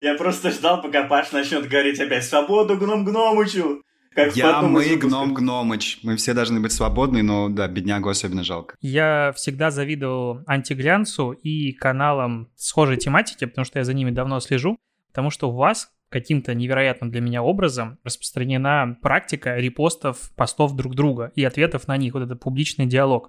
Я 0.00 0.14
просто 0.14 0.50
ждал, 0.50 0.80
пока 0.80 1.04
Паш 1.04 1.30
начнет 1.32 1.68
говорить 1.68 2.00
опять 2.00 2.24
«Свободу 2.24 2.76
гном 2.78 3.04
гномычу!» 3.04 3.82
Как 4.14 4.34
Я, 4.34 4.60
мы, 4.62 4.96
гном 4.96 5.34
гномыч. 5.34 6.00
Мы 6.02 6.16
все 6.16 6.34
должны 6.34 6.58
быть 6.58 6.72
свободны, 6.72 7.22
но 7.22 7.48
да, 7.48 7.68
беднягу 7.68 8.08
особенно 8.08 8.42
жалко. 8.42 8.74
Я 8.80 9.32
всегда 9.36 9.70
завидовал 9.70 10.40
антиглянцу 10.48 11.30
и 11.30 11.72
каналам 11.72 12.48
схожей 12.56 12.96
тематики, 12.96 13.44
потому 13.44 13.64
что 13.64 13.78
я 13.78 13.84
за 13.84 13.94
ними 13.94 14.10
давно 14.10 14.40
слежу, 14.40 14.78
потому 15.08 15.30
что 15.30 15.50
у 15.50 15.54
вас 15.54 15.92
каким-то 16.08 16.54
невероятным 16.54 17.12
для 17.12 17.20
меня 17.20 17.42
образом 17.42 17.98
распространена 18.02 18.96
практика 19.00 19.56
репостов 19.56 20.32
постов 20.34 20.74
друг 20.74 20.96
друга 20.96 21.30
и 21.36 21.44
ответов 21.44 21.86
на 21.86 21.96
них, 21.96 22.14
вот 22.14 22.24
этот 22.24 22.40
публичный 22.40 22.86
диалог. 22.86 23.28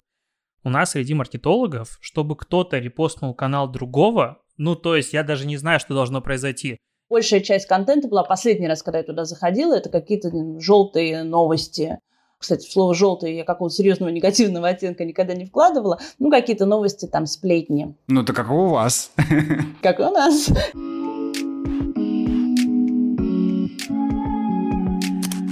У 0.64 0.70
нас 0.70 0.92
среди 0.92 1.14
маркетологов, 1.14 2.00
чтобы 2.02 2.36
кто-то 2.36 2.80
репостнул 2.80 3.36
канал 3.36 3.72
другого, 3.72 4.41
ну, 4.58 4.76
то 4.76 4.96
есть 4.96 5.14
я 5.14 5.24
даже 5.24 5.46
не 5.48 5.58
знаю, 5.58 5.80
что 5.80 5.94
должно 5.94 6.22
произойти. 6.22 6.78
Большая 7.10 7.42
часть 7.42 7.68
контента 7.68 8.08
была 8.08 8.24
последний 8.24 8.68
раз, 8.68 8.84
когда 8.84 9.00
я 9.00 9.04
туда 9.04 9.26
заходила, 9.26 9.74
это 9.74 9.90
какие-то 9.90 10.32
желтые 10.60 11.24
новости. 11.24 12.00
Кстати, 12.38 12.68
в 12.68 12.72
слово 12.72 12.96
«желтый» 12.96 13.36
я 13.36 13.44
какого-то 13.44 13.76
серьезного 13.76 14.10
негативного 14.10 14.70
оттенка 14.70 15.06
никогда 15.06 15.36
не 15.36 15.46
вкладывала. 15.46 16.00
Ну, 16.18 16.32
какие-то 16.32 16.66
новости, 16.66 17.06
там, 17.06 17.28
сплетни. 17.28 17.94
Ну, 18.08 18.24
то 18.24 18.34
как 18.34 18.50
у 18.50 18.70
вас. 18.70 19.12
Как 19.82 20.00
у 20.00 20.10
нас. 20.10 20.50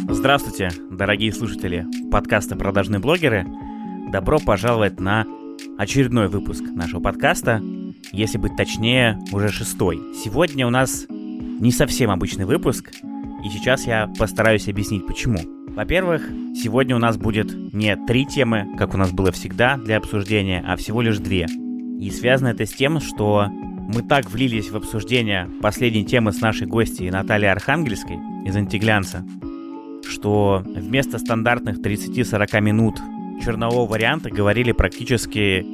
Здравствуйте, 0.09 0.70
дорогие 0.90 1.31
слушатели 1.31 1.86
подкаста 2.12 2.56
«Продажные 2.56 3.00
блогеры». 3.00 3.45
Добро 4.12 4.40
пожаловать 4.40 5.00
на 5.00 5.26
очередной 5.78 6.28
выпуск 6.28 6.64
нашего 6.73 7.00
подкаста, 7.00 7.62
если 8.12 8.38
быть 8.38 8.55
точнее, 8.55 9.20
уже 9.31 9.49
шестой. 9.49 9.99
Сегодня 10.23 10.66
у 10.67 10.70
нас 10.70 11.05
не 11.09 11.72
совсем 11.72 12.12
обычный 12.12 12.45
выпуск, 12.45 12.91
и 13.44 13.50
сейчас 13.50 13.86
я 13.86 14.08
постараюсь 14.17 14.67
объяснить 14.67 15.05
почему. 15.05 15.39
Во-первых, 15.75 16.23
сегодня 16.56 16.95
у 16.95 17.00
нас 17.00 17.17
будет 17.17 17.53
не 17.73 17.95
три 17.95 18.25
темы, 18.25 18.67
как 18.78 18.94
у 18.94 18.97
нас 18.97 19.11
было 19.11 19.31
всегда 19.31 19.78
для 19.78 19.97
обсуждения, 19.97 20.64
а 20.67 20.75
всего 20.75 21.02
лишь 21.02 21.19
две. 21.19 21.45
И 22.00 22.09
связано 22.11 22.50
это 22.50 22.66
с 22.66 22.72
тем, 22.72 23.00
что 23.00 23.47
мы 23.47 24.03
так 24.03 24.30
влились 24.30 24.69
в 24.69 24.75
обсуждение 24.75 25.50
последней 25.62 26.06
темы 26.06 26.31
с 26.31 26.41
нашей 26.41 26.67
гостьей 26.67 27.09
Натальей 27.12 27.52
Архангельской 27.52 28.17
из 28.45 28.56
«Антиглянца», 28.56 29.25
что 30.08 30.64
вместо 30.66 31.17
стандартных 31.17 31.80
30-40 31.80 32.62
минут 32.62 33.00
чернового 33.44 33.89
варианта 33.89 34.30
говорили 34.30 34.72
практически 34.72 35.66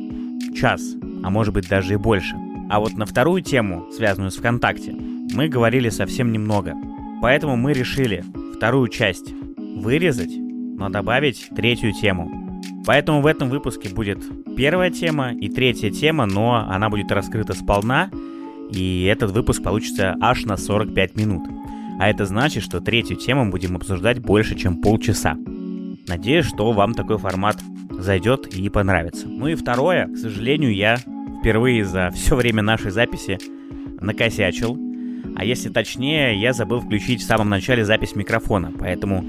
час, 0.55 0.81
а 1.23 1.30
может 1.30 1.53
быть 1.53 1.67
даже 1.67 1.94
и 1.94 1.97
больше. 1.97 2.36
А 2.69 2.80
вот 2.80 2.94
на 2.94 3.05
вторую 3.05 3.41
тему, 3.41 3.88
связанную 3.91 4.31
с 4.31 4.38
ВКонтакте, 4.38 4.94
мы 4.94 5.47
говорили 5.47 5.89
совсем 5.89 6.31
немного. 6.31 6.73
Поэтому 7.22 7.55
мы 7.55 7.73
решили 7.73 8.23
вторую 8.56 8.88
часть 8.88 9.33
вырезать, 9.58 10.31
но 10.36 10.89
добавить 10.89 11.50
третью 11.56 11.94
тему. 11.94 12.59
Поэтому 12.86 13.22
в 13.22 13.25
этом 13.25 13.50
выпуске 13.50 13.89
будет 13.89 14.19
первая 14.56 14.91
тема 14.91 15.33
и 15.33 15.50
третья 15.50 15.89
тема, 15.89 16.25
но 16.25 16.66
она 16.69 16.89
будет 16.89 17.11
раскрыта 17.11 17.53
сполна, 17.53 18.09
и 18.72 19.03
этот 19.03 19.31
выпуск 19.31 19.63
получится 19.63 20.16
аж 20.22 20.45
на 20.45 20.58
45 20.58 21.16
минут. 21.16 21.44
А 22.00 22.09
это 22.09 22.25
значит, 22.25 22.63
что 22.63 22.81
третью 22.81 23.17
тему 23.17 23.50
будем 23.50 23.75
обсуждать 23.75 24.19
больше, 24.19 24.56
чем 24.56 24.81
полчаса. 24.81 25.38
Надеюсь, 26.08 26.45
что 26.45 26.72
вам 26.72 26.94
такой 26.94 27.17
формат 27.17 27.58
зайдет 27.97 28.47
и 28.47 28.69
понравится. 28.69 29.27
Ну 29.27 29.47
и 29.47 29.55
второе, 29.55 30.07
к 30.07 30.17
сожалению, 30.17 30.73
я 30.73 30.97
впервые 31.39 31.85
за 31.85 32.11
все 32.11 32.35
время 32.35 32.61
нашей 32.61 32.91
записи 32.91 33.38
накосячил. 34.01 34.77
А 35.35 35.43
если 35.43 35.69
точнее, 35.69 36.39
я 36.39 36.53
забыл 36.53 36.79
включить 36.79 37.21
в 37.21 37.25
самом 37.25 37.49
начале 37.49 37.83
запись 37.83 38.16
микрофона, 38.16 38.71
поэтому 38.77 39.23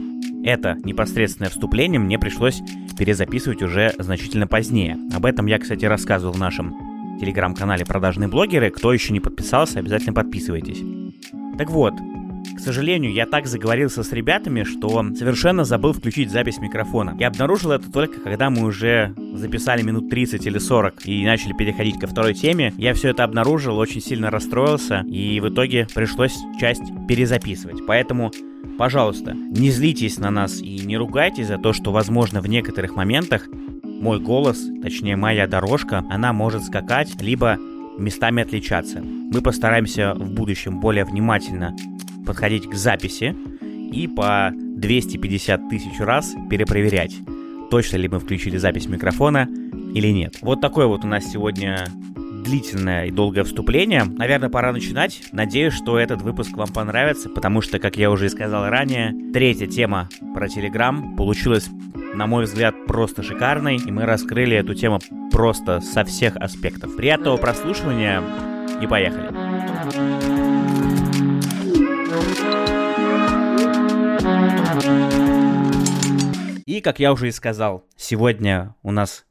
это 0.45 0.77
непосредственное 0.85 1.51
вступление 1.51 1.99
мне 1.99 2.19
пришлось 2.19 2.61
перезаписывать 2.97 3.63
уже 3.63 3.93
значительно 3.99 4.47
позднее. 4.47 4.97
Об 5.15 5.27
этом 5.27 5.47
я, 5.47 5.59
кстати, 5.59 5.85
рассказывал 5.85 6.35
в 6.35 6.39
нашем 6.39 7.19
телеграм-канале 7.19 7.85
«Продажные 7.85 8.29
блогеры». 8.29 8.71
Кто 8.71 8.93
еще 8.93 9.13
не 9.13 9.21
подписался, 9.21 9.81
обязательно 9.81 10.13
подписывайтесь. 10.13 10.83
Так 11.59 11.71
вот, 11.71 11.95
к 12.57 12.61
сожалению, 12.61 13.13
я 13.13 13.27
так 13.27 13.47
заговорился 13.47 14.03
с 14.03 14.13
ребятами, 14.13 14.63
что 14.65 15.05
совершенно 15.15 15.65
забыл 15.65 15.93
включить 15.93 16.31
запись 16.31 16.59
микрофона. 16.59 17.17
Я 17.19 17.29
обнаружил 17.29 17.73
это 17.73 17.91
только 17.91 18.21
когда 18.21 18.51
мы 18.51 18.65
уже 18.65 19.15
записали 19.35 19.83
минут 19.83 20.09
30 20.09 20.47
или 20.47 20.59
40 20.59 21.07
и 21.07 21.25
начали 21.25 21.53
переходить 21.53 21.99
ко 21.99 22.07
второй 22.07 22.35
теме. 22.35 22.73
Я 22.79 22.95
все 22.95 23.11
это 23.11 23.25
обнаружил, 23.25 23.79
очень 23.79 24.01
сильно 24.01 24.31
расстроился, 24.31 25.05
и 25.07 25.41
в 25.41 25.49
итоге 25.49 25.87
пришлось 25.95 26.35
часть 26.59 26.85
перезаписывать. 27.09 27.87
Поэтому 27.87 28.33
Пожалуйста, 28.79 29.33
не 29.33 29.71
злитесь 29.71 30.19
на 30.19 30.31
нас 30.31 30.61
и 30.61 30.81
не 30.81 30.99
ругайтесь 30.99 31.47
за 31.47 31.57
то, 31.57 31.73
что, 31.73 31.93
возможно, 31.93 32.43
в 32.43 32.47
некоторых 32.47 32.95
моментах 32.95 33.49
мой 33.83 34.21
голос, 34.21 34.63
точнее 34.83 35.17
моя 35.17 35.47
дорожка, 35.47 36.05
она 36.11 36.35
может 36.35 36.65
скакать, 36.65 37.21
либо 37.23 37.59
местами 37.99 38.43
отличаться. 38.43 39.01
Мы 39.01 39.41
постараемся 39.41 40.15
в 40.15 40.31
будущем 40.31 40.81
более 40.81 41.05
внимательно 41.05 41.75
подходить 42.27 42.69
к 42.69 42.75
записи 42.75 43.35
и 43.93 44.07
по 44.09 44.51
250 44.53 45.69
тысяч 45.71 45.99
раз 46.01 46.35
перепроверять, 46.51 47.17
точно 47.71 47.97
ли 47.97 48.09
мы 48.09 48.19
включили 48.19 48.57
запись 48.57 48.87
микрофона 48.87 49.49
или 49.95 50.09
нет. 50.09 50.39
Вот 50.43 50.61
такое 50.61 50.87
вот 50.87 51.05
у 51.05 51.07
нас 51.07 51.25
сегодня 51.25 51.87
длительное 52.47 53.07
и 53.07 53.11
долгое 53.11 53.43
вступление. 53.45 54.05
Наверное, 54.05 54.49
пора 54.49 54.73
начинать. 54.73 55.23
Надеюсь, 55.33 55.75
что 55.75 55.99
этот 55.99 56.23
выпуск 56.23 56.57
вам 56.57 56.69
понравится, 56.69 57.29
потому 57.29 57.61
что, 57.61 57.79
как 57.79 57.97
я 57.97 58.11
уже 58.11 58.27
и 58.27 58.29
сказал 58.29 58.69
ранее, 58.69 59.15
третья 59.33 59.67
тема 59.67 60.09
про 60.35 60.49
Телеграм 60.49 61.17
получилась, 61.17 61.69
на 62.15 62.27
мой 62.27 62.45
взгляд, 62.45 62.87
просто 62.87 63.23
шикарной, 63.23 63.77
и 63.77 63.91
мы 63.91 64.05
раскрыли 64.05 64.57
эту 64.57 64.75
тему 64.75 65.01
просто 65.33 65.81
со 65.81 66.05
всех 66.05 66.37
аспектов. 66.37 66.95
Приятного 66.97 67.37
прослушивания 67.37 68.23
и 68.81 68.87
поехали! 68.87 70.16
И, 76.77 76.83
как 76.83 76.99
я 76.99 77.11
уже 77.15 77.29
и 77.29 77.31
сказал, 77.31 77.87
сегодня 77.97 78.75
у 78.83 78.91
нас 78.91 79.25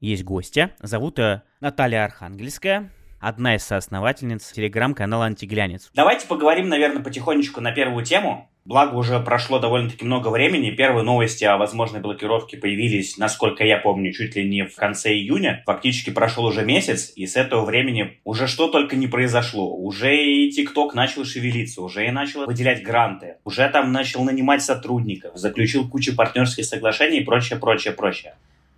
есть 0.00 0.24
гостья. 0.24 0.74
Зовут 0.80 1.20
ее 1.20 1.42
Наталья 1.60 2.04
Архангельская, 2.04 2.90
одна 3.20 3.54
из 3.54 3.62
соосновательниц 3.62 4.50
телеграм-канала 4.50 5.26
«Антиглянец». 5.26 5.88
Давайте 5.94 6.26
поговорим, 6.26 6.68
наверное, 6.68 7.00
потихонечку 7.00 7.60
на 7.60 7.70
первую 7.70 8.04
тему. 8.04 8.50
Благо, 8.70 8.94
уже 8.94 9.18
прошло 9.18 9.58
довольно-таки 9.58 10.04
много 10.04 10.28
времени. 10.28 10.70
Первые 10.70 11.02
новости 11.02 11.42
о 11.42 11.56
возможной 11.56 12.00
блокировке 12.00 12.56
появились, 12.56 13.18
насколько 13.18 13.64
я 13.64 13.78
помню, 13.78 14.12
чуть 14.12 14.36
ли 14.36 14.48
не 14.48 14.64
в 14.64 14.76
конце 14.76 15.12
июня. 15.12 15.64
Фактически 15.66 16.10
прошел 16.10 16.44
уже 16.44 16.64
месяц, 16.64 17.12
и 17.16 17.26
с 17.26 17.34
этого 17.34 17.64
времени 17.64 18.20
уже 18.22 18.46
что 18.46 18.68
только 18.68 18.94
не 18.94 19.08
произошло. 19.08 19.74
Уже 19.74 20.16
и 20.16 20.52
ТикТок 20.52 20.94
начал 20.94 21.24
шевелиться, 21.24 21.82
уже 21.82 22.06
и 22.06 22.12
начал 22.12 22.46
выделять 22.46 22.84
гранты, 22.84 23.38
уже 23.42 23.68
там 23.70 23.90
начал 23.90 24.22
нанимать 24.22 24.62
сотрудников, 24.62 25.36
заключил 25.36 25.88
кучу 25.88 26.14
партнерских 26.14 26.64
соглашений 26.64 27.18
и 27.18 27.24
прочее, 27.24 27.58
прочее, 27.58 27.92
прочее. 27.92 28.36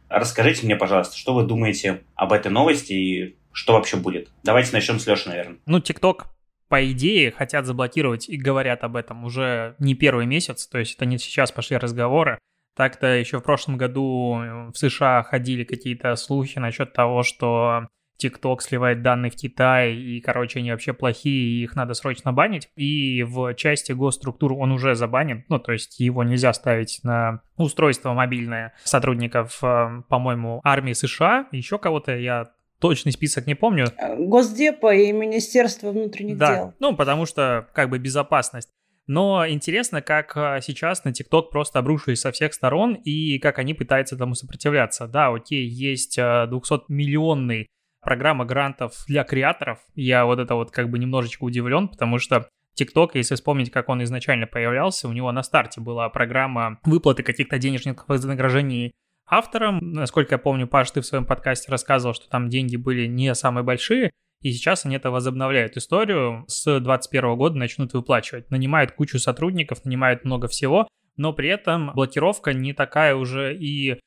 Расскажите 0.09 0.65
мне, 0.65 0.75
пожалуйста, 0.75 1.19
что 1.19 1.35
вы 1.35 1.43
думаете 1.43 2.01
об 2.15 2.33
этой 2.33 2.51
новости 2.51 2.95
и 2.95 3.37
что 3.53 3.75
вообще 3.75 3.99
будет? 3.99 4.31
Давайте 4.43 4.73
начнем 4.73 4.99
с 4.99 5.07
Леши, 5.07 5.29
наверное. 5.29 5.59
Ну, 5.67 5.81
ТикТок 5.81 6.32
по 6.73 6.91
идее, 6.91 7.33
хотят 7.33 7.67
заблокировать 7.67 8.31
и 8.31 8.39
говорят 8.39 8.83
об 8.83 8.97
этом 8.97 9.25
уже 9.25 9.77
не 9.79 9.95
первый 9.95 10.25
месяц, 10.25 10.67
то 10.67 10.79
есть 10.79 10.97
это 10.97 11.05
не 11.05 11.19
сейчас 11.19 11.53
пошли 11.53 11.77
разговоры. 11.77 12.39
Так-то 12.75 13.09
еще 13.09 13.41
в 13.41 13.43
прошлом 13.43 13.77
году 13.77 14.71
в 14.73 14.73
США 14.73 15.23
ходили 15.23 15.65
какие-то 15.65 16.17
слухи 16.17 16.59
насчет 16.59 16.95
того, 16.95 17.25
что 17.25 17.89
TikTok 18.19 18.61
сливает 18.61 19.03
данные 19.03 19.31
в 19.31 19.37
Китай, 19.37 19.95
и, 19.95 20.23
короче, 20.23 20.61
они 20.61 20.71
вообще 20.71 20.95
плохие, 20.95 21.61
и 21.61 21.63
их 21.65 21.77
надо 21.77 21.93
срочно 21.93 22.33
банить. 22.33 22.71
И 22.75 23.23
в 23.23 23.53
части 23.53 23.93
госструктур 23.93 24.55
он 24.55 24.73
уже 24.73 24.95
забанен, 24.95 25.45
ну, 25.51 25.59
то 25.59 25.73
есть 25.73 26.01
его 26.01 26.25
нельзя 26.25 26.55
ставить 26.55 27.01
на 27.03 27.43
устройство 27.59 28.15
мобильное 28.15 28.73
сотрудников, 28.83 29.59
э, 29.63 30.03
по-моему, 30.09 30.63
армии 30.65 30.95
США, 30.95 31.49
еще 31.53 31.77
кого-то, 31.79 32.17
я 32.17 32.47
точный 32.83 33.13
список 33.13 33.47
не 33.47 33.55
помню. 33.55 33.87
Э, 33.97 34.17
Госдепа 34.17 34.95
и 34.95 35.13
Министерство 35.13 35.93
внутренних 35.93 36.37
да. 36.37 36.55
дел. 36.55 36.75
Ну, 36.81 36.97
потому 36.97 37.25
что 37.25 37.69
как 37.73 37.89
бы 37.89 37.99
безопасность. 37.99 38.69
Но 39.07 39.47
интересно, 39.49 40.03
как 40.03 40.37
э, 40.37 40.59
сейчас 40.63 41.05
на 41.05 41.11
TikTok 41.11 41.51
просто 41.51 41.79
обрушились 41.79 42.21
со 42.21 42.33
всех 42.33 42.53
сторон 42.53 42.95
и 42.95 43.39
как 43.39 43.59
они 43.59 43.73
пытаются 43.73 44.17
этому 44.17 44.35
сопротивляться. 44.35 45.07
Да, 45.07 45.29
окей, 45.29 45.65
есть 45.65 46.19
200-миллионный 46.19 47.63
э, 47.63 47.67
программа 48.01 48.45
грантов 48.45 49.05
для 49.07 49.23
креаторов. 49.23 49.79
Я 49.95 50.27
вот 50.27 50.41
это 50.41 50.57
вот 50.57 50.73
как 50.73 50.91
бы 50.91 50.99
немножечко 50.99 51.45
удивлен, 51.45 51.89
потому 51.89 52.19
что 52.19 52.49
TikTok, 52.79 53.11
если 53.15 53.37
вспомнить, 53.37 53.71
как 53.71 53.89
он 53.89 54.03
изначально 54.03 54.47
появлялся, 54.49 55.07
у 55.09 55.13
него 55.13 55.31
на 55.31 55.45
старте 55.45 55.81
была 55.81 56.09
программа 56.09 56.81
выплаты 56.85 57.23
каких-то 57.23 57.59
денежных 57.59 58.09
вознаграждений 58.09 58.93
автором. 59.27 59.79
Насколько 59.81 60.35
я 60.35 60.39
помню, 60.39 60.67
Паш, 60.67 60.91
ты 60.91 61.01
в 61.01 61.07
своем 61.07 61.25
подкасте 61.25 61.71
рассказывал, 61.71 62.15
что 62.15 62.29
там 62.29 62.49
деньги 62.49 62.77
были 62.77 63.07
не 63.07 63.35
самые 63.35 63.65
большие. 63.65 64.11
И 64.41 64.53
сейчас 64.53 64.85
они 64.85 64.97
это 64.97 65.11
возобновляют 65.11 65.77
историю. 65.77 66.45
С 66.49 66.65
2021 66.65 67.37
года 67.37 67.57
начнут 67.57 67.93
выплачивать. 67.93 68.51
Нанимают 68.51 68.93
кучу 68.93 69.19
сотрудников, 69.19 69.85
нанимают 69.85 70.25
много 70.25 70.49
всего, 70.49 70.89
но 71.17 71.33
при 71.33 71.49
этом 71.49 71.93
блокировка 71.95 72.53
не 72.53 72.73
такая 72.73 73.15
уже 73.15 73.57
и 73.57 74.01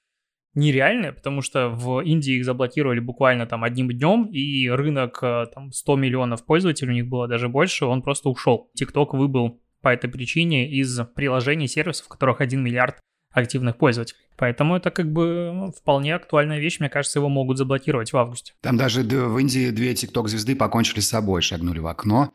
нереальная, 0.56 1.12
потому 1.12 1.41
что 1.41 1.69
в 1.69 2.01
Индии 2.01 2.35
их 2.35 2.45
заблокировали 2.45 3.00
буквально 3.00 3.45
там 3.45 3.63
одним 3.63 3.89
днем, 3.89 4.25
и 4.31 4.69
рынок 4.69 5.19
э, 5.21 5.47
там 5.53 5.71
100 5.71 5.95
миллионов 5.97 6.45
пользователей, 6.45 6.91
у 6.91 6.94
них 6.94 7.07
было 7.07 7.27
даже 7.27 7.50
больше, 7.50 7.85
он 7.85 8.01
просто 8.01 8.29
ушел. 8.29 8.71
TikTok 8.79 9.18
выбыл 9.18 9.61
по 9.81 9.89
этой 9.89 10.09
причине 10.09 10.69
из 10.71 10.97
приложений 11.13 11.68
сервисов, 11.68 12.06
в 12.06 12.09
которых 12.09 12.39
1 12.39 12.63
миллиард 12.63 13.00
активных 13.35 13.77
пользователей. 13.77 14.19
Поэтому 14.37 14.75
это 14.75 14.91
как 14.91 15.11
бы 15.11 15.51
ну, 15.53 15.71
вполне 15.71 16.15
актуальная 16.15 16.59
вещь. 16.59 16.79
Мне 16.79 16.89
кажется, 16.89 17.19
его 17.19 17.29
могут 17.29 17.57
заблокировать 17.57 18.11
в 18.11 18.17
августе. 18.17 18.53
Там 18.61 18.77
даже 18.77 19.01
в 19.03 19.37
Индии 19.37 19.69
две 19.69 19.93
тикток-звезды 19.93 20.55
покончили 20.55 21.01
с 21.01 21.09
собой, 21.09 21.41
шагнули 21.41 21.79
в 21.79 21.87
окно. 21.87 22.31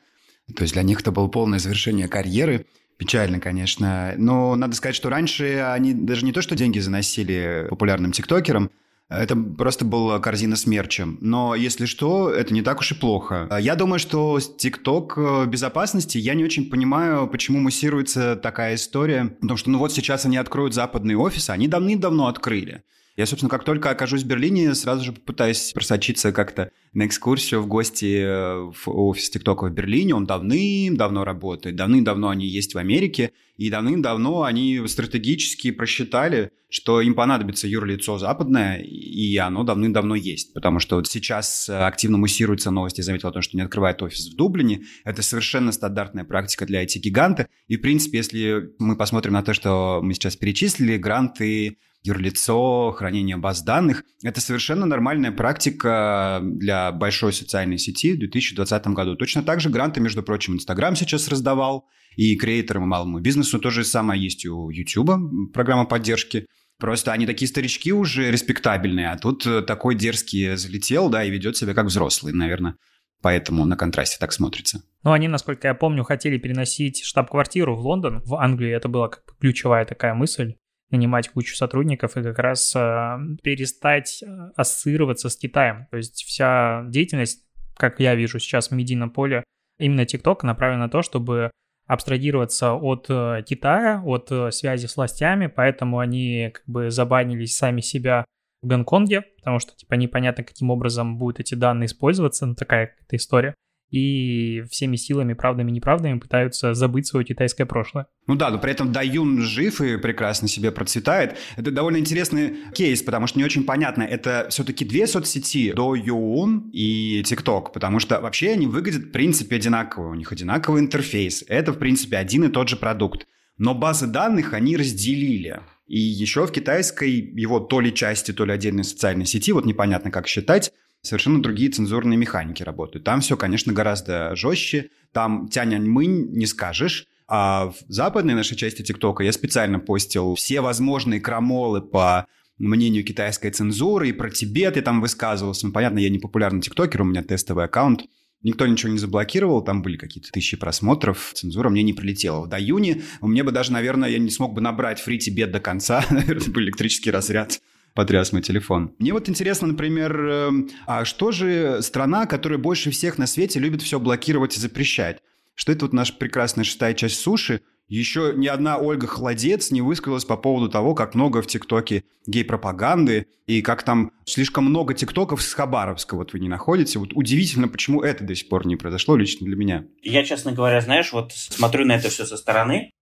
То 0.54 0.62
есть 0.62 0.74
для 0.74 0.82
них 0.82 1.00
это 1.00 1.10
было 1.10 1.28
полное 1.28 1.58
завершение 1.58 2.08
карьеры. 2.08 2.66
Печально, 2.96 3.40
конечно. 3.40 4.12
Но 4.18 4.54
надо 4.56 4.74
сказать, 4.76 4.94
что 4.94 5.08
раньше 5.08 5.60
они 5.72 5.94
даже 5.94 6.24
не 6.24 6.32
то, 6.32 6.42
что 6.42 6.54
деньги 6.54 6.78
заносили 6.78 7.66
популярным 7.70 8.12
тиктокерам, 8.12 8.70
это 9.10 9.34
просто 9.36 9.84
была 9.84 10.20
корзина 10.20 10.56
с 10.56 10.66
мерчем. 10.66 11.18
Но, 11.20 11.56
если 11.56 11.84
что, 11.84 12.30
это 12.30 12.54
не 12.54 12.62
так 12.62 12.78
уж 12.78 12.92
и 12.92 12.94
плохо. 12.94 13.48
Я 13.60 13.74
думаю, 13.74 13.98
что 13.98 14.38
TikTok 14.38 15.44
э, 15.44 15.46
безопасности, 15.46 16.16
я 16.16 16.34
не 16.34 16.44
очень 16.44 16.70
понимаю, 16.70 17.26
почему 17.26 17.58
муссируется 17.58 18.36
такая 18.36 18.76
история. 18.76 19.36
Потому 19.40 19.56
что, 19.56 19.70
ну 19.70 19.78
вот 19.78 19.92
сейчас 19.92 20.24
они 20.26 20.36
откроют 20.36 20.74
западный 20.74 21.16
офис, 21.16 21.50
они 21.50 21.66
давным-давно 21.66 22.28
открыли. 22.28 22.84
Я, 23.20 23.26
собственно, 23.26 23.50
как 23.50 23.64
только 23.64 23.90
окажусь 23.90 24.22
в 24.22 24.26
Берлине, 24.26 24.74
сразу 24.74 25.04
же 25.04 25.12
попытаюсь 25.12 25.72
просочиться 25.74 26.32
как-то 26.32 26.70
на 26.94 27.04
экскурсию 27.04 27.60
в 27.60 27.66
гости 27.66 28.22
э, 28.22 28.72
в 28.72 28.88
офис 28.88 29.28
ТикТока 29.28 29.66
в 29.66 29.70
Берлине. 29.70 30.14
Он 30.14 30.24
давным-давно 30.24 31.22
работает, 31.22 31.76
давным-давно 31.76 32.30
они 32.30 32.46
есть 32.46 32.74
в 32.74 32.78
Америке, 32.78 33.32
и 33.58 33.68
давным-давно 33.68 34.44
они 34.44 34.80
стратегически 34.86 35.70
просчитали, 35.70 36.50
что 36.70 37.02
им 37.02 37.12
понадобится 37.12 37.68
юрлицо 37.68 38.16
западное, 38.16 38.78
и 38.78 39.36
оно 39.36 39.64
давным-давно 39.64 40.14
есть. 40.14 40.54
Потому 40.54 40.78
что 40.78 40.96
вот 40.96 41.06
сейчас 41.06 41.68
активно 41.68 42.16
муссируются 42.16 42.70
новости, 42.70 43.00
я 43.00 43.04
заметил 43.04 43.28
о 43.28 43.32
том, 43.32 43.42
что 43.42 43.54
не 43.54 43.62
открывает 43.62 44.00
офис 44.00 44.32
в 44.32 44.36
Дублине. 44.36 44.84
Это 45.04 45.20
совершенно 45.20 45.72
стандартная 45.72 46.24
практика 46.24 46.64
для 46.64 46.82
IT-гиганта. 46.82 47.48
И, 47.68 47.76
в 47.76 47.82
принципе, 47.82 48.16
если 48.16 48.70
мы 48.78 48.96
посмотрим 48.96 49.34
на 49.34 49.42
то, 49.42 49.52
что 49.52 50.00
мы 50.02 50.14
сейчас 50.14 50.36
перечислили, 50.36 50.96
гранты 50.96 51.76
юрлицо, 52.02 52.92
хранение 52.92 53.36
баз 53.36 53.62
данных. 53.62 54.04
Это 54.22 54.40
совершенно 54.40 54.86
нормальная 54.86 55.32
практика 55.32 56.40
для 56.42 56.92
большой 56.92 57.32
социальной 57.32 57.78
сети 57.78 58.14
в 58.14 58.18
2020 58.18 58.86
году. 58.88 59.16
Точно 59.16 59.42
так 59.42 59.60
же 59.60 59.70
гранты, 59.70 60.00
между 60.00 60.22
прочим, 60.22 60.54
Инстаграм 60.54 60.96
сейчас 60.96 61.28
раздавал, 61.28 61.86
и 62.16 62.36
креаторам, 62.36 62.84
и 62.84 62.86
малому 62.86 63.20
бизнесу 63.20 63.58
то 63.58 63.70
же 63.70 63.84
самое 63.84 64.22
есть 64.22 64.44
у 64.44 64.70
YouTube, 64.70 65.52
программа 65.52 65.84
поддержки. 65.84 66.46
Просто 66.78 67.12
они 67.12 67.26
такие 67.26 67.46
старички 67.46 67.92
уже 67.92 68.30
респектабельные, 68.30 69.10
а 69.10 69.18
тут 69.18 69.46
такой 69.66 69.94
дерзкий 69.94 70.56
залетел, 70.56 71.10
да, 71.10 71.22
и 71.24 71.30
ведет 71.30 71.56
себя 71.56 71.74
как 71.74 71.86
взрослый, 71.86 72.32
наверное. 72.32 72.76
Поэтому 73.22 73.66
на 73.66 73.76
контрасте 73.76 74.16
так 74.18 74.32
смотрится. 74.32 74.82
Ну, 75.04 75.12
они, 75.12 75.28
насколько 75.28 75.68
я 75.68 75.74
помню, 75.74 76.04
хотели 76.04 76.38
переносить 76.38 77.04
штаб-квартиру 77.04 77.76
в 77.76 77.80
Лондон. 77.80 78.22
В 78.24 78.34
Англии 78.34 78.70
это 78.70 78.88
была 78.88 79.08
как 79.08 79.24
ключевая 79.38 79.84
такая 79.84 80.14
мысль 80.14 80.54
нанимать 80.90 81.28
кучу 81.28 81.54
сотрудников 81.54 82.16
и 82.16 82.22
как 82.22 82.38
раз 82.38 82.74
э, 82.74 83.18
перестать 83.42 84.22
э, 84.22 84.26
ассоциироваться 84.56 85.28
с 85.28 85.36
Китаем. 85.36 85.86
То 85.90 85.96
есть 85.96 86.24
вся 86.24 86.84
деятельность, 86.88 87.44
как 87.76 88.00
я 88.00 88.14
вижу 88.14 88.38
сейчас 88.38 88.68
в 88.68 88.74
медийном 88.74 89.10
поле, 89.10 89.44
именно 89.78 90.02
TikTok 90.02 90.38
направлена 90.42 90.84
на 90.84 90.90
то, 90.90 91.02
чтобы 91.02 91.50
абстрагироваться 91.86 92.74
от 92.74 93.06
э, 93.08 93.42
Китая, 93.46 94.02
от 94.04 94.30
связи 94.54 94.86
с 94.86 94.96
властями, 94.96 95.46
поэтому 95.46 95.98
они 95.98 96.50
как 96.52 96.64
бы 96.66 96.90
забанились 96.90 97.56
сами 97.56 97.80
себя 97.80 98.24
в 98.62 98.66
Гонконге, 98.66 99.22
потому 99.38 99.58
что 99.58 99.76
типа 99.76 99.94
непонятно, 99.94 100.44
каким 100.44 100.70
образом 100.70 101.18
будут 101.18 101.40
эти 101.40 101.54
данные 101.54 101.86
использоваться, 101.86 102.46
ну 102.46 102.54
такая 102.54 102.88
какая-то 102.88 103.16
история 103.16 103.54
и 103.90 104.62
всеми 104.70 104.96
силами, 104.96 105.34
правдами 105.34 105.70
неправдами 105.70 106.18
пытаются 106.18 106.74
забыть 106.74 107.06
свое 107.06 107.24
китайское 107.24 107.66
прошлое. 107.66 108.06
Ну 108.26 108.36
да, 108.36 108.50
но 108.50 108.58
при 108.58 108.70
этом 108.70 108.92
Даюн 108.92 109.40
жив 109.40 109.80
и 109.80 109.96
прекрасно 109.96 110.48
себе 110.48 110.70
процветает. 110.70 111.36
Это 111.56 111.70
довольно 111.70 111.98
интересный 111.98 112.56
кейс, 112.74 113.02
потому 113.02 113.26
что 113.26 113.38
не 113.38 113.44
очень 113.44 113.64
понятно, 113.64 114.02
это 114.02 114.46
все-таки 114.50 114.84
две 114.84 115.06
соцсети, 115.06 115.72
Douyin 115.74 116.70
и 116.72 117.22
TikTok, 117.22 117.72
потому 117.72 117.98
что 117.98 118.20
вообще 118.20 118.52
они 118.52 118.66
выглядят 118.66 119.06
в 119.06 119.10
принципе 119.10 119.56
одинаково, 119.56 120.10
у 120.10 120.14
них 120.14 120.30
одинаковый 120.30 120.80
интерфейс, 120.80 121.44
это 121.48 121.72
в 121.72 121.78
принципе 121.78 122.16
один 122.16 122.44
и 122.44 122.48
тот 122.48 122.68
же 122.68 122.76
продукт. 122.76 123.26
Но 123.58 123.74
базы 123.74 124.06
данных 124.06 124.54
они 124.54 124.76
разделили. 124.76 125.60
И 125.86 125.98
еще 125.98 126.46
в 126.46 126.52
китайской 126.52 127.10
его 127.10 127.58
то 127.58 127.80
ли 127.80 127.92
части, 127.92 128.32
то 128.32 128.44
ли 128.44 128.52
отдельной 128.52 128.84
социальной 128.84 129.26
сети, 129.26 129.50
вот 129.52 129.66
непонятно 129.66 130.10
как 130.10 130.28
считать, 130.28 130.72
совершенно 131.02 131.42
другие 131.42 131.70
цензурные 131.70 132.16
механики 132.16 132.62
работают. 132.62 133.04
Там 133.04 133.20
все, 133.20 133.36
конечно, 133.36 133.72
гораздо 133.72 134.34
жестче. 134.36 134.90
Там 135.12 135.48
тянь-мынь 135.48 136.30
не 136.32 136.46
скажешь. 136.46 137.06
А 137.26 137.66
в 137.70 137.76
западной 137.88 138.34
нашей 138.34 138.56
части 138.56 138.82
ТикТока 138.82 139.22
я 139.22 139.32
специально 139.32 139.78
постил 139.78 140.34
все 140.34 140.60
возможные 140.60 141.20
крамолы 141.20 141.80
по 141.80 142.26
мнению 142.58 143.04
китайской 143.04 143.50
цензуры, 143.50 144.08
и 144.08 144.12
про 144.12 144.30
Тибет 144.30 144.76
я 144.76 144.82
там 144.82 145.00
высказывался. 145.00 145.66
Ну, 145.66 145.72
понятно, 145.72 145.98
я 145.98 146.10
не 146.10 146.18
популярный 146.18 146.60
тиктокер, 146.60 147.02
у 147.02 147.04
меня 147.04 147.22
тестовый 147.22 147.64
аккаунт. 147.64 148.02
Никто 148.42 148.66
ничего 148.66 148.90
не 148.90 148.98
заблокировал, 148.98 149.62
там 149.62 149.82
были 149.82 149.96
какие-то 149.96 150.30
тысячи 150.32 150.56
просмотров, 150.56 151.32
цензура 151.34 151.68
мне 151.68 151.82
не 151.82 151.92
прилетела. 151.92 152.46
В 152.46 152.54
июня 152.54 153.02
меня 153.20 153.44
бы 153.44 153.52
даже, 153.52 153.70
наверное, 153.70 154.08
я 154.08 154.18
не 154.18 154.30
смог 154.30 154.54
бы 154.54 154.60
набрать 154.60 154.98
фри 154.98 155.18
Тибет 155.18 155.52
до 155.52 155.60
конца, 155.60 156.04
наверное, 156.10 156.48
был 156.48 156.62
электрический 156.62 157.10
разряд 157.10 157.60
потряс 158.00 158.32
мой 158.32 158.40
телефон. 158.40 158.94
Мне 158.98 159.12
вот 159.12 159.28
интересно, 159.28 159.68
например, 159.68 160.18
эм, 160.18 160.70
а 160.86 161.04
что 161.04 161.32
же 161.32 161.82
страна, 161.82 162.24
которая 162.24 162.58
больше 162.58 162.90
всех 162.90 163.18
на 163.18 163.26
свете 163.26 163.60
любит 163.60 163.82
все 163.82 164.00
блокировать 164.00 164.56
и 164.56 164.58
запрещать? 164.58 165.18
Что 165.54 165.72
это 165.72 165.84
вот 165.84 165.92
наша 165.92 166.14
прекрасная 166.14 166.64
шестая 166.64 166.94
часть 166.94 167.20
суши? 167.20 167.60
Еще 167.88 168.32
ни 168.34 168.46
одна 168.46 168.78
Ольга 168.78 169.06
Холодец 169.06 169.70
не 169.70 169.82
высказалась 169.82 170.24
по 170.24 170.38
поводу 170.38 170.70
того, 170.70 170.94
как 170.94 171.14
много 171.14 171.42
в 171.42 171.46
ТикТоке 171.46 172.04
гей-пропаганды 172.26 173.26
и 173.46 173.60
как 173.60 173.82
там 173.82 174.12
слишком 174.24 174.64
много 174.64 174.94
ТикТоков 174.94 175.42
с 175.42 175.52
Хабаровска 175.52 176.16
вот 176.16 176.32
вы 176.32 176.40
не 176.40 176.48
находите. 176.48 176.98
Вот 176.98 177.10
удивительно, 177.12 177.68
почему 177.68 178.00
это 178.00 178.24
до 178.24 178.34
сих 178.34 178.48
пор 178.48 178.66
не 178.66 178.76
произошло 178.76 179.14
лично 179.14 179.44
для 179.46 179.56
меня. 179.56 179.84
Я, 180.00 180.24
честно 180.24 180.52
говоря, 180.52 180.80
знаешь, 180.80 181.12
вот 181.12 181.32
смотрю 181.32 181.84
на 181.84 181.96
это 181.96 182.08
все 182.08 182.24
со 182.24 182.38
стороны 182.38 182.92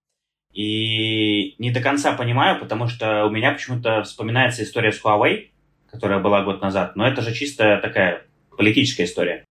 и 0.58 1.54
не 1.58 1.70
до 1.70 1.80
конца 1.80 2.14
понимаю, 2.14 2.58
потому 2.58 2.88
что 2.88 3.26
у 3.26 3.30
меня 3.30 3.52
почему-то 3.52 4.02
вспоминается 4.02 4.64
история 4.64 4.90
с 4.90 5.00
Huawei, 5.00 5.50
которая 5.88 6.18
была 6.18 6.42
год 6.42 6.60
назад, 6.60 6.96
но 6.96 7.06
это 7.06 7.22
же 7.22 7.32
чисто 7.32 7.78
такая 7.80 8.26
политическая 8.56 9.04
история. 9.04 9.44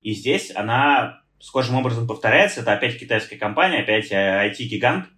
И 0.00 0.12
здесь 0.12 0.50
она 0.56 1.20
схожим 1.40 1.74
образом 1.76 2.06
повторяется. 2.08 2.62
Это 2.62 2.72
опять 2.72 2.98
китайская 2.98 3.36
компания, 3.36 3.80
опять 3.80 4.10
IT-гигант. 4.10 5.08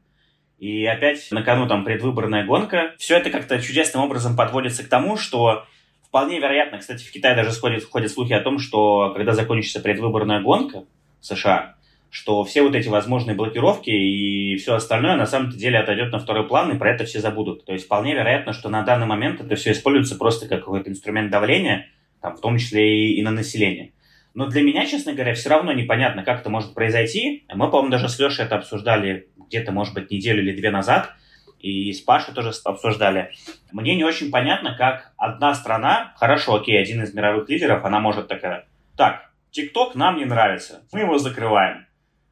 И 0.58 0.84
опять 0.86 1.30
на 1.30 1.44
кону 1.44 1.68
там 1.68 1.84
предвыборная 1.84 2.44
гонка. 2.44 2.96
Все 2.98 3.16
это 3.16 3.30
как-то 3.30 3.62
чудесным 3.62 4.02
образом 4.02 4.34
подводится 4.34 4.82
к 4.82 4.88
тому, 4.88 5.16
что 5.16 5.66
вполне 6.02 6.40
вероятно, 6.40 6.78
кстати, 6.78 7.04
в 7.04 7.12
Китае 7.12 7.36
даже 7.36 7.52
сходят, 7.52 7.84
ходят 7.84 8.10
слухи 8.10 8.32
о 8.32 8.40
том, 8.40 8.58
что 8.58 9.12
когда 9.14 9.34
закончится 9.34 9.78
предвыборная 9.78 10.40
гонка 10.40 10.82
в 11.20 11.26
США, 11.26 11.76
что 12.10 12.42
все 12.44 12.62
вот 12.62 12.74
эти 12.74 12.88
возможные 12.88 13.36
блокировки 13.36 13.90
и 13.90 14.56
все 14.56 14.74
остальное 14.74 15.16
на 15.16 15.26
самом 15.26 15.50
деле 15.50 15.78
отойдет 15.78 16.12
на 16.12 16.18
второй 16.18 16.46
план, 16.46 16.72
и 16.72 16.78
про 16.78 16.90
это 16.90 17.04
все 17.04 17.20
забудут. 17.20 17.64
То 17.64 17.72
есть 17.72 17.84
вполне 17.84 18.14
вероятно, 18.14 18.52
что 18.52 18.68
на 18.68 18.82
данный 18.82 19.06
момент 19.06 19.40
это 19.40 19.56
все 19.56 19.72
используется 19.72 20.16
просто 20.16 20.48
как 20.48 20.60
какой-то 20.60 20.90
инструмент 20.90 21.30
давления, 21.30 21.88
там, 22.20 22.36
в 22.36 22.40
том 22.40 22.58
числе 22.58 23.12
и, 23.12 23.18
и 23.18 23.22
на 23.22 23.30
население. 23.30 23.92
Но 24.34 24.46
для 24.46 24.62
меня, 24.62 24.86
честно 24.86 25.14
говоря, 25.14 25.34
все 25.34 25.48
равно 25.48 25.72
непонятно, 25.72 26.22
как 26.22 26.40
это 26.40 26.50
может 26.50 26.74
произойти. 26.74 27.44
Мы, 27.52 27.70
по-моему, 27.70 27.90
даже 27.90 28.08
с 28.08 28.18
Лешей 28.18 28.44
это 28.44 28.56
обсуждали 28.56 29.28
где-то, 29.48 29.72
может 29.72 29.94
быть, 29.94 30.10
неделю 30.10 30.42
или 30.42 30.54
две 30.54 30.70
назад, 30.70 31.10
и 31.58 31.92
с 31.92 32.00
Пашей 32.00 32.34
тоже 32.34 32.52
обсуждали. 32.64 33.32
Мне 33.72 33.96
не 33.96 34.04
очень 34.04 34.30
понятно, 34.30 34.76
как 34.76 35.12
одна 35.16 35.54
страна, 35.54 36.14
хорошо, 36.16 36.54
окей, 36.54 36.80
один 36.80 37.02
из 37.02 37.12
мировых 37.12 37.48
лидеров, 37.48 37.84
она 37.84 38.00
может 38.00 38.28
такая, 38.28 38.66
так, 38.96 39.32
ТикТок 39.50 39.94
нам 39.94 40.18
не 40.18 40.24
нравится, 40.24 40.82
мы 40.92 41.00
его 41.00 41.18
закрываем. 41.18 41.87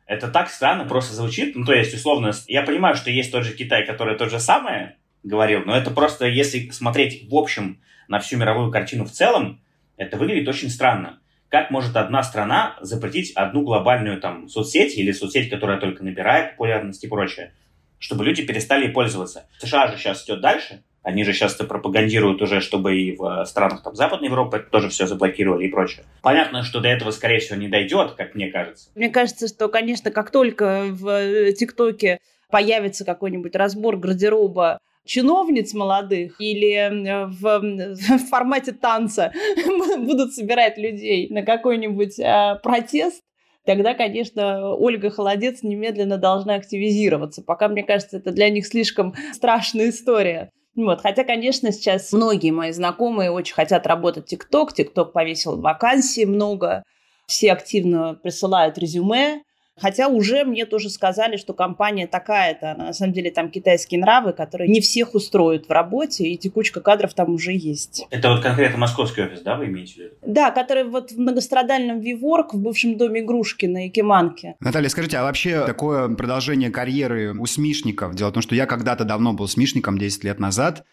Это 0.06 0.28
так 0.28 0.48
странно 0.48 0.84
просто 0.84 1.14
звучит. 1.14 1.56
Ну, 1.56 1.64
то 1.64 1.72
есть, 1.72 1.92
условно, 1.94 2.32
я 2.46 2.62
понимаю, 2.62 2.94
что 2.94 3.10
есть 3.10 3.32
тот 3.32 3.44
же 3.44 3.54
Китай, 3.54 3.84
который 3.84 4.16
то 4.16 4.28
же 4.28 4.38
самое 4.38 4.96
говорил, 5.25 5.62
но 5.64 5.76
это 5.76 5.90
просто, 5.90 6.26
если 6.26 6.70
смотреть 6.70 7.28
в 7.28 7.34
общем 7.34 7.80
на 8.06 8.20
всю 8.20 8.36
мировую 8.36 8.70
картину 8.70 9.04
в 9.04 9.10
целом, 9.10 9.60
это 9.96 10.16
выглядит 10.16 10.48
очень 10.48 10.70
странно. 10.70 11.18
Как 11.48 11.70
может 11.70 11.96
одна 11.96 12.22
страна 12.22 12.76
запретить 12.80 13.32
одну 13.32 13.62
глобальную 13.62 14.20
там 14.20 14.48
соцсеть 14.48 14.96
или 14.96 15.10
соцсеть, 15.10 15.50
которая 15.50 15.78
только 15.78 16.04
набирает 16.04 16.52
популярность 16.52 17.02
и 17.02 17.08
прочее, 17.08 17.52
чтобы 17.98 18.25
люди 18.25 18.46
перестали 18.46 18.88
пользоваться? 18.88 19.48
США 19.58 19.88
же 19.88 19.96
сейчас 19.96 20.25
идет 20.25 20.40
дальше, 20.40 20.82
Они 21.06 21.22
же 21.22 21.32
сейчас 21.32 21.54
пропагандируют 21.54 22.42
уже, 22.42 22.60
чтобы 22.60 22.98
и 22.98 23.16
в 23.16 23.44
странах 23.44 23.84
там, 23.84 23.94
Западной 23.94 24.26
Европы 24.26 24.58
тоже 24.58 24.88
все 24.88 25.06
заблокировали 25.06 25.66
и 25.66 25.68
прочее. 25.68 26.04
Понятно, 26.20 26.64
что 26.64 26.80
до 26.80 26.88
этого, 26.88 27.12
скорее 27.12 27.38
всего, 27.38 27.56
не 27.56 27.68
дойдет, 27.68 28.14
как 28.16 28.34
мне 28.34 28.50
кажется. 28.50 28.90
Мне 28.96 29.08
кажется, 29.08 29.46
что, 29.46 29.68
конечно, 29.68 30.10
как 30.10 30.32
только 30.32 30.86
в 30.90 31.06
э, 31.06 31.52
ТикТоке 31.52 32.18
появится 32.50 33.04
какой-нибудь 33.04 33.54
разбор 33.54 33.96
гардероба 33.96 34.80
чиновниц 35.04 35.75
молодых 35.75 36.40
или 36.40 36.90
в, 36.90 37.60
в 38.18 38.28
формате 38.28 38.72
танца 38.72 39.32
будут 39.98 40.34
собирать 40.34 40.76
людей 40.76 41.28
на 41.30 41.42
какой-нибудь 41.42 42.18
а, 42.18 42.56
протест, 42.56 43.22
тогда, 43.64 43.94
конечно, 43.94 44.75
Ольга 44.75 45.10
Холодец 45.10 45.62
немедленно 45.62 46.18
должна 46.18 46.56
активизироваться. 46.56 47.42
Пока, 47.42 47.68
мне 47.68 47.84
кажется, 47.84 48.16
это 48.16 48.32
для 48.32 48.50
них 48.50 48.66
слишком 48.66 49.14
страшная 49.32 49.90
история. 49.90 50.50
Вот. 50.76 51.00
Хотя, 51.00 51.25
конечно, 51.25 51.73
сейчас 51.73 52.12
многие 52.12 52.50
мои 52.50 52.71
знакомые 52.71 53.30
очень 53.30 53.54
хотят 53.54 53.87
работать 53.87 54.26
ТикТок. 54.26 54.75
ТикТок 54.75 55.12
повесил 55.12 55.61
вакансии 55.61 56.25
много. 56.26 56.83
Все 57.26 57.52
активно 57.52 58.14
присылают 58.14 58.78
резюме. 58.78 59.42
Хотя 59.78 60.09
уже 60.09 60.45
мне 60.45 60.64
тоже 60.64 60.88
сказали, 60.88 61.37
что 61.37 61.52
компания 61.52 62.06
такая-то, 62.06 62.75
на 62.78 62.92
самом 62.92 63.12
деле 63.12 63.30
там 63.30 63.50
китайские 63.50 64.00
нравы, 64.00 64.33
которые 64.33 64.68
не 64.68 64.80
всех 64.80 65.14
устроят 65.14 65.68
в 65.68 65.71
работе, 65.71 66.25
и 66.25 66.37
текучка 66.38 66.80
кадров 66.80 67.12
там 67.12 67.35
уже 67.35 67.52
есть. 67.52 68.06
Это 68.11 68.30
вот 68.30 68.42
конкретно 68.42 68.78
московский 68.78 69.23
офис, 69.23 69.42
да, 69.42 69.56
вы 69.56 69.66
имеете 69.66 69.92
в 69.92 69.97
виду? 69.99 70.14
Да, 70.26 70.50
который 70.50 70.85
вот 70.85 71.12
в 71.12 71.18
многострадальном 71.18 72.00
WeWork 72.00 72.54
в 72.54 72.59
бывшем 72.59 72.97
доме 72.97 73.21
игрушки 73.21 73.66
на 73.66 73.85
Якиманке. 73.85 74.56
Наталья, 74.61 74.88
скажите, 74.88 75.18
а 75.18 75.25
вообще 75.25 75.66
такое 75.66 76.09
продолжение 76.09 76.71
карьеры 76.71 77.35
у 77.38 77.45
смишников? 77.47 78.14
Дело 78.14 78.30
в 78.30 78.33
том, 78.33 78.42
что 78.42 78.54
я 78.54 78.66
когда-то 78.66 79.04
давно 79.04 79.35
был 79.35 79.47
смишником, 79.47 79.99
10 79.99 80.25
лет 80.25 80.40
назад, 80.40 80.85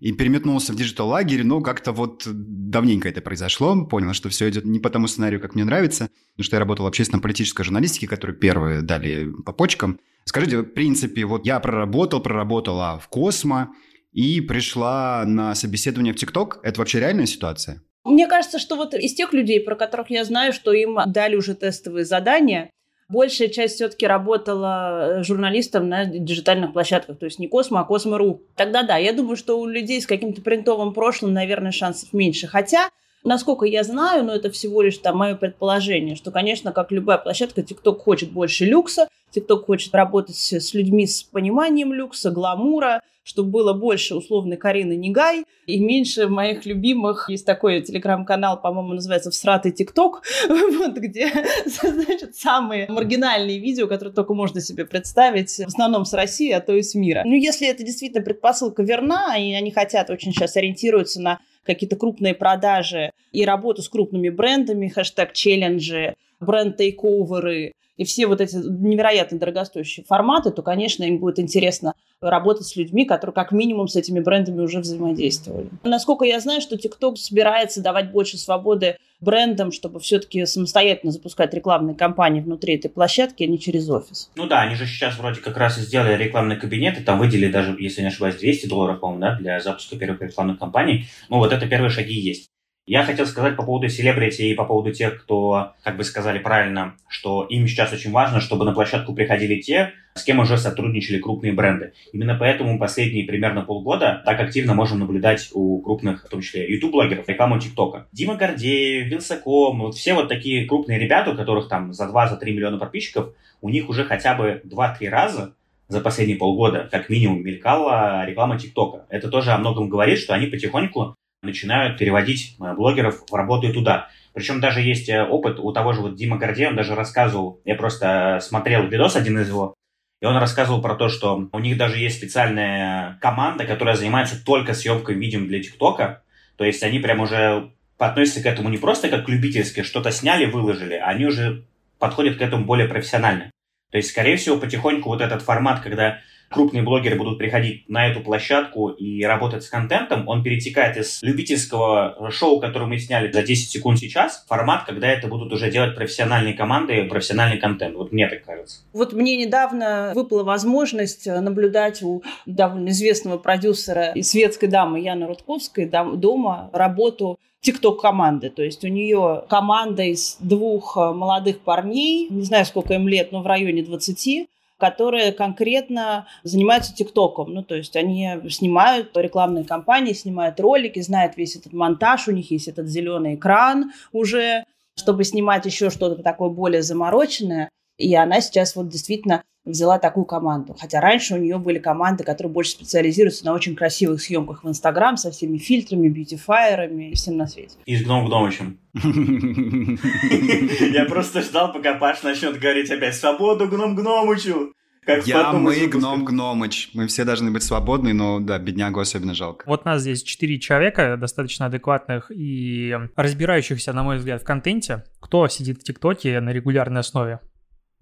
и 0.00 0.12
переметнулся 0.12 0.72
в 0.72 0.76
digital 0.76 1.08
-лагерь, 1.08 1.44
но 1.44 1.60
как-то 1.60 1.92
вот 1.92 2.22
давненько 2.26 3.08
это 3.08 3.20
произошло, 3.20 3.84
понял, 3.84 4.14
что 4.14 4.30
все 4.30 4.48
идет 4.48 4.64
не 4.64 4.80
по 4.80 4.90
тому 4.90 5.06
сценарию, 5.06 5.40
как 5.40 5.54
мне 5.54 5.64
нравится, 5.64 6.08
потому 6.32 6.44
что 6.44 6.56
я 6.56 6.60
работал 6.60 6.86
в 6.86 6.88
общественно-политической 6.88 7.62
журналистике, 7.64 8.08
которую 8.08 8.38
первые 8.38 8.80
дали 8.82 9.30
по 9.44 9.52
почкам. 9.52 10.00
Скажите, 10.24 10.58
в 10.58 10.64
принципе, 10.64 11.24
вот 11.26 11.46
я 11.46 11.60
проработал, 11.60 12.20
проработала 12.20 12.98
в 12.98 13.08
Космо 13.08 13.74
и 14.12 14.40
пришла 14.40 15.24
на 15.26 15.54
собеседование 15.54 16.14
в 16.14 16.16
ТикТок. 16.16 16.60
Это 16.62 16.80
вообще 16.80 16.98
реальная 17.00 17.26
ситуация? 17.26 17.82
Мне 18.04 18.26
кажется, 18.26 18.58
что 18.58 18.76
вот 18.76 18.94
из 18.94 19.14
тех 19.14 19.34
людей, 19.34 19.60
про 19.60 19.76
которых 19.76 20.10
я 20.10 20.24
знаю, 20.24 20.54
что 20.54 20.72
им 20.72 20.98
дали 21.06 21.36
уже 21.36 21.54
тестовые 21.54 22.06
задания, 22.06 22.70
большая 23.10 23.48
часть 23.48 23.76
все-таки 23.76 24.06
работала 24.06 25.18
э, 25.18 25.22
журналистом 25.22 25.88
на 25.88 26.04
диджитальных 26.04 26.72
площадках, 26.72 27.18
то 27.18 27.26
есть 27.26 27.38
не 27.38 27.48
Космо, 27.48 27.80
а 27.80 27.84
Космо.ру. 27.84 28.42
Тогда 28.56 28.82
да, 28.82 28.96
я 28.96 29.12
думаю, 29.12 29.36
что 29.36 29.58
у 29.58 29.66
людей 29.66 30.00
с 30.00 30.06
каким-то 30.06 30.40
принтовым 30.42 30.94
прошлым, 30.94 31.32
наверное, 31.32 31.72
шансов 31.72 32.12
меньше. 32.12 32.46
Хотя 32.46 32.90
Насколько 33.22 33.66
я 33.66 33.84
знаю, 33.84 34.24
но 34.24 34.34
это 34.34 34.50
всего 34.50 34.80
лишь 34.80 34.96
там 34.96 35.18
мое 35.18 35.34
предположение, 35.34 36.16
что, 36.16 36.30
конечно, 36.30 36.72
как 36.72 36.90
любая 36.90 37.18
площадка, 37.18 37.60
TikTok 37.60 37.98
хочет 37.98 38.32
больше 38.32 38.64
люкса, 38.64 39.08
TikTok 39.34 39.64
хочет 39.64 39.94
работать 39.94 40.36
с 40.36 40.74
людьми 40.74 41.06
с 41.06 41.22
пониманием 41.22 41.92
люкса, 41.92 42.30
гламура, 42.30 43.02
чтобы 43.22 43.50
было 43.50 43.72
больше 43.72 44.14
условной 44.16 44.56
Карины 44.56 44.96
Негай 44.96 45.44
и 45.66 45.78
меньше 45.78 46.26
моих 46.26 46.66
любимых. 46.66 47.28
Есть 47.28 47.46
такой 47.46 47.80
телеграм-канал, 47.82 48.60
по-моему, 48.60 48.94
называется 48.94 49.30
«Всратый 49.30 49.72
ТикТок», 49.72 50.22
вот, 50.48 50.96
где, 50.96 51.30
значит, 51.66 52.34
самые 52.34 52.88
маргинальные 52.88 53.60
видео, 53.60 53.86
которые 53.86 54.14
только 54.14 54.34
можно 54.34 54.60
себе 54.60 54.84
представить, 54.84 55.50
в 55.50 55.66
основном 55.66 56.04
с 56.04 56.12
России, 56.12 56.50
а 56.50 56.60
то 56.60 56.74
и 56.74 56.82
с 56.82 56.94
мира. 56.94 57.22
Ну, 57.24 57.34
если 57.34 57.68
это 57.68 57.84
действительно 57.84 58.24
предпосылка 58.24 58.82
верна, 58.82 59.36
и 59.38 59.52
они 59.52 59.70
хотят 59.70 60.10
очень 60.10 60.32
сейчас 60.32 60.56
ориентируются 60.56 61.20
на 61.20 61.40
какие-то 61.64 61.96
крупные 61.96 62.34
продажи 62.34 63.12
и 63.32 63.44
работу 63.44 63.82
с 63.82 63.88
крупными 63.88 64.30
брендами, 64.30 64.88
хэштег 64.88 65.32
челленджи, 65.34 66.16
бренд-тейковеры 66.40 67.74
и 68.00 68.04
все 68.04 68.26
вот 68.26 68.40
эти 68.40 68.56
невероятно 68.56 69.38
дорогостоящие 69.38 70.06
форматы, 70.06 70.50
то, 70.52 70.62
конечно, 70.62 71.04
им 71.04 71.18
будет 71.18 71.38
интересно 71.38 71.92
работать 72.22 72.66
с 72.66 72.74
людьми, 72.74 73.04
которые 73.04 73.34
как 73.34 73.52
минимум 73.52 73.88
с 73.88 73.96
этими 73.96 74.20
брендами 74.20 74.62
уже 74.62 74.78
взаимодействовали. 74.78 75.68
Насколько 75.84 76.24
я 76.24 76.40
знаю, 76.40 76.62
что 76.62 76.76
TikTok 76.76 77.16
собирается 77.16 77.82
давать 77.82 78.10
больше 78.10 78.38
свободы 78.38 78.96
брендам, 79.20 79.70
чтобы 79.70 80.00
все-таки 80.00 80.46
самостоятельно 80.46 81.12
запускать 81.12 81.52
рекламные 81.52 81.94
кампании 81.94 82.40
внутри 82.40 82.76
этой 82.76 82.88
площадки, 82.88 83.42
а 83.42 83.46
не 83.46 83.58
через 83.58 83.90
офис. 83.90 84.30
Ну 84.34 84.46
да, 84.46 84.62
они 84.62 84.76
же 84.76 84.86
сейчас 84.86 85.18
вроде 85.18 85.42
как 85.42 85.58
раз 85.58 85.76
и 85.76 85.82
сделали 85.82 86.16
рекламный 86.16 86.56
кабинет, 86.56 86.98
и 86.98 87.02
там 87.02 87.18
выделили 87.18 87.52
даже, 87.52 87.76
если 87.78 88.00
не 88.00 88.08
ошибаюсь, 88.08 88.36
200 88.36 88.66
долларов, 88.66 89.00
по-моему, 89.00 89.20
да, 89.20 89.36
для 89.38 89.60
запуска 89.60 89.98
первых 89.98 90.22
рекламных 90.22 90.58
кампаний. 90.58 91.06
Ну 91.28 91.36
вот 91.36 91.52
это 91.52 91.66
первые 91.66 91.90
шаги 91.90 92.14
есть. 92.14 92.48
Я 92.86 93.04
хотел 93.04 93.24
сказать 93.26 93.56
по 93.56 93.62
поводу 93.62 93.88
селебрити 93.88 94.42
и 94.42 94.54
по 94.54 94.64
поводу 94.64 94.92
тех, 94.92 95.22
кто, 95.22 95.74
как 95.84 95.96
бы 95.96 96.02
сказали 96.02 96.40
правильно, 96.40 96.96
что 97.08 97.44
им 97.44 97.68
сейчас 97.68 97.92
очень 97.92 98.10
важно, 98.10 98.40
чтобы 98.40 98.64
на 98.64 98.72
площадку 98.72 99.14
приходили 99.14 99.60
те, 99.60 99.92
с 100.14 100.24
кем 100.24 100.40
уже 100.40 100.58
сотрудничали 100.58 101.20
крупные 101.20 101.52
бренды. 101.52 101.92
Именно 102.12 102.34
поэтому 102.34 102.80
последние 102.80 103.26
примерно 103.26 103.62
полгода 103.62 104.22
так 104.24 104.40
активно 104.40 104.74
можем 104.74 104.98
наблюдать 104.98 105.50
у 105.52 105.80
крупных, 105.82 106.26
в 106.26 106.28
том 106.28 106.40
числе 106.40 106.68
YouTube-блогеров, 106.68 107.28
рекламу 107.28 107.60
ТикТока. 107.60 108.08
Дима 108.10 108.34
Гордеев, 108.34 109.06
Вилсаком, 109.06 109.78
вот 109.78 109.94
все 109.94 110.14
вот 110.14 110.28
такие 110.28 110.66
крупные 110.66 110.98
ребята, 110.98 111.30
у 111.30 111.36
которых 111.36 111.68
там 111.68 111.92
за 111.92 112.08
2-3 112.08 112.44
миллиона 112.46 112.78
подписчиков, 112.78 113.34
у 113.60 113.68
них 113.68 113.88
уже 113.88 114.04
хотя 114.04 114.34
бы 114.34 114.62
2-3 114.64 115.08
раза 115.08 115.54
за 115.86 116.00
последние 116.00 116.38
полгода, 116.38 116.88
как 116.90 117.08
минимум, 117.08 117.44
мелькала 117.44 118.24
реклама 118.26 118.58
ТикТока. 118.58 119.06
Это 119.10 119.28
тоже 119.28 119.52
о 119.52 119.58
многом 119.58 119.88
говорит, 119.88 120.18
что 120.18 120.34
они 120.34 120.46
потихоньку 120.46 121.14
начинают 121.42 121.98
переводить 121.98 122.56
э, 122.60 122.74
блогеров 122.74 123.22
в 123.28 123.34
работу 123.34 123.72
туда. 123.72 124.08
Причем 124.32 124.60
даже 124.60 124.80
есть 124.80 125.08
э, 125.08 125.22
опыт 125.22 125.58
у 125.58 125.72
того 125.72 125.92
же 125.92 126.00
вот 126.02 126.16
Дима 126.16 126.38
Гордея, 126.38 126.68
он 126.68 126.76
даже 126.76 126.94
рассказывал, 126.94 127.60
я 127.64 127.74
просто 127.74 128.38
смотрел 128.42 128.86
видос 128.86 129.16
один 129.16 129.38
из 129.38 129.48
его, 129.48 129.74
и 130.20 130.26
он 130.26 130.36
рассказывал 130.36 130.82
про 130.82 130.94
то, 130.94 131.08
что 131.08 131.48
у 131.50 131.58
них 131.58 131.76
даже 131.78 131.98
есть 131.98 132.18
специальная 132.18 133.18
команда, 133.20 133.64
которая 133.64 133.96
занимается 133.96 134.42
только 134.44 134.74
съемкой 134.74 135.14
видео 135.14 135.40
для 135.40 135.62
ТикТока. 135.62 136.22
То 136.56 136.64
есть 136.64 136.82
они 136.82 136.98
прям 136.98 137.20
уже 137.20 137.72
относятся 137.96 138.42
к 138.42 138.46
этому 138.46 138.68
не 138.68 138.76
просто 138.76 139.08
как 139.08 139.28
любительски, 139.28 139.82
что-то 139.82 140.10
сняли, 140.10 140.44
выложили, 140.44 140.94
а 140.94 141.06
они 141.06 141.24
уже 141.26 141.64
подходят 141.98 142.36
к 142.36 142.42
этому 142.42 142.64
более 142.66 142.86
профессионально. 142.86 143.50
То 143.90 143.96
есть, 143.96 144.10
скорее 144.10 144.36
всего, 144.36 144.56
потихоньку 144.56 145.08
вот 145.08 145.20
этот 145.20 145.42
формат, 145.42 145.80
когда 145.80 146.20
крупные 146.50 146.82
блогеры 146.82 147.16
будут 147.16 147.38
приходить 147.38 147.88
на 147.88 148.08
эту 148.08 148.20
площадку 148.20 148.88
и 148.88 149.22
работать 149.24 149.62
с 149.62 149.68
контентом, 149.68 150.28
он 150.28 150.42
перетекает 150.42 150.96
из 150.96 151.22
любительского 151.22 152.30
шоу, 152.30 152.60
которое 152.60 152.86
мы 152.86 152.98
сняли 152.98 153.30
за 153.30 153.42
10 153.42 153.70
секунд 153.70 153.98
сейчас, 153.98 154.44
формат, 154.48 154.84
когда 154.84 155.08
это 155.08 155.28
будут 155.28 155.52
уже 155.52 155.70
делать 155.70 155.94
профессиональные 155.94 156.54
команды, 156.54 157.04
профессиональный 157.04 157.58
контент. 157.58 157.94
Вот 157.96 158.12
мне 158.12 158.28
так 158.28 158.44
кажется. 158.44 158.80
Вот 158.92 159.12
мне 159.12 159.36
недавно 159.36 160.12
выпала 160.14 160.42
возможность 160.42 161.26
наблюдать 161.26 162.02
у 162.02 162.22
довольно 162.46 162.88
известного 162.88 163.38
продюсера 163.38 164.12
и 164.12 164.22
светской 164.22 164.66
дамы 164.66 165.00
Яны 165.00 165.26
Рудковской 165.26 165.86
дома 165.86 166.70
работу 166.72 167.38
тикток 167.60 168.00
команды. 168.00 168.48
То 168.48 168.62
есть 168.62 168.84
у 168.84 168.88
нее 168.88 169.44
команда 169.48 170.02
из 170.02 170.38
двух 170.40 170.96
молодых 170.96 171.60
парней, 171.60 172.26
не 172.30 172.42
знаю, 172.42 172.64
сколько 172.64 172.94
им 172.94 173.06
лет, 173.06 173.32
но 173.32 173.42
в 173.42 173.46
районе 173.46 173.82
20, 173.82 174.48
которые 174.80 175.32
конкретно 175.32 176.26
занимаются 176.42 176.94
ТикТоком. 176.94 177.52
Ну, 177.52 177.62
то 177.62 177.74
есть 177.74 177.94
они 177.96 178.40
снимают 178.48 179.14
рекламные 179.14 179.64
кампании, 179.64 180.14
снимают 180.14 180.58
ролики, 180.58 181.00
знают 181.00 181.36
весь 181.36 181.54
этот 181.54 181.74
монтаж, 181.74 182.26
у 182.26 182.32
них 182.32 182.50
есть 182.50 182.66
этот 182.66 182.88
зеленый 182.88 183.34
экран 183.34 183.92
уже, 184.12 184.64
чтобы 184.96 185.24
снимать 185.24 185.66
еще 185.66 185.90
что-то 185.90 186.22
такое 186.22 186.48
более 186.48 186.82
замороченное. 186.82 187.68
И 187.98 188.14
она 188.14 188.40
сейчас 188.40 188.74
вот 188.74 188.88
действительно 188.88 189.42
взяла 189.70 189.98
такую 189.98 190.24
команду. 190.24 190.76
Хотя 190.78 191.00
раньше 191.00 191.34
у 191.34 191.38
нее 191.38 191.58
были 191.58 191.78
команды, 191.78 192.24
которые 192.24 192.52
больше 192.52 192.72
специализируются 192.72 193.44
на 193.44 193.52
очень 193.52 193.74
красивых 193.74 194.20
съемках 194.20 194.64
в 194.64 194.68
Инстаграм 194.68 195.16
со 195.16 195.30
всеми 195.30 195.58
фильтрами, 195.58 196.08
бьютифайерами 196.08 197.10
и 197.10 197.14
всем 197.14 197.36
на 197.36 197.46
свете. 197.46 197.76
И 197.86 197.96
с 197.96 198.04
Гном 198.04 198.26
Гномычем. 198.26 198.78
Я 200.92 201.04
просто 201.04 201.42
ждал, 201.42 201.72
пока 201.72 201.94
Паш 201.94 202.22
начнет 202.22 202.58
говорить 202.58 202.90
опять 202.90 203.14
«Свободу 203.14 203.68
Гном 203.68 203.94
Гномычу!» 203.94 204.72
Как 205.04 205.26
Я, 205.26 205.52
мы, 205.52 205.86
Гном 205.86 206.24
Гномыч. 206.24 206.90
Мы 206.92 207.06
все 207.06 207.24
должны 207.24 207.50
быть 207.50 207.62
свободны, 207.62 208.12
но 208.12 208.38
да, 208.38 208.58
беднягу 208.58 209.00
особенно 209.00 209.34
жалко. 209.34 209.64
Вот 209.66 209.84
нас 209.84 210.02
здесь 210.02 210.22
четыре 210.22 210.60
человека, 210.60 211.16
достаточно 211.18 211.66
адекватных 211.66 212.30
и 212.30 212.94
разбирающихся, 213.16 213.94
на 213.94 214.02
мой 214.02 214.18
взгляд, 214.18 214.42
в 214.42 214.44
контенте. 214.44 215.04
Кто 215.20 215.48
сидит 215.48 215.80
в 215.80 215.84
ТикТоке 215.84 216.40
на 216.40 216.50
регулярной 216.50 217.00
основе? 217.00 217.40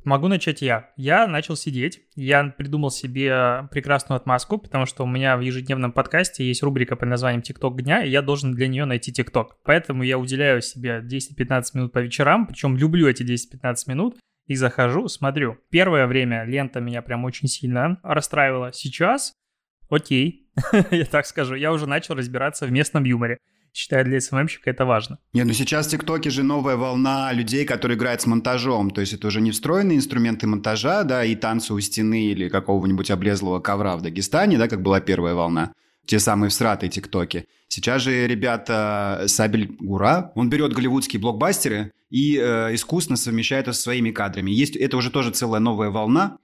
Могу 0.05 0.29
начать 0.29 0.63
я. 0.63 0.91
Я 0.97 1.27
начал 1.27 1.57
сидеть, 1.57 2.01
я 2.15 2.45
придумал 2.57 2.91
себе 2.91 3.69
прекрасную 3.71 4.17
отмазку, 4.17 4.59
потому 4.59 4.87
что 4.87 5.05
у 5.05 5.07
меня 5.07 5.37
в 5.37 5.41
ежедневном 5.41 5.93
подкасте 5.93 6.47
есть 6.47 6.63
рубрика 6.63 6.97
под 6.97 7.09
названием 7.09 7.43
«ТикТок 7.43 7.83
дня», 7.83 8.03
и 8.05 8.11
я 8.11 8.23
должен 8.23 8.53
для 8.53 8.69
нее 8.69 8.85
найти 8.85 9.13
ТикТок. 9.13 9.57
Поэтому 9.65 10.03
я 10.05 10.17
уделяю 10.17 10.63
себе 10.63 11.03
10-15 11.05 11.63
минут 11.75 11.93
по 11.93 11.99
вечерам, 11.99 12.47
причем 12.47 12.77
люблю 12.77 13.09
эти 13.09 13.23
10-15 13.23 13.75
минут, 13.89 14.19
и 14.47 14.55
захожу, 14.55 15.09
смотрю. 15.09 15.59
Первое 15.71 16.07
время 16.07 16.45
лента 16.45 16.81
меня 16.81 17.03
прям 17.03 17.25
очень 17.25 17.49
сильно 17.49 17.99
расстраивала. 18.03 18.73
Сейчас 18.73 19.35
окей, 19.91 20.51
я 20.91 21.05
так 21.05 21.27
скажу. 21.27 21.55
Я 21.55 21.73
уже 21.73 21.87
начал 21.87 22.15
разбираться 22.15 22.67
в 22.67 22.73
местном 22.73 23.05
юморе. 23.05 23.39
Считаю, 23.73 24.05
для 24.05 24.21
СММщика 24.21 24.71
это 24.71 24.85
важно. 24.85 25.19
Не, 25.33 25.45
ну 25.45 25.53
сейчас 25.53 25.87
в 25.87 25.91
ТикТоке 25.91 26.31
же 26.31 26.43
новая 26.43 26.77
волна 26.77 27.33
людей, 27.33 27.65
которые 27.65 27.97
играют 27.97 28.21
с 28.21 28.27
монтажом. 28.27 28.91
То 28.91 29.01
есть 29.01 29.13
это 29.13 29.29
уже 29.29 29.41
не 29.41 29.51
встроенные 29.51 29.99
инструменты 29.99 30.47
монтажа, 30.47 31.05
да, 31.05 31.25
и 31.25 31.35
танцы 31.35 31.75
у 31.75 31.81
стены 31.81 32.27
или 32.27 32.49
какого-нибудь 32.49 33.11
облезлого 33.11 33.61
ковра 33.61 33.97
в 33.97 34.03
Дагестане, 34.03 34.59
да, 34.59 34.69
как 34.69 34.83
была 34.83 35.01
первая 35.01 35.35
волна. 35.35 35.73
Те 36.07 36.19
самые 36.19 36.51
всратые 36.51 36.91
ТикТоки. 36.91 37.47
Сейчас 37.69 38.03
же 38.03 38.27
ребята 38.27 39.25
Сабель 39.27 39.77
Гура, 39.79 40.33
он 40.35 40.49
берет 40.49 40.73
голливудские 40.73 41.21
блокбастеры 41.21 41.93
и 42.09 42.39
э, 42.39 42.75
искусно 42.75 43.17
совмещает 43.17 43.65
это 43.65 43.75
со 43.75 43.83
своими 43.83 44.11
кадрами. 44.11 44.51
Есть 44.51 44.75
это 44.75 44.97
уже 44.97 45.11
тоже 45.11 45.31
целая 45.31 45.61
новая 45.61 45.91
волна, 45.91 46.39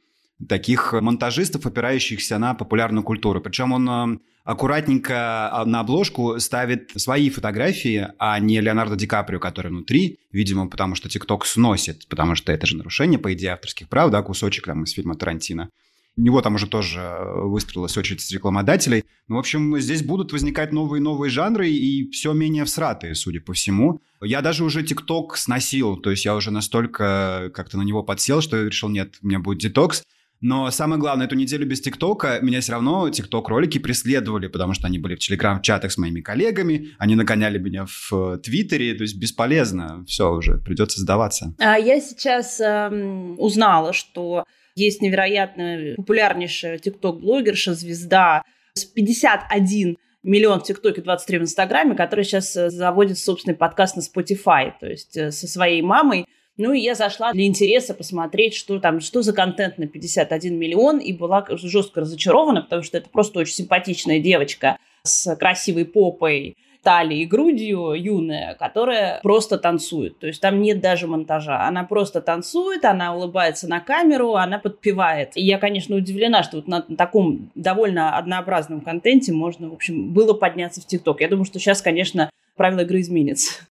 таких 0.49 0.93
монтажистов, 0.93 1.67
опирающихся 1.67 2.39
на 2.39 2.55
популярную 2.55 3.05
культуру. 3.05 3.41
Причем 3.41 3.73
он 3.73 3.89
э, 3.89 4.19
аккуратненько 4.45 5.51
а, 5.51 5.65
на 5.65 5.81
обложку 5.81 6.39
ставит 6.39 6.91
свои 6.97 7.31
фотографии, 7.31 8.09
а 8.19 8.39
не 8.39 8.61
Леонардо 8.61 8.97
Ди 8.97 9.07
Каприо, 9.07 9.41
который 9.41 9.69
внутри, 9.69 10.19
видимо, 10.33 10.69
потому 10.69 10.95
что 10.95 11.09
ТикТок 11.09 11.47
сносит, 11.47 12.07
потому 12.09 12.35
что 12.35 12.53
это 12.53 12.67
же 12.67 12.77
нарушение, 12.77 13.19
по 13.19 13.33
идее, 13.33 13.53
авторских 13.53 13.89
прав, 13.89 14.11
да, 14.11 14.23
кусочек 14.23 14.67
там 14.67 14.85
из 14.85 14.93
фильма 14.93 15.15
Тарантино. 15.15 15.71
У 16.17 16.21
него 16.21 16.43
там 16.43 16.55
уже 16.55 16.69
тоже 16.69 17.01
э, 17.01 17.41
выстроилась 17.43 17.97
очередь 17.97 18.21
с 18.21 18.31
рекламодателей. 18.31 19.05
Ну, 19.27 19.37
в 19.37 19.39
общем, 19.39 19.79
здесь 19.81 20.03
будут 20.03 20.33
возникать 20.33 20.73
новые 20.73 21.01
новые 21.01 21.31
жанры, 21.31 21.69
и 21.69 22.09
все 22.11 22.33
менее 22.33 22.65
всратые, 22.65 23.15
судя 23.17 23.41
по 23.41 23.53
всему. 23.53 24.01
Я 24.21 24.41
даже 24.41 24.63
уже 24.63 24.85
ТикТок 24.85 25.37
сносил, 25.37 25.97
то 25.97 26.11
есть 26.11 26.25
я 26.25 26.37
уже 26.37 26.51
настолько 26.51 27.51
как-то 27.53 27.79
на 27.79 27.83
него 27.83 28.03
подсел, 28.05 28.43
что 28.43 28.59
я 28.59 28.65
решил, 28.65 28.91
нет, 28.91 29.17
у 29.23 29.27
меня 29.27 29.41
будет 29.41 29.59
детокс. 29.59 30.05
Но 30.45 30.71
самое 30.71 31.01
главное, 31.01 31.25
эту 31.25 31.37
неделю 31.37 31.67
без 31.67 31.81
ТикТока 31.81 32.39
меня 32.43 32.61
все 32.61 32.73
равно 32.73 33.09
ТикТок-ролики 33.09 33.79
преследовали, 33.79 34.47
потому 34.47 34.75
что 34.75 34.87
они 34.87 34.99
были 34.99 35.15
в 35.15 35.19
Телеграм-чатах 35.19 35.91
с 35.91 35.97
моими 35.97 36.21
коллегами, 36.21 36.91
они 36.99 37.15
нагоняли 37.15 37.57
меня 37.57 37.87
в 37.87 38.13
э, 38.13 38.39
Твиттере, 38.41 38.93
то 38.93 39.05
есть 39.05 39.17
бесполезно, 39.17 40.05
все 40.07 40.31
уже, 40.31 40.59
придется 40.59 41.01
сдаваться. 41.01 41.55
А 41.59 41.79
я 41.79 41.99
сейчас 41.99 42.61
эм, 42.61 43.41
узнала, 43.41 43.95
что 43.95 44.45
есть 44.75 45.01
невероятно 45.01 45.95
популярнейшая 45.97 46.77
ТикТок-блогерша, 46.77 47.73
звезда 47.73 48.43
с 48.75 48.85
51 48.85 49.97
миллион 50.23 50.61
в 50.61 50.65
ТикТоке, 50.65 51.01
23 51.01 51.39
в 51.39 51.43
Инстаграме, 51.45 51.97
которая 51.97 52.25
сейчас 52.25 52.55
э, 52.55 52.69
заводит 52.69 53.17
собственный 53.17 53.57
подкаст 53.57 53.97
на 53.97 54.01
Spotify, 54.01 54.73
то 54.79 54.91
есть 54.91 55.17
э, 55.17 55.31
со 55.31 55.49
своей 55.49 55.81
мамой 55.81 56.27
ну 56.57 56.73
и 56.73 56.81
я 56.81 56.95
зашла 56.95 57.33
для 57.33 57.47
интереса 57.47 57.95
посмотреть, 57.95 58.55
что 58.55 58.79
там, 58.79 59.01
что 59.01 59.23
за 59.23 59.33
контент 59.33 59.79
на 59.79 59.87
51 59.87 60.57
миллион, 60.57 60.99
и 60.99 61.13
была 61.13 61.45
жестко 61.51 62.03
разочарована, 62.03 62.63
потому 62.63 62.83
что 62.83 62.99
это 62.99 63.09
просто 63.11 63.41
очень 63.41 63.55
симпатичная 63.55 64.21
девочка 64.21 64.79
с 65.03 65.35
красивой 65.37 65.85
попой, 65.85 66.57
талией 66.85 67.23
и 67.23 67.27
грудью 67.27 67.95
юная, 67.95 68.55
которая 68.55 69.19
просто 69.23 69.59
танцует. 69.59 70.19
То 70.21 70.29
есть 70.29 70.41
там 70.41 70.61
нет 70.61 70.81
даже 70.81 71.09
монтажа. 71.09 71.67
Она 71.67 71.83
просто 71.83 72.21
танцует, 72.21 72.85
она 72.85 73.17
улыбается 73.17 73.67
на 73.67 73.81
камеру, 73.81 74.35
она 74.35 74.59
подпевает. 74.59 75.31
И 75.35 75.43
я, 75.43 75.59
конечно, 75.59 75.97
удивлена, 75.97 76.45
что 76.45 76.59
вот 76.59 76.69
на 76.69 76.83
таком 76.83 77.51
довольно 77.55 78.17
однообразном 78.17 78.83
контенте 78.83 79.33
можно, 79.33 79.71
в 79.71 79.73
общем, 79.73 80.13
было 80.13 80.35
подняться 80.35 80.81
в 80.81 80.87
ТикТок. 80.87 81.21
Я 81.21 81.29
думаю, 81.29 81.47
что 81.47 81.59
сейчас, 81.59 81.83
конечно, 81.83 82.31
правила 82.57 82.81
игры 82.81 83.01
изменятся. 83.01 83.67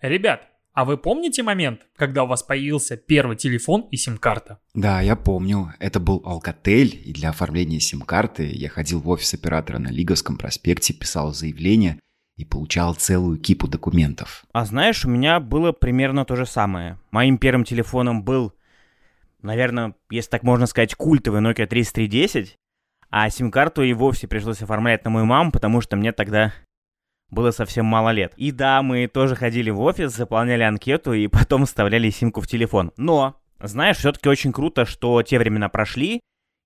Ребят, 0.00 0.51
а 0.74 0.84
вы 0.84 0.96
помните 0.96 1.42
момент, 1.42 1.86
когда 1.96 2.24
у 2.24 2.26
вас 2.26 2.42
появился 2.42 2.96
первый 2.96 3.36
телефон 3.36 3.88
и 3.90 3.96
сим-карта? 3.96 4.58
Да, 4.74 5.00
я 5.02 5.16
помню. 5.16 5.74
Это 5.78 6.00
был 6.00 6.22
Alcatel, 6.24 6.86
и 6.86 7.12
для 7.12 7.30
оформления 7.30 7.78
сим-карты 7.78 8.46
я 8.46 8.70
ходил 8.70 9.00
в 9.00 9.08
офис 9.08 9.34
оператора 9.34 9.78
на 9.78 9.88
Лиговском 9.88 10.38
проспекте, 10.38 10.94
писал 10.94 11.34
заявление 11.34 11.98
и 12.36 12.46
получал 12.46 12.94
целую 12.94 13.38
кипу 13.38 13.68
документов. 13.68 14.44
А 14.52 14.64
знаешь, 14.64 15.04
у 15.04 15.10
меня 15.10 15.40
было 15.40 15.72
примерно 15.72 16.24
то 16.24 16.36
же 16.36 16.46
самое. 16.46 16.98
Моим 17.10 17.36
первым 17.36 17.64
телефоном 17.64 18.24
был, 18.24 18.54
наверное, 19.42 19.94
если 20.10 20.30
так 20.30 20.42
можно 20.42 20.66
сказать, 20.66 20.94
культовый 20.94 21.42
Nokia 21.42 21.66
3310, 21.66 22.56
а 23.10 23.28
сим-карту 23.28 23.82
и 23.82 23.92
вовсе 23.92 24.26
пришлось 24.26 24.62
оформлять 24.62 25.04
на 25.04 25.10
мою 25.10 25.26
маму, 25.26 25.52
потому 25.52 25.82
что 25.82 25.96
мне 25.96 26.12
тогда 26.12 26.54
было 27.32 27.50
совсем 27.50 27.86
мало 27.86 28.10
лет. 28.10 28.34
И 28.36 28.52
да, 28.52 28.82
мы 28.82 29.08
тоже 29.08 29.34
ходили 29.34 29.70
в 29.70 29.80
офис, 29.80 30.14
заполняли 30.14 30.62
анкету 30.62 31.14
и 31.14 31.26
потом 31.26 31.66
вставляли 31.66 32.10
симку 32.10 32.40
в 32.40 32.46
телефон. 32.46 32.92
Но, 32.96 33.36
знаешь, 33.58 33.96
все-таки 33.96 34.28
очень 34.28 34.52
круто, 34.52 34.84
что 34.84 35.22
те 35.22 35.38
времена 35.38 35.68
прошли, 35.68 36.20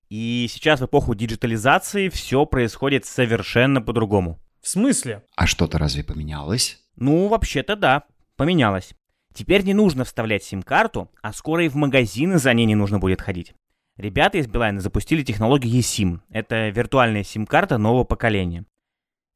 и 0.09 0.47
сейчас 0.49 0.81
в 0.81 0.85
эпоху 0.85 1.15
диджитализации 1.15 2.09
все 2.09 2.45
происходит 2.45 3.05
совершенно 3.05 3.81
по-другому. 3.81 4.39
В 4.61 4.67
смысле? 4.67 5.23
А 5.35 5.47
что-то 5.47 5.77
разве 5.77 6.03
поменялось? 6.03 6.79
Ну, 6.97 7.27
вообще-то 7.29 7.75
да, 7.75 8.03
поменялось. 8.35 8.93
Теперь 9.33 9.63
не 9.63 9.73
нужно 9.73 10.03
вставлять 10.03 10.43
сим-карту, 10.43 11.09
а 11.21 11.31
скоро 11.31 11.63
и 11.63 11.69
в 11.69 11.75
магазины 11.75 12.39
за 12.39 12.53
ней 12.53 12.65
не 12.65 12.75
нужно 12.75 12.99
будет 12.99 13.21
ходить. 13.21 13.53
Ребята 13.95 14.37
из 14.37 14.47
Билайна 14.47 14.81
запустили 14.81 15.23
технологию 15.23 15.79
eSIM. 15.79 16.19
Это 16.29 16.69
виртуальная 16.69 17.23
сим-карта 17.23 17.77
нового 17.77 18.03
поколения. 18.03 18.65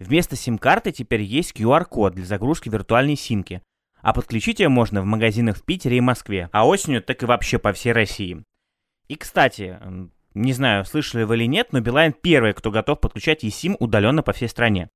Вместо 0.01 0.35
сим-карты 0.35 0.91
теперь 0.91 1.21
есть 1.21 1.53
QR-код 1.55 2.15
для 2.15 2.25
загрузки 2.25 2.69
виртуальной 2.69 3.15
симки, 3.15 3.61
а 4.01 4.13
подключить 4.13 4.59
ее 4.59 4.67
можно 4.67 5.01
в 5.01 5.05
магазинах 5.05 5.57
в 5.57 5.63
Питере 5.63 5.97
и 5.97 6.01
Москве, 6.01 6.49
а 6.51 6.67
осенью 6.67 7.03
так 7.03 7.21
и 7.21 7.27
вообще 7.27 7.59
по 7.59 7.71
всей 7.71 7.91
России. 7.91 8.43
И, 9.07 9.15
кстати, 9.15 9.77
не 10.33 10.53
знаю, 10.53 10.85
слышали 10.85 11.23
вы 11.23 11.35
или 11.35 11.45
нет, 11.45 11.67
но 11.71 11.81
Билайн 11.81 12.13
первый, 12.13 12.53
кто 12.53 12.71
готов 12.71 12.99
подключать 12.99 13.43
eSIM 13.43 13.75
удаленно 13.79 14.23
по 14.23 14.33
всей 14.33 14.47
стране. 14.47 14.89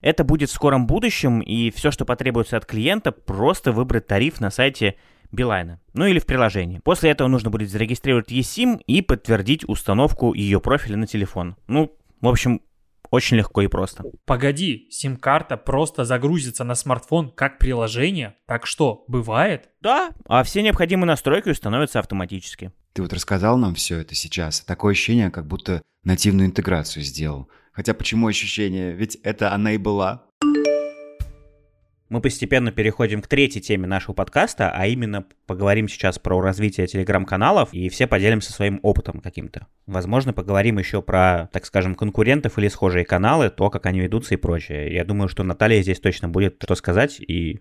Это 0.00 0.24
будет 0.24 0.48
в 0.48 0.54
скором 0.54 0.86
будущем, 0.86 1.40
и 1.40 1.70
все, 1.70 1.90
что 1.90 2.06
потребуется 2.06 2.56
от 2.56 2.64
клиента, 2.64 3.12
просто 3.12 3.72
выбрать 3.72 4.06
тариф 4.06 4.40
на 4.40 4.50
сайте 4.50 4.96
Билайна, 5.32 5.80
ну 5.92 6.06
или 6.06 6.18
в 6.18 6.24
приложении. 6.24 6.78
После 6.78 7.10
этого 7.10 7.28
нужно 7.28 7.50
будет 7.50 7.68
зарегистрировать 7.68 8.32
eSIM 8.32 8.80
и 8.86 9.02
подтвердить 9.02 9.68
установку 9.68 10.32
ее 10.32 10.60
профиля 10.60 10.96
на 10.96 11.06
телефон. 11.06 11.56
Ну, 11.66 11.94
в 12.22 12.28
общем, 12.28 12.62
очень 13.10 13.36
легко 13.36 13.62
и 13.62 13.66
просто. 13.66 14.04
Погоди, 14.24 14.86
сим-карта 14.90 15.56
просто 15.56 16.04
загрузится 16.04 16.64
на 16.64 16.74
смартфон 16.74 17.30
как 17.30 17.58
приложение? 17.58 18.36
Так 18.46 18.66
что, 18.66 19.04
бывает? 19.08 19.70
Да, 19.80 20.10
а 20.26 20.42
все 20.42 20.62
необходимые 20.62 21.06
настройки 21.06 21.48
установятся 21.48 21.98
автоматически. 21.98 22.72
Ты 22.92 23.02
вот 23.02 23.12
рассказал 23.12 23.58
нам 23.58 23.74
все 23.74 23.98
это 23.98 24.14
сейчас. 24.14 24.60
Такое 24.60 24.92
ощущение, 24.92 25.30
как 25.30 25.46
будто 25.46 25.82
нативную 26.04 26.46
интеграцию 26.46 27.02
сделал. 27.02 27.48
Хотя 27.72 27.92
почему 27.92 28.26
ощущение? 28.26 28.92
Ведь 28.92 29.16
это 29.16 29.52
она 29.52 29.72
и 29.72 29.78
была. 29.78 30.25
Мы 32.08 32.20
постепенно 32.20 32.70
переходим 32.70 33.20
к 33.20 33.26
третьей 33.26 33.60
теме 33.60 33.88
нашего 33.88 34.14
подкаста, 34.14 34.70
а 34.72 34.86
именно 34.86 35.26
поговорим 35.46 35.88
сейчас 35.88 36.20
про 36.20 36.40
развитие 36.40 36.86
телеграм-каналов 36.86 37.74
и 37.74 37.88
все 37.88 38.06
поделимся 38.06 38.52
своим 38.52 38.78
опытом 38.82 39.20
каким-то. 39.20 39.66
Возможно, 39.86 40.32
поговорим 40.32 40.78
еще 40.78 41.02
про, 41.02 41.48
так 41.52 41.66
скажем, 41.66 41.96
конкурентов 41.96 42.58
или 42.58 42.68
схожие 42.68 43.04
каналы, 43.04 43.50
то, 43.50 43.70
как 43.70 43.86
они 43.86 44.00
ведутся 44.00 44.34
и 44.34 44.36
прочее. 44.36 44.94
Я 44.94 45.04
думаю, 45.04 45.28
что 45.28 45.42
Наталья 45.42 45.82
здесь 45.82 45.98
точно 45.98 46.28
будет 46.28 46.62
что 46.62 46.76
сказать 46.76 47.18
и 47.18 47.58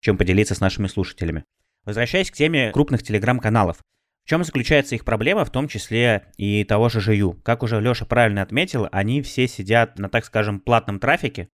чем 0.00 0.16
поделиться 0.16 0.54
с 0.54 0.60
нашими 0.60 0.86
слушателями. 0.86 1.44
Возвращаясь 1.84 2.30
к 2.30 2.34
теме 2.34 2.70
крупных 2.70 3.02
телеграм-каналов. 3.02 3.78
В 4.24 4.28
чем 4.28 4.44
заключается 4.44 4.94
их 4.94 5.04
проблема, 5.04 5.44
в 5.44 5.50
том 5.50 5.66
числе 5.66 6.30
и 6.36 6.62
того 6.62 6.88
же 6.88 7.00
Жию? 7.00 7.40
Как 7.42 7.64
уже 7.64 7.80
Леша 7.80 8.04
правильно 8.04 8.42
отметил, 8.42 8.86
они 8.92 9.22
все 9.22 9.48
сидят 9.48 9.98
на, 9.98 10.08
так 10.08 10.24
скажем, 10.24 10.60
платном 10.60 11.00
трафике, 11.00 11.48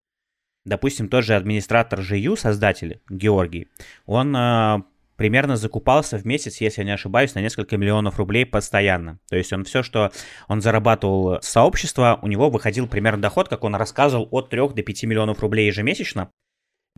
Допустим, 0.66 1.10
тот 1.10 1.26
же 1.26 1.36
администратор 1.36 2.00
GU, 2.00 2.38
создатель 2.38 3.02
Георгий, 3.10 3.68
он 4.06 4.36
э, 4.36 4.82
примерно 5.18 5.58
закупался 5.58 6.18
в 6.18 6.26
месяц, 6.26 6.62
если 6.62 6.82
я 6.82 6.86
не 6.86 6.94
ошибаюсь, 6.94 7.36
на 7.36 7.40
несколько 7.40 7.78
миллионов 7.78 8.18
рублей 8.18 8.46
постоянно. 8.46 9.20
То 9.30 9.36
есть 9.36 9.52
он 9.52 9.66
все, 9.66 9.84
что 9.84 10.12
он 10.48 10.62
зарабатывал 10.62 11.42
с 11.42 11.48
сообщества, 11.48 12.20
у 12.22 12.28
него 12.28 12.50
выходил 12.50 12.88
примерно 12.88 13.22
доход, 13.22 13.50
как 13.50 13.64
он 13.64 13.76
рассказывал, 13.76 14.28
от 14.32 14.50
3 14.50 14.70
до 14.70 14.84
5 14.84 15.04
миллионов 15.04 15.40
рублей 15.42 15.68
ежемесячно. 15.68 16.30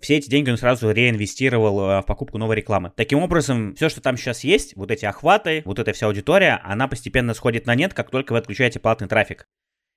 Все 0.01 0.17
эти 0.17 0.29
деньги 0.29 0.49
он 0.49 0.57
сразу 0.57 0.91
реинвестировал 0.91 1.79
э, 1.79 2.01
в 2.01 2.05
покупку 2.05 2.37
новой 2.37 2.57
рекламы. 2.57 2.91
Таким 2.95 3.19
образом, 3.19 3.75
все, 3.75 3.89
что 3.89 4.01
там 4.01 4.17
сейчас 4.17 4.43
есть, 4.43 4.75
вот 4.75 4.91
эти 4.91 5.05
охваты, 5.05 5.63
вот 5.65 5.79
эта 5.79 5.93
вся 5.93 6.07
аудитория, 6.07 6.59
она 6.63 6.87
постепенно 6.87 7.33
сходит 7.33 7.65
на 7.65 7.75
нет, 7.75 7.93
как 7.93 8.11
только 8.11 8.33
вы 8.33 8.39
отключаете 8.39 8.79
платный 8.79 9.07
трафик. 9.07 9.47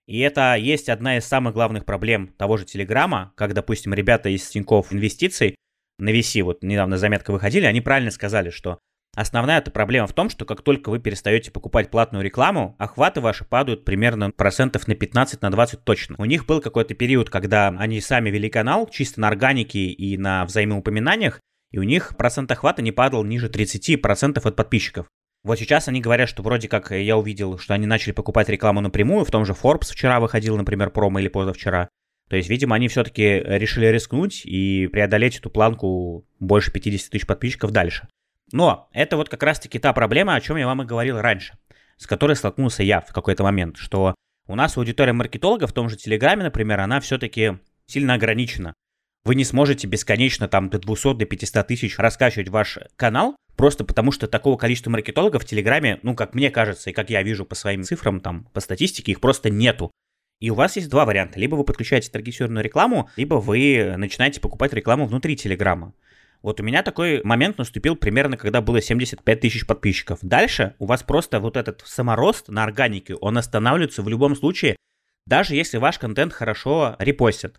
И 0.08 0.20
это 0.20 0.54
есть 0.54 0.88
одна 0.88 1.18
из 1.18 1.26
самых 1.26 1.52
главных 1.52 1.84
проблем 1.84 2.28
того 2.38 2.56
же 2.56 2.64
Телеграма, 2.64 3.32
как, 3.36 3.52
допустим, 3.52 3.92
ребята 3.92 4.30
из 4.30 4.48
Тинькофф 4.48 4.90
Инвестиций 4.90 5.54
на 5.98 6.08
VC, 6.08 6.42
вот 6.42 6.62
недавно 6.62 6.96
заметка 6.96 7.30
выходили, 7.30 7.66
они 7.66 7.82
правильно 7.82 8.10
сказали, 8.10 8.48
что 8.48 8.78
основная 9.14 9.58
эта 9.58 9.70
проблема 9.70 10.06
в 10.06 10.14
том, 10.14 10.30
что 10.30 10.46
как 10.46 10.62
только 10.62 10.88
вы 10.88 10.98
перестаете 10.98 11.50
покупать 11.50 11.90
платную 11.90 12.24
рекламу, 12.24 12.74
охваты 12.78 13.20
ваши 13.20 13.44
падают 13.44 13.84
примерно 13.84 14.30
процентов 14.30 14.88
на 14.88 14.94
15 14.94 15.42
на 15.42 15.50
20 15.50 15.84
точно. 15.84 16.14
У 16.16 16.24
них 16.24 16.46
был 16.46 16.62
какой-то 16.62 16.94
период, 16.94 17.28
когда 17.28 17.68
они 17.68 18.00
сами 18.00 18.30
вели 18.30 18.48
канал 18.48 18.88
чисто 18.88 19.20
на 19.20 19.28
органике 19.28 19.88
и 19.88 20.16
на 20.16 20.46
взаимоупоминаниях, 20.46 21.38
и 21.70 21.78
у 21.78 21.82
них 21.82 22.16
процент 22.16 22.50
охвата 22.50 22.80
не 22.80 22.92
падал 22.92 23.24
ниже 23.24 23.48
30% 23.50 24.40
от 24.42 24.56
подписчиков. 24.56 25.06
Вот 25.44 25.58
сейчас 25.58 25.88
они 25.88 26.00
говорят, 26.00 26.28
что 26.28 26.42
вроде 26.42 26.68
как 26.68 26.90
я 26.90 27.16
увидел, 27.16 27.58
что 27.58 27.74
они 27.74 27.86
начали 27.86 28.12
покупать 28.12 28.48
рекламу 28.48 28.80
напрямую, 28.80 29.24
в 29.24 29.30
том 29.30 29.44
же 29.44 29.52
Forbes 29.52 29.92
вчера 29.92 30.20
выходил, 30.20 30.56
например, 30.56 30.90
промо 30.90 31.20
или 31.20 31.28
позавчера. 31.28 31.88
То 32.28 32.36
есть, 32.36 32.48
видимо, 32.48 32.76
они 32.76 32.88
все-таки 32.88 33.22
решили 33.22 33.86
рискнуть 33.86 34.42
и 34.44 34.86
преодолеть 34.88 35.38
эту 35.38 35.48
планку 35.48 36.26
больше 36.40 36.70
50 36.70 37.10
тысяч 37.10 37.26
подписчиков 37.26 37.70
дальше. 37.70 38.08
Но 38.52 38.88
это 38.92 39.16
вот 39.16 39.28
как 39.28 39.42
раз-таки 39.42 39.78
та 39.78 39.92
проблема, 39.92 40.34
о 40.34 40.40
чем 40.40 40.56
я 40.56 40.66
вам 40.66 40.82
и 40.82 40.86
говорил 40.86 41.20
раньше, 41.20 41.54
с 41.96 42.06
которой 42.06 42.36
столкнулся 42.36 42.82
я 42.82 43.00
в 43.00 43.12
какой-то 43.12 43.42
момент, 43.44 43.76
что 43.76 44.14
у 44.46 44.54
нас 44.54 44.76
аудитория 44.76 45.12
маркетологов 45.12 45.70
в 45.70 45.74
том 45.74 45.88
же 45.88 45.96
Телеграме, 45.96 46.42
например, 46.42 46.80
она 46.80 47.00
все-таки 47.00 47.58
сильно 47.86 48.14
ограничена. 48.14 48.74
Вы 49.24 49.34
не 49.34 49.44
сможете 49.44 49.86
бесконечно 49.86 50.48
там 50.48 50.70
до 50.70 50.78
200, 50.78 51.14
до 51.14 51.26
500 51.26 51.66
тысяч 51.66 51.98
раскачивать 51.98 52.48
ваш 52.48 52.78
канал, 52.96 53.36
просто 53.58 53.84
потому 53.84 54.12
что 54.12 54.28
такого 54.28 54.56
количества 54.56 54.90
маркетологов 54.90 55.42
в 55.42 55.44
Телеграме, 55.44 55.98
ну, 56.02 56.14
как 56.14 56.34
мне 56.34 56.50
кажется, 56.50 56.88
и 56.88 56.92
как 56.94 57.10
я 57.10 57.22
вижу 57.22 57.44
по 57.44 57.54
своим 57.54 57.82
цифрам, 57.82 58.20
там, 58.20 58.44
по 58.54 58.60
статистике, 58.60 59.12
их 59.12 59.20
просто 59.20 59.50
нету. 59.50 59.90
И 60.40 60.50
у 60.50 60.54
вас 60.54 60.76
есть 60.76 60.88
два 60.88 61.04
варианта. 61.04 61.40
Либо 61.40 61.56
вы 61.56 61.64
подключаете 61.64 62.10
таргетированную 62.10 62.64
рекламу, 62.64 63.10
либо 63.16 63.34
вы 63.34 63.96
начинаете 63.98 64.40
покупать 64.40 64.72
рекламу 64.72 65.06
внутри 65.06 65.36
Телеграма. 65.36 65.92
Вот 66.40 66.60
у 66.60 66.62
меня 66.62 66.84
такой 66.84 67.20
момент 67.24 67.58
наступил 67.58 67.96
примерно, 67.96 68.36
когда 68.36 68.60
было 68.60 68.80
75 68.80 69.40
тысяч 69.40 69.66
подписчиков. 69.66 70.20
Дальше 70.22 70.76
у 70.78 70.86
вас 70.86 71.02
просто 71.02 71.40
вот 71.40 71.56
этот 71.56 71.82
саморост 71.84 72.48
на 72.48 72.62
органике, 72.62 73.16
он 73.16 73.36
останавливается 73.36 74.02
в 74.02 74.08
любом 74.08 74.36
случае, 74.36 74.76
даже 75.26 75.56
если 75.56 75.78
ваш 75.78 75.98
контент 75.98 76.32
хорошо 76.32 76.94
репостят, 77.00 77.56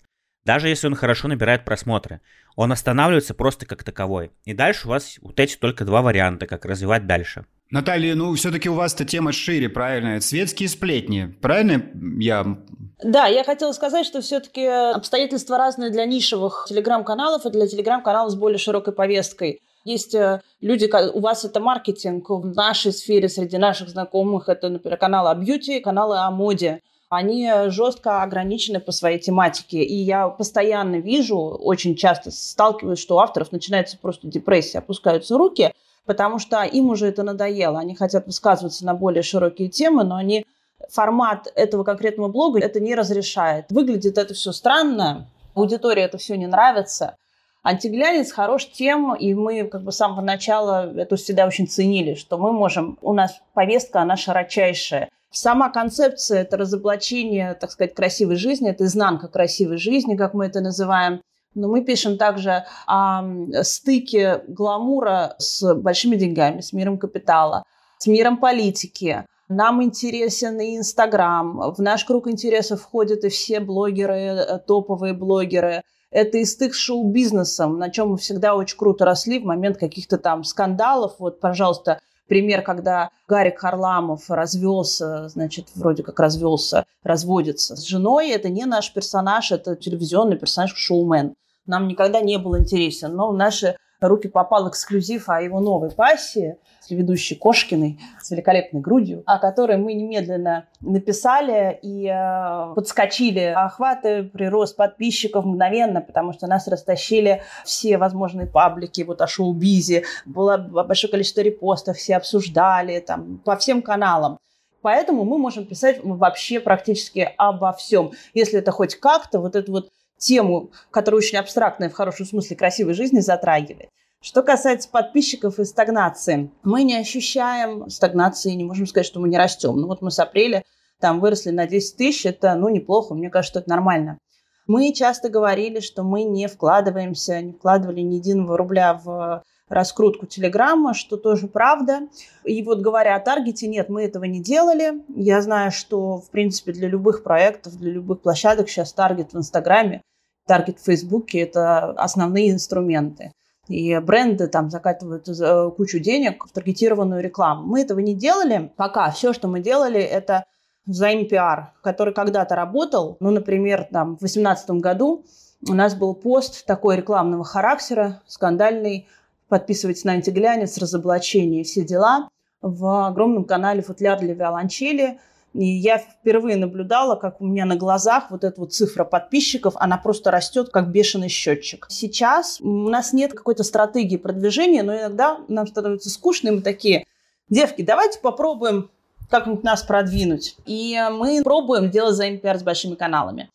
даже 0.49 0.67
если 0.67 0.87
он 0.87 0.95
хорошо 0.95 1.27
набирает 1.27 1.63
просмотры. 1.63 2.21
Он 2.55 2.71
останавливается 2.71 3.35
просто 3.35 3.67
как 3.67 3.83
таковой. 3.83 4.31
И 4.45 4.55
дальше 4.55 4.87
у 4.87 4.89
вас 4.89 5.19
вот 5.21 5.39
эти 5.39 5.55
только 5.55 5.85
два 5.85 6.01
варианта, 6.01 6.47
как 6.47 6.65
развивать 6.65 7.05
дальше. 7.05 7.45
Наталья, 7.69 8.15
ну 8.15 8.33
все-таки 8.33 8.67
у 8.67 8.73
вас-то 8.73 9.05
тема 9.05 9.31
шире, 9.31 9.69
правильно? 9.69 10.19
Светские 10.21 10.67
сплетни, 10.67 11.35
правильно 11.39 11.83
я 12.19 12.57
да, 13.01 13.27
я 13.27 13.45
хотела 13.45 13.71
сказать, 13.73 14.05
что 14.05 14.19
все-таки 14.21 14.65
обстоятельства 14.65 15.57
разные 15.57 15.89
для 15.89 16.05
нишевых 16.05 16.65
телеграм-каналов 16.67 17.45
и 17.45 17.49
для 17.49 17.65
телеграм-каналов 17.65 18.31
с 18.31 18.35
более 18.35 18.57
широкой 18.57 18.93
повесткой. 18.93 19.61
Есть 19.85 20.13
э, 20.15 20.41
люди, 20.59 20.89
у 21.13 21.19
вас 21.21 21.45
это 21.45 21.61
маркетинг, 21.61 22.29
в 22.29 22.53
нашей 22.55 22.91
сфере, 22.91 23.29
среди 23.29 23.57
наших 23.57 23.87
знакомых, 23.87 24.49
это, 24.49 24.67
например, 24.67 24.97
каналы 24.97 25.29
о 25.29 25.35
бьюти, 25.35 25.79
каналы 25.79 26.17
о 26.17 26.29
моде. 26.31 26.81
Они 27.09 27.51
жестко 27.67 28.21
ограничены 28.21 28.79
по 28.79 28.91
своей 28.91 29.19
тематике. 29.19 29.81
И 29.83 29.95
я 29.95 30.29
постоянно 30.29 30.97
вижу, 30.97 31.37
очень 31.37 31.95
часто 31.95 32.29
сталкиваюсь, 32.29 32.99
что 32.99 33.15
у 33.15 33.19
авторов 33.19 33.51
начинается 33.51 33.97
просто 33.97 34.27
депрессия, 34.27 34.77
опускаются 34.77 35.35
руки, 35.35 35.73
потому 36.05 36.37
что 36.37 36.61
им 36.63 36.89
уже 36.89 37.07
это 37.07 37.23
надоело. 37.23 37.79
Они 37.79 37.95
хотят 37.95 38.27
высказываться 38.27 38.85
на 38.85 38.93
более 38.93 39.23
широкие 39.23 39.69
темы, 39.69 40.03
но 40.03 40.17
они 40.17 40.45
формат 40.89 41.51
этого 41.55 41.83
конкретного 41.83 42.29
блога 42.29 42.59
это 42.59 42.79
не 42.79 42.93
разрешает. 42.93 43.71
Выглядит 43.71 44.17
это 44.19 44.35
все 44.35 44.51
странно, 44.51 45.27
аудитории 45.55 46.03
это 46.03 46.19
все 46.19 46.37
не 46.37 46.45
нравится. 46.45 47.15
Антиглянец 47.63 48.31
хорош 48.31 48.67
тем, 48.67 49.15
и 49.15 49.33
мы 49.33 49.65
как 49.65 49.83
бы 49.83 49.91
с 49.91 49.97
самого 49.97 50.21
начала 50.21 50.93
это 50.95 51.15
всегда 51.17 51.45
очень 51.45 51.67
ценили, 51.67 52.13
что 52.13 52.37
мы 52.37 52.53
можем, 52.53 52.97
у 53.01 53.13
нас 53.13 53.41
повестка, 53.53 54.01
она 54.01 54.15
широчайшая. 54.15 55.09
Сама 55.31 55.69
концепция– 55.69 56.41
это 56.41 56.57
разоблачение, 56.57 57.53
так 57.53 57.71
сказать, 57.71 57.93
красивой 57.93 58.35
жизни, 58.35 58.69
это 58.69 58.85
изнанка 58.85 59.27
красивой 59.27 59.77
жизни, 59.77 60.15
как 60.15 60.33
мы 60.33 60.47
это 60.47 60.59
называем. 60.59 61.21
Но 61.55 61.67
мы 61.67 61.83
пишем 61.83 62.17
также 62.17 62.65
о 62.87 63.23
стыке 63.63 64.43
гламура 64.47 65.35
с 65.37 65.73
большими 65.75 66.15
деньгами, 66.15 66.61
с 66.61 66.73
миром 66.73 66.97
капитала, 66.97 67.63
с 67.97 68.07
миром 68.07 68.37
политики, 68.37 69.25
нам 69.49 69.81
интересен 69.81 70.59
и 70.59 70.77
Инстаграм. 70.77 71.73
В 71.73 71.81
наш 71.81 72.05
круг 72.05 72.27
интересов 72.27 72.81
входят 72.81 73.23
и 73.23 73.29
все 73.29 73.59
блогеры, 73.59 74.13
э, 74.13 74.59
топовые 74.59 75.13
блогеры. 75.15 75.81
Это 76.11 76.37
и 76.37 76.45
стык 76.45 76.75
с 76.75 76.77
шоу-бизнесом, 76.77 77.79
на 77.79 77.89
чем 77.89 78.09
мы 78.09 78.17
всегда 78.17 78.55
очень 78.55 78.77
круто 78.77 79.05
росли 79.05 79.39
в 79.39 79.45
момент 79.45 79.77
каких-то 79.77 80.19
там 80.19 80.43
скандалов. 80.43 81.15
Вот, 81.17 81.39
пожалуйста, 81.39 81.99
пример, 82.29 82.61
когда 82.61 83.09
Гарик 83.27 83.59
Харламов 83.59 84.29
развелся, 84.29 85.27
значит, 85.27 85.67
вроде 85.75 86.03
как 86.03 86.17
развелся, 86.19 86.85
разводится 87.03 87.75
с 87.75 87.83
женой. 87.85 88.29
Это 88.29 88.47
не 88.47 88.65
наш 88.65 88.93
персонаж, 88.93 89.51
это 89.51 89.75
телевизионный 89.75 90.37
персонаж, 90.37 90.73
шоумен. 90.73 91.35
Нам 91.65 91.87
никогда 91.87 92.21
не 92.21 92.37
был 92.37 92.57
интересен. 92.57 93.15
Но 93.15 93.33
наши 93.33 93.75
руки 94.07 94.27
попал 94.27 94.69
эксклюзив 94.69 95.29
о 95.29 95.41
его 95.41 95.59
новой 95.59 95.91
пассии– 95.91 96.57
ведущей 96.95 97.35
Кошкиной 97.35 97.99
с 98.21 98.31
великолепной 98.31 98.81
грудью, 98.81 99.23
о 99.25 99.39
которой 99.39 99.77
мы 99.77 99.93
немедленно 99.93 100.67
написали 100.81 101.77
и 101.81 102.07
э, 102.07 102.73
подскочили. 102.75 103.53
Охваты, 103.55 104.23
прирост 104.23 104.75
подписчиков 104.75 105.45
мгновенно, 105.45 106.01
потому 106.01 106.33
что 106.33 106.47
нас 106.47 106.67
растащили 106.67 107.41
все 107.65 107.97
возможные 107.97 108.47
паблики 108.47 109.01
вот 109.01 109.21
о 109.21 109.27
шоу-бизе. 109.27 110.03
Было 110.25 110.57
большое 110.57 111.11
количество 111.11 111.41
репостов, 111.41 111.97
все 111.97 112.17
обсуждали 112.17 112.99
там 112.99 113.39
по 113.39 113.55
всем 113.55 113.81
каналам. 113.81 114.37
Поэтому 114.81 115.25
мы 115.25 115.37
можем 115.37 115.65
писать 115.65 115.99
вообще 116.03 116.61
практически 116.61 117.33
обо 117.37 117.73
всем. 117.73 118.11
Если 118.33 118.59
это 118.59 118.71
хоть 118.71 118.95
как-то 118.95 119.39
вот 119.39 119.57
эту 119.57 119.73
вот 119.73 119.89
тему, 120.19 120.69
которая 120.91 121.17
очень 121.17 121.37
абстрактная 121.37 121.89
в 121.89 121.93
хорошем 121.93 122.25
смысле 122.25 122.55
красивой 122.55 122.93
жизни 122.93 123.19
затрагивает. 123.19 123.89
Что 124.21 124.43
касается 124.43 124.89
подписчиков 124.89 125.59
и 125.59 125.65
стагнации, 125.65 126.51
мы 126.63 126.83
не 126.83 126.97
ощущаем 126.97 127.89
стагнации, 127.89 128.51
не 128.51 128.65
можем 128.65 128.85
сказать, 128.85 129.07
что 129.07 129.19
мы 129.21 129.29
не 129.29 129.37
растем. 129.37 129.77
Ну 129.77 129.87
вот 129.87 130.01
мы 130.01 130.11
с 130.11 130.19
апреля 130.19 130.63
там 130.99 131.21
выросли 131.21 131.51
на 131.51 131.65
10 131.65 131.95
тысяч, 131.95 132.25
это 132.25 132.53
ну 132.55 132.67
неплохо, 132.67 133.15
мне 133.15 133.29
кажется, 133.29 133.53
что 133.53 133.59
это 133.61 133.69
нормально. 133.69 134.19
Мы 134.67 134.93
часто 134.93 135.29
говорили, 135.29 135.79
что 135.79 136.03
мы 136.03 136.23
не 136.23 136.47
вкладываемся, 136.47 137.41
не 137.41 137.53
вкладывали 137.53 138.01
ни 138.01 138.15
единого 138.15 138.57
рубля 138.57 138.93
в 138.93 139.43
раскрутку 139.69 140.25
Телеграма, 140.25 140.93
что 140.93 141.15
тоже 141.15 141.47
правда. 141.47 142.01
И 142.43 142.61
вот 142.63 142.81
говоря 142.81 143.15
о 143.15 143.19
таргете, 143.19 143.67
нет, 143.67 143.89
мы 143.89 144.03
этого 144.03 144.25
не 144.25 144.41
делали. 144.41 145.01
Я 145.15 145.41
знаю, 145.41 145.71
что, 145.71 146.17
в 146.17 146.29
принципе, 146.29 146.73
для 146.73 146.87
любых 146.87 147.23
проектов, 147.23 147.77
для 147.77 147.91
любых 147.91 148.21
площадок 148.21 148.69
сейчас 148.69 148.91
таргет 148.93 149.33
в 149.33 149.37
Инстаграме, 149.37 150.01
таргет 150.49 150.79
в 150.79 150.85
Фейсбуке– 150.85 151.39
это 151.41 151.91
основные 151.91 152.49
инструменты 152.49 153.31
и 153.67 153.99
бренды 153.99 154.47
там 154.47 154.71
закатывают 154.71 155.29
э, 155.29 155.71
кучу 155.77 155.99
денег 155.99 156.43
в 156.47 156.51
таргетированную 156.51 157.21
рекламу. 157.21 157.67
Мы 157.67 157.81
этого 157.81 157.99
не 157.99 158.15
делали 158.15 158.71
пока. 158.75 159.11
Все, 159.11 159.31
что 159.31 159.47
мы 159.47 159.59
делали, 159.59 160.01
это 160.01 160.43
взаим 160.87 161.27
пиар, 161.27 161.73
который 161.83 162.13
когда-то 162.13 162.55
работал. 162.55 163.17
Ну, 163.19 163.29
например, 163.29 163.87
там, 163.91 164.15
в 164.15 164.21
2018 164.21 164.71
году 164.71 165.23
у 165.67 165.73
нас 165.73 165.93
был 165.93 166.15
пост 166.15 166.65
такой 166.65 166.97
рекламного 166.97 167.43
характера, 167.43 168.23
скандальный, 168.25 169.07
подписывайтесь 169.49 170.03
на 170.03 170.13
антиглянец, 170.13 170.79
разоблачение, 170.79 171.63
все 171.63 171.83
дела, 171.83 172.27
в 172.61 173.07
огромном 173.07 173.45
канале 173.45 173.83
«Футляр 173.83 174.19
для 174.19 174.33
виолончели», 174.33 175.19
и 175.53 175.65
я 175.65 175.97
впервые 175.97 176.57
наблюдала, 176.57 177.15
как 177.15 177.41
у 177.41 177.45
меня 177.45 177.65
на 177.65 177.75
глазах 177.75 178.29
вот 178.29 178.43
эта 178.43 178.59
вот 178.59 178.73
цифра 178.73 179.03
подписчиков, 179.03 179.73
она 179.77 179.97
просто 179.97 180.31
растет, 180.31 180.69
как 180.69 180.89
бешеный 180.91 181.29
счетчик. 181.29 181.87
Сейчас 181.89 182.61
у 182.61 182.89
нас 182.89 183.13
нет 183.13 183.33
какой-то 183.33 183.63
стратегии 183.63 184.17
продвижения, 184.17 184.83
но 184.83 184.95
иногда 184.95 185.39
нам 185.47 185.65
становится 185.67 186.09
скучно, 186.09 186.49
и 186.49 186.51
мы 186.51 186.61
такие, 186.61 187.05
девки, 187.49 187.81
давайте 187.81 188.19
попробуем 188.19 188.89
как-нибудь 189.29 189.63
нас 189.63 189.83
продвинуть. 189.83 190.55
И 190.65 190.99
мы 191.11 191.41
пробуем 191.43 191.89
делать 191.89 192.13
взаимопиар 192.13 192.59
с 192.59 192.63
большими 192.63 192.95
каналами. 192.95 193.49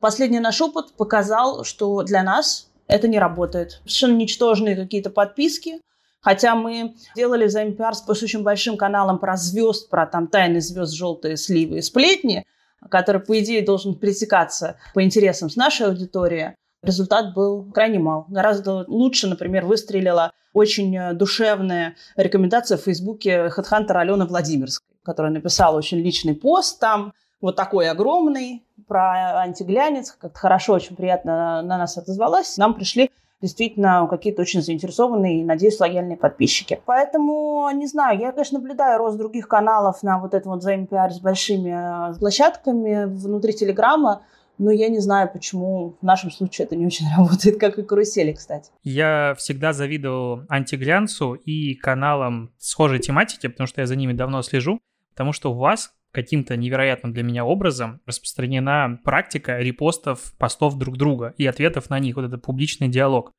Последний 0.00 0.40
наш 0.40 0.60
опыт 0.60 0.92
показал, 0.96 1.64
что 1.64 2.02
для 2.02 2.22
нас 2.22 2.68
это 2.86 3.08
не 3.08 3.18
работает. 3.18 3.80
Совершенно 3.80 4.16
ничтожные 4.16 4.76
какие-то 4.76 5.10
подписки– 5.10 5.80
Хотя 6.22 6.54
мы 6.54 6.94
делали 7.16 7.46
взаимопиар 7.46 7.94
с 7.94 8.08
очень 8.08 8.42
большим 8.42 8.76
каналом 8.76 9.18
про 9.18 9.36
звезд, 9.36 9.90
про 9.90 10.06
там 10.06 10.28
тайны 10.28 10.60
звезд, 10.60 10.94
желтые 10.94 11.36
сливы 11.36 11.78
и 11.78 11.82
сплетни, 11.82 12.46
который, 12.88 13.20
по 13.20 13.38
идее, 13.40 13.62
должен 13.62 13.96
пересекаться 13.96 14.76
по 14.94 15.02
интересам 15.02 15.50
с 15.50 15.56
нашей 15.56 15.86
аудиторией. 15.86 16.52
Результат 16.82 17.34
был 17.34 17.70
крайне 17.72 17.98
мал. 17.98 18.26
Гораздо 18.28 18.84
лучше, 18.88 19.26
например, 19.26 19.66
выстрелила 19.66 20.32
очень 20.52 21.14
душевная 21.14 21.96
рекомендация 22.16 22.76
в 22.76 22.82
Фейсбуке 22.82 23.48
хедхантера 23.50 24.00
Алены 24.00 24.26
Владимирской, 24.26 24.96
которая 25.02 25.32
написала 25.32 25.76
очень 25.76 25.98
личный 25.98 26.34
пост 26.34 26.78
там, 26.78 27.14
вот 27.40 27.56
такой 27.56 27.88
огромный, 27.88 28.64
про 28.86 29.40
антиглянец, 29.40 30.12
как-то 30.12 30.38
хорошо, 30.38 30.74
очень 30.74 30.94
приятно 30.94 31.62
на 31.62 31.78
нас 31.78 31.96
отозвалась. 31.98 32.56
Нам 32.56 32.74
пришли 32.74 33.10
действительно 33.42 34.06
какие-то 34.08 34.42
очень 34.42 34.62
заинтересованные 34.62 35.40
и, 35.40 35.44
надеюсь, 35.44 35.78
лояльные 35.78 36.16
подписчики. 36.16 36.80
Поэтому, 36.86 37.68
не 37.74 37.86
знаю, 37.86 38.18
я, 38.18 38.32
конечно, 38.32 38.58
наблюдаю 38.58 38.98
рост 38.98 39.18
других 39.18 39.48
каналов 39.48 40.02
на 40.02 40.18
вот 40.18 40.32
этом 40.32 40.52
вот 40.52 40.60
взаимопиаре 40.60 41.12
с 41.12 41.20
большими 41.20 42.12
э, 42.12 42.18
площадками 42.18 43.04
внутри 43.04 43.52
Телеграма, 43.52 44.22
но 44.58 44.70
я 44.70 44.88
не 44.88 45.00
знаю, 45.00 45.30
почему 45.32 45.96
в 46.00 46.04
нашем 46.04 46.30
случае 46.30 46.66
это 46.66 46.76
не 46.76 46.86
очень 46.86 47.06
работает, 47.16 47.58
как 47.58 47.78
и 47.78 47.82
карусели, 47.82 48.32
кстати. 48.32 48.70
Я 48.84 49.34
всегда 49.36 49.72
завидовал 49.72 50.42
антиглянцу 50.48 51.34
и 51.34 51.74
каналам 51.74 52.52
схожей 52.58 53.00
тематики, 53.00 53.48
потому 53.48 53.66
что 53.66 53.80
я 53.80 53.86
за 53.86 53.96
ними 53.96 54.12
давно 54.12 54.42
слежу, 54.42 54.80
потому 55.10 55.32
что 55.32 55.52
у 55.52 55.58
вас 55.58 55.92
каким-то 56.12 56.56
невероятным 56.56 57.12
для 57.12 57.22
меня 57.22 57.44
образом 57.44 58.00
распространена 58.06 59.00
практика 59.02 59.58
репостов 59.58 60.32
постов 60.38 60.76
друг 60.76 60.96
друга 60.96 61.34
и 61.38 61.46
ответов 61.46 61.90
на 61.90 61.98
них, 61.98 62.16
вот 62.16 62.26
этот 62.26 62.42
публичный 62.42 62.88
диалог. 62.88 63.32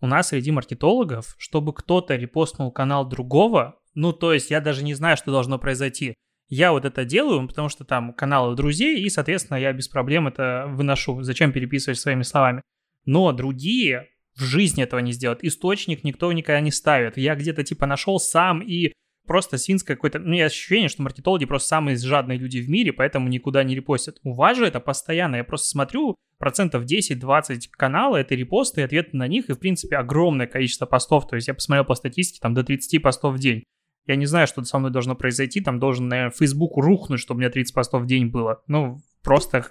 У 0.00 0.06
нас 0.06 0.28
среди 0.28 0.50
маркетологов, 0.50 1.34
чтобы 1.38 1.72
кто-то 1.72 2.14
репостнул 2.16 2.70
канал 2.70 3.08
другого, 3.08 3.80
ну, 3.94 4.12
то 4.12 4.32
есть 4.32 4.50
я 4.50 4.60
даже 4.60 4.84
не 4.84 4.94
знаю, 4.94 5.16
что 5.16 5.32
должно 5.32 5.58
произойти. 5.58 6.14
Я 6.48 6.72
вот 6.72 6.84
это 6.84 7.04
делаю, 7.04 7.46
потому 7.46 7.68
что 7.68 7.84
там 7.84 8.12
каналы 8.12 8.54
друзей, 8.56 9.02
и, 9.02 9.10
соответственно, 9.10 9.58
я 9.58 9.72
без 9.72 9.88
проблем 9.88 10.28
это 10.28 10.66
выношу. 10.68 11.22
Зачем 11.22 11.52
переписывать 11.52 11.98
своими 11.98 12.22
словами? 12.22 12.62
Но 13.04 13.32
другие 13.32 14.08
в 14.36 14.42
жизни 14.42 14.82
этого 14.82 15.00
не 15.00 15.12
сделают. 15.12 15.42
Источник 15.42 16.04
никто 16.04 16.32
никогда 16.32 16.60
не 16.60 16.70
ставит. 16.70 17.16
Я 17.16 17.34
где-то 17.34 17.64
типа 17.64 17.86
нашел 17.86 18.18
сам 18.18 18.62
и 18.62 18.92
просто 19.28 19.58
свинское 19.58 19.96
какое-то... 19.96 20.18
Ну, 20.18 20.44
ощущение, 20.44 20.88
что 20.88 21.02
маркетологи 21.02 21.44
просто 21.44 21.68
самые 21.68 21.96
жадные 21.96 22.38
люди 22.38 22.58
в 22.58 22.68
мире, 22.68 22.92
поэтому 22.92 23.28
никуда 23.28 23.62
не 23.62 23.76
репостят. 23.76 24.16
У 24.24 24.32
вас 24.32 24.56
же 24.56 24.66
это 24.66 24.80
постоянно. 24.80 25.36
Я 25.36 25.44
просто 25.44 25.68
смотрю, 25.68 26.16
процентов 26.38 26.84
10-20 26.84 27.60
канала, 27.70 28.16
это 28.16 28.34
репосты 28.34 28.80
и 28.80 28.84
ответы 28.84 29.16
на 29.16 29.28
них, 29.28 29.48
и, 29.48 29.52
в 29.52 29.58
принципе, 29.58 29.96
огромное 29.96 30.48
количество 30.48 30.86
постов. 30.86 31.28
То 31.28 31.36
есть 31.36 31.46
я 31.46 31.54
посмотрел 31.54 31.84
по 31.84 31.94
статистике, 31.94 32.40
там 32.40 32.54
до 32.54 32.64
30 32.64 33.00
постов 33.00 33.36
в 33.36 33.38
день. 33.38 33.62
Я 34.06 34.16
не 34.16 34.26
знаю, 34.26 34.46
что 34.46 34.64
со 34.64 34.78
мной 34.78 34.90
должно 34.90 35.14
произойти, 35.14 35.60
там 35.60 35.78
должен, 35.78 36.08
наверное, 36.08 36.32
Facebook 36.32 36.76
рухнуть, 36.76 37.20
чтобы 37.20 37.38
у 37.38 37.40
меня 37.42 37.50
30 37.50 37.74
постов 37.74 38.02
в 38.02 38.06
день 38.06 38.26
было. 38.26 38.62
Ну, 38.66 39.00
просто 39.22 39.66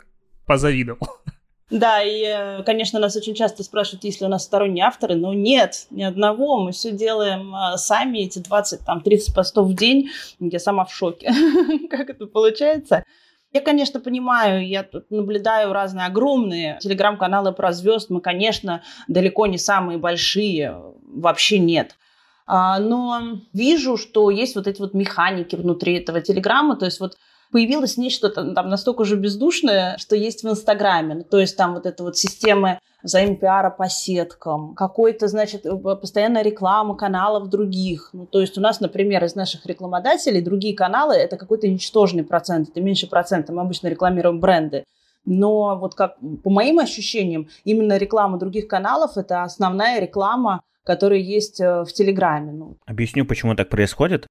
позавидовал. 0.46 1.00
Да, 1.70 2.02
и, 2.02 2.24
э, 2.24 2.64
конечно, 2.64 2.98
нас 2.98 3.16
очень 3.18 3.36
часто 3.36 3.62
спрашивают, 3.62 4.06
есть 4.06 4.22
ли 4.22 4.28
у 4.28 4.30
нас 4.30 4.46
сторонние 4.46 4.86
авторы, 4.86 5.16
но 5.16 5.34
нет, 5.34 5.88
ни 5.90 6.02
одного, 6.02 6.60
мы 6.62 6.72
все 6.72 6.92
делаем 6.92 7.54
э, 7.54 7.78
сами, 7.78 8.20
эти 8.20 8.40
20, 8.40 8.86
там, 8.86 9.02
30 9.02 9.36
постов 9.36 9.68
в 9.68 9.76
день, 9.76 10.10
я 10.40 10.60
сама 10.60 10.86
в 10.86 10.94
шоке, 10.94 11.30
как 11.90 12.10
это 12.10 12.26
получается. 12.26 13.04
Я, 13.52 13.60
конечно, 13.60 14.00
понимаю, 14.00 14.66
я 14.66 14.84
тут 14.84 15.12
наблюдаю 15.12 15.74
разные 15.74 16.06
огромные 16.06 16.80
телеграм-каналы 16.82 17.52
про 17.52 17.74
звезд, 17.74 18.10
мы, 18.10 18.22
конечно, 18.22 18.82
далеко 19.10 19.46
не 19.46 19.58
самые 19.58 19.98
большие, 19.98 20.82
вообще 21.02 21.60
нет. 21.60 21.98
А, 22.46 22.80
но 22.80 23.40
вижу, 23.52 23.98
что 23.98 24.30
есть 24.30 24.56
вот 24.56 24.68
эти 24.68 24.80
вот 24.80 24.94
механики 24.94 25.58
внутри 25.58 25.98
этого 25.98 26.22
телеграмма, 26.22 26.78
то 26.78 26.86
есть 26.86 27.02
вот 27.02 27.18
появилось 27.52 27.98
нечто 27.98 28.30
там, 28.30 28.70
настолько 28.70 29.04
же 29.04 29.16
бездушное, 29.16 29.98
что 29.98 30.16
есть 30.16 30.44
в 30.44 30.50
Инстаграме. 30.50 31.16
Ну, 31.16 31.24
то 31.24 31.40
есть 31.40 31.58
там 31.58 31.74
вот 31.74 31.86
эта 31.86 32.04
вот 32.04 32.18
система 32.18 32.80
взаимопиара 33.04 33.70
по 33.70 33.88
сеткам, 33.88 34.74
какой-то, 34.76 35.28
значит, 35.28 35.66
э, 35.66 35.76
постоянная 35.78 36.44
реклама 36.44 36.96
каналов 36.96 37.50
других. 37.50 38.10
Ну, 38.14 38.26
то 38.26 38.42
есть 38.42 38.58
у 38.58 38.62
нас, 38.62 38.80
например, 38.80 39.24
из 39.24 39.36
наших 39.36 39.66
рекламодателей 39.66 40.42
другие 40.42 40.76
каналы– 40.76 41.16
это 41.16 41.38
какой-то 41.38 41.68
ничтожный 41.68 42.24
процент, 42.24 42.70
это 42.70 42.82
меньше 42.82 43.08
процента. 43.08 43.54
Мы 43.54 43.62
обычно 43.62 43.88
рекламируем 43.88 44.40
бренды. 44.40 44.84
Но 45.26 45.78
вот 45.78 45.94
как 45.94 46.16
по 46.44 46.50
моим 46.50 46.80
ощущениям, 46.80 47.50
именно 47.66 47.98
реклама 47.98 48.38
других 48.38 48.68
каналов– 48.68 49.12
это 49.18 49.44
основная 49.44 50.00
реклама, 50.00 50.62
которая 50.84 51.20
есть 51.20 51.60
э, 51.60 51.84
в 51.84 51.92
Телеграме. 51.94 52.52
Ну. 52.52 52.78
Объясню, 52.86 53.26
почему 53.26 53.56
так 53.56 53.70
происходит. 53.70 54.26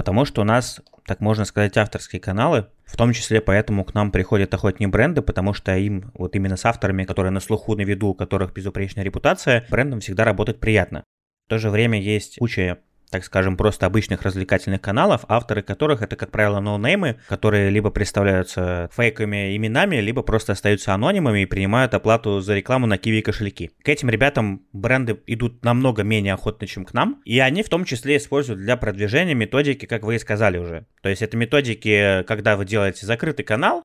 Потому 0.00 0.24
что 0.24 0.40
у 0.40 0.44
нас, 0.44 0.80
так 1.04 1.20
можно 1.20 1.44
сказать, 1.44 1.76
авторские 1.76 2.20
каналы, 2.22 2.68
в 2.86 2.96
том 2.96 3.12
числе 3.12 3.42
поэтому 3.42 3.84
к 3.84 3.92
нам 3.92 4.10
приходят 4.10 4.54
охотнее 4.54 4.88
бренды, 4.88 5.20
потому 5.20 5.52
что 5.52 5.76
им, 5.76 6.10
вот 6.14 6.34
именно 6.34 6.56
с 6.56 6.64
авторами, 6.64 7.04
которые 7.04 7.32
на 7.32 7.40
слуху, 7.40 7.76
на 7.76 7.82
виду, 7.82 8.08
у 8.08 8.14
которых 8.14 8.54
безупречная 8.54 9.04
репутация, 9.04 9.66
брендам 9.68 10.00
всегда 10.00 10.24
работать 10.24 10.58
приятно. 10.58 11.04
В 11.44 11.50
то 11.50 11.58
же 11.58 11.68
время 11.68 12.00
есть 12.00 12.38
куча 12.38 12.78
так 13.10 13.24
скажем, 13.24 13.56
просто 13.56 13.86
обычных 13.86 14.22
развлекательных 14.22 14.80
каналов, 14.80 15.24
авторы 15.28 15.62
которых 15.62 16.02
это, 16.02 16.16
как 16.16 16.30
правило, 16.30 16.60
ноунеймы, 16.60 17.20
которые 17.28 17.70
либо 17.70 17.90
представляются 17.90 18.88
фейковыми 18.96 19.56
именами, 19.56 19.96
либо 19.96 20.22
просто 20.22 20.52
остаются 20.52 20.94
анонимами 20.94 21.42
и 21.42 21.46
принимают 21.46 21.94
оплату 21.94 22.40
за 22.40 22.54
рекламу 22.54 22.86
на 22.86 22.98
киви 22.98 23.20
кошельки. 23.20 23.70
К 23.82 23.88
этим 23.88 24.10
ребятам 24.10 24.62
бренды 24.72 25.20
идут 25.26 25.64
намного 25.64 26.02
менее 26.02 26.34
охотно, 26.34 26.66
чем 26.66 26.84
к 26.84 26.94
нам, 26.94 27.20
и 27.24 27.38
они 27.40 27.62
в 27.62 27.68
том 27.68 27.84
числе 27.84 28.16
используют 28.16 28.60
для 28.60 28.76
продвижения 28.76 29.34
методики, 29.34 29.86
как 29.86 30.04
вы 30.04 30.16
и 30.16 30.18
сказали 30.18 30.58
уже. 30.58 30.86
То 31.02 31.08
есть 31.08 31.22
это 31.22 31.36
методики, 31.36 32.24
когда 32.26 32.56
вы 32.56 32.64
делаете 32.64 33.06
закрытый 33.06 33.44
канал, 33.44 33.82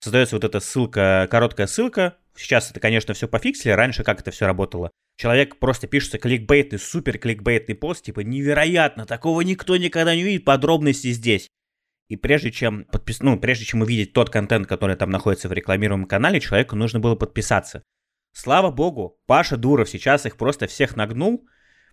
создается 0.00 0.36
вот 0.36 0.44
эта 0.44 0.60
ссылка, 0.60 1.26
короткая 1.30 1.66
ссылка. 1.66 2.16
Сейчас 2.36 2.70
это, 2.70 2.78
конечно, 2.78 3.14
все 3.14 3.26
пофиксили, 3.26 3.72
раньше 3.72 4.04
как 4.04 4.20
это 4.20 4.30
все 4.30 4.46
работало? 4.46 4.90
Человек 5.18 5.58
просто 5.58 5.88
пишется 5.88 6.16
кликбейтный, 6.18 6.78
супер 6.78 7.18
кликбейтный 7.18 7.74
пост, 7.74 8.04
типа 8.04 8.20
невероятно, 8.20 9.04
такого 9.04 9.40
никто 9.40 9.76
никогда 9.76 10.14
не 10.14 10.22
увидит, 10.22 10.44
подробности 10.44 11.10
здесь. 11.10 11.48
И 12.08 12.16
прежде 12.16 12.52
чем 12.52 12.84
подпис... 12.84 13.20
ну, 13.20 13.36
прежде 13.36 13.64
чем 13.64 13.82
увидеть 13.82 14.12
тот 14.12 14.30
контент, 14.30 14.68
который 14.68 14.94
там 14.94 15.10
находится 15.10 15.48
в 15.48 15.52
рекламируемом 15.52 16.06
канале, 16.06 16.38
человеку 16.38 16.76
нужно 16.76 17.00
было 17.00 17.16
подписаться. 17.16 17.82
Слава 18.32 18.70
богу, 18.70 19.18
Паша 19.26 19.56
Дуров 19.56 19.90
сейчас 19.90 20.24
их 20.24 20.36
просто 20.36 20.68
всех 20.68 20.94
нагнул, 20.94 21.44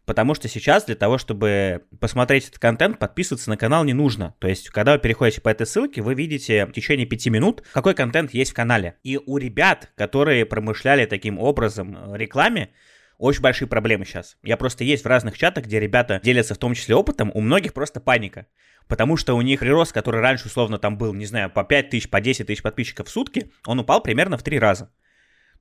потому 0.05 0.35
что 0.35 0.47
сейчас 0.47 0.85
для 0.85 0.93
того, 0.93 1.17
чтобы 1.17 1.85
посмотреть 1.99 2.49
этот 2.49 2.59
контент, 2.59 2.99
подписываться 2.99 3.49
на 3.49 3.57
канал 3.57 3.83
не 3.85 3.93
нужно. 3.93 4.35
То 4.37 4.47
есть, 4.47 4.69
когда 4.69 4.93
вы 4.93 4.99
переходите 4.99 5.41
по 5.41 5.49
этой 5.49 5.65
ссылке, 5.65 6.03
вы 6.03 6.13
видите 6.13 6.67
в 6.67 6.73
течение 6.73 7.07
пяти 7.07 7.31
минут, 7.31 7.63
какой 7.73 7.95
контент 7.95 8.35
есть 8.35 8.51
в 8.51 8.55
канале. 8.55 8.99
И 9.01 9.17
у 9.17 9.37
ребят, 9.37 9.91
которые 9.95 10.45
промышляли 10.45 11.07
таким 11.07 11.39
образом 11.39 12.13
рекламе, 12.13 12.69
очень 13.17 13.41
большие 13.41 13.67
проблемы 13.67 14.05
сейчас. 14.05 14.37
Я 14.43 14.57
просто 14.57 14.83
есть 14.83 15.03
в 15.03 15.07
разных 15.07 15.37
чатах, 15.37 15.65
где 15.65 15.79
ребята 15.79 16.19
делятся 16.23 16.55
в 16.55 16.57
том 16.57 16.73
числе 16.73 16.95
опытом, 16.95 17.31
у 17.33 17.41
многих 17.41 17.73
просто 17.73 17.99
паника. 17.99 18.47
Потому 18.87 19.17
что 19.17 19.33
у 19.33 19.41
них 19.41 19.61
прирост, 19.61 19.91
который 19.93 20.21
раньше 20.21 20.47
условно 20.47 20.77
там 20.77 20.97
был, 20.97 21.13
не 21.13 21.25
знаю, 21.25 21.49
по 21.49 21.63
5 21.63 21.89
тысяч, 21.89 22.09
по 22.09 22.21
10 22.21 22.47
тысяч 22.47 22.61
подписчиков 22.61 23.07
в 23.07 23.11
сутки, 23.11 23.51
он 23.65 23.79
упал 23.79 24.01
примерно 24.01 24.37
в 24.37 24.43
3 24.43 24.59
раза. 24.59 24.91